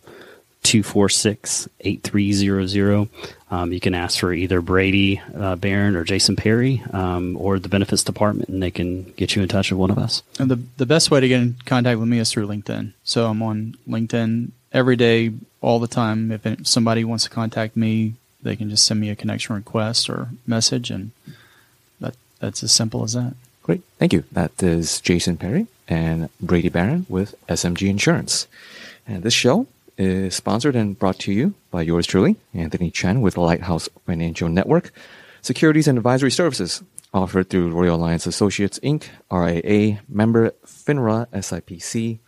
246 0.63 1.69
8300. 1.81 3.09
Um, 3.51 3.73
you 3.73 3.81
can 3.81 3.93
ask 3.93 4.17
for 4.17 4.31
either 4.31 4.61
Brady 4.61 5.21
uh, 5.35 5.57
Barron 5.57 5.97
or 5.97 6.05
Jason 6.05 6.37
Perry 6.37 6.81
um, 6.93 7.35
or 7.37 7.59
the 7.59 7.67
benefits 7.67 8.01
department, 8.01 8.47
and 8.47 8.63
they 8.63 8.71
can 8.71 9.03
get 9.17 9.35
you 9.35 9.41
in 9.41 9.49
touch 9.49 9.71
with 9.71 9.79
one 9.79 9.91
of 9.91 9.97
us. 9.97 10.23
And 10.39 10.49
the 10.49 10.59
the 10.77 10.85
best 10.85 11.11
way 11.11 11.19
to 11.19 11.27
get 11.27 11.41
in 11.41 11.57
contact 11.65 11.99
with 11.99 12.07
me 12.07 12.19
is 12.19 12.31
through 12.31 12.47
LinkedIn. 12.47 12.93
So 13.03 13.27
I'm 13.27 13.43
on 13.43 13.75
LinkedIn 13.87 14.51
every 14.71 14.95
day, 14.95 15.33
all 15.59 15.79
the 15.79 15.87
time. 15.87 16.31
If 16.31 16.65
somebody 16.65 17.03
wants 17.03 17.25
to 17.25 17.29
contact 17.29 17.75
me, 17.75 18.13
they 18.41 18.55
can 18.55 18.69
just 18.69 18.85
send 18.85 19.01
me 19.01 19.09
a 19.09 19.15
connection 19.17 19.55
request 19.55 20.09
or 20.09 20.29
message, 20.47 20.89
and 20.89 21.11
that 21.99 22.15
that's 22.39 22.63
as 22.63 22.71
simple 22.71 23.03
as 23.03 23.13
that. 23.13 23.35
Great. 23.63 23.81
Thank 23.99 24.13
you. 24.13 24.23
That 24.31 24.63
is 24.63 25.01
Jason 25.01 25.35
Perry 25.37 25.67
and 25.89 26.29
Brady 26.39 26.69
Barron 26.69 27.05
with 27.09 27.35
SMG 27.47 27.89
Insurance. 27.89 28.47
And 29.05 29.23
this 29.23 29.33
show 29.33 29.67
is 30.01 30.35
sponsored 30.35 30.75
and 30.75 30.97
brought 30.97 31.19
to 31.19 31.31
you 31.31 31.53
by 31.69 31.83
yours 31.83 32.07
truly, 32.07 32.35
Anthony 32.53 32.89
Chen 32.89 33.21
with 33.21 33.37
Lighthouse 33.37 33.87
Financial 34.05 34.49
Network, 34.49 34.91
securities 35.41 35.87
and 35.87 35.97
advisory 35.97 36.31
services 36.31 36.83
offered 37.13 37.49
through 37.49 37.69
Royal 37.69 37.97
Alliance 37.97 38.25
Associates 38.25 38.79
Inc., 38.79 39.09
RIA, 39.31 40.01
member 40.09 40.51
FINRA 40.65 41.27
SIPC. 41.27 42.19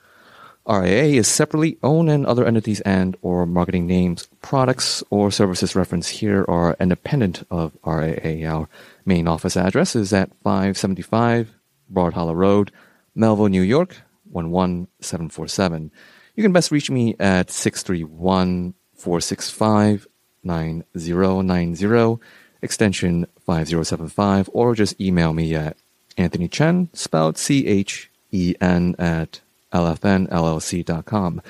RIA 0.67 1.03
is 1.19 1.27
separately 1.27 1.77
owned 1.81 2.09
and 2.09 2.25
other 2.25 2.45
entities 2.45 2.79
and 2.81 3.17
or 3.21 3.45
marketing 3.45 3.87
names, 3.87 4.27
products, 4.41 5.03
or 5.09 5.31
services 5.31 5.75
referenced 5.75 6.11
here 6.11 6.45
are 6.47 6.77
independent 6.79 7.45
of 7.49 7.75
RIA. 7.85 8.47
Our 8.47 8.69
main 9.03 9.27
office 9.27 9.57
address 9.57 9.95
is 9.95 10.13
at 10.13 10.29
575 10.43 11.53
Broad 11.89 12.13
Hollow 12.13 12.33
Road, 12.33 12.71
Melville, 13.15 13.49
New 13.49 13.61
York, 13.61 14.01
11747. 14.31 15.91
You 16.35 16.43
can 16.43 16.51
best 16.51 16.71
reach 16.71 16.89
me 16.89 17.15
at 17.19 17.51
631 17.51 18.73
465 18.95 20.07
9090, 20.43 22.21
extension 22.61 23.27
5075, 23.45 24.49
or 24.53 24.75
just 24.75 24.99
email 24.99 25.33
me 25.33 25.55
at 25.55 25.77
Anthony 26.17 26.47
Chen, 26.47 26.89
spelled 26.93 27.37
C 27.37 27.67
H 27.67 28.11
E 28.31 28.55
N, 28.59 28.95
at 28.97 29.41
lfnllc.com. 29.71 31.41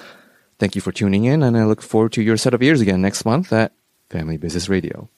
Thank 0.60 0.76
you 0.76 0.82
for 0.82 0.92
tuning 0.92 1.26
in, 1.26 1.44
and 1.44 1.58
I 1.58 1.66
look 1.66 1.82
forward 1.82 2.14
to 2.14 2.22
your 2.22 2.38
set 2.38 2.54
of 2.54 2.62
ears 2.62 2.82
again 2.82 3.02
next 3.02 3.26
month 3.26 3.52
at 3.52 3.74
Family 4.10 4.38
Business 4.38 4.70
Radio. 4.70 5.10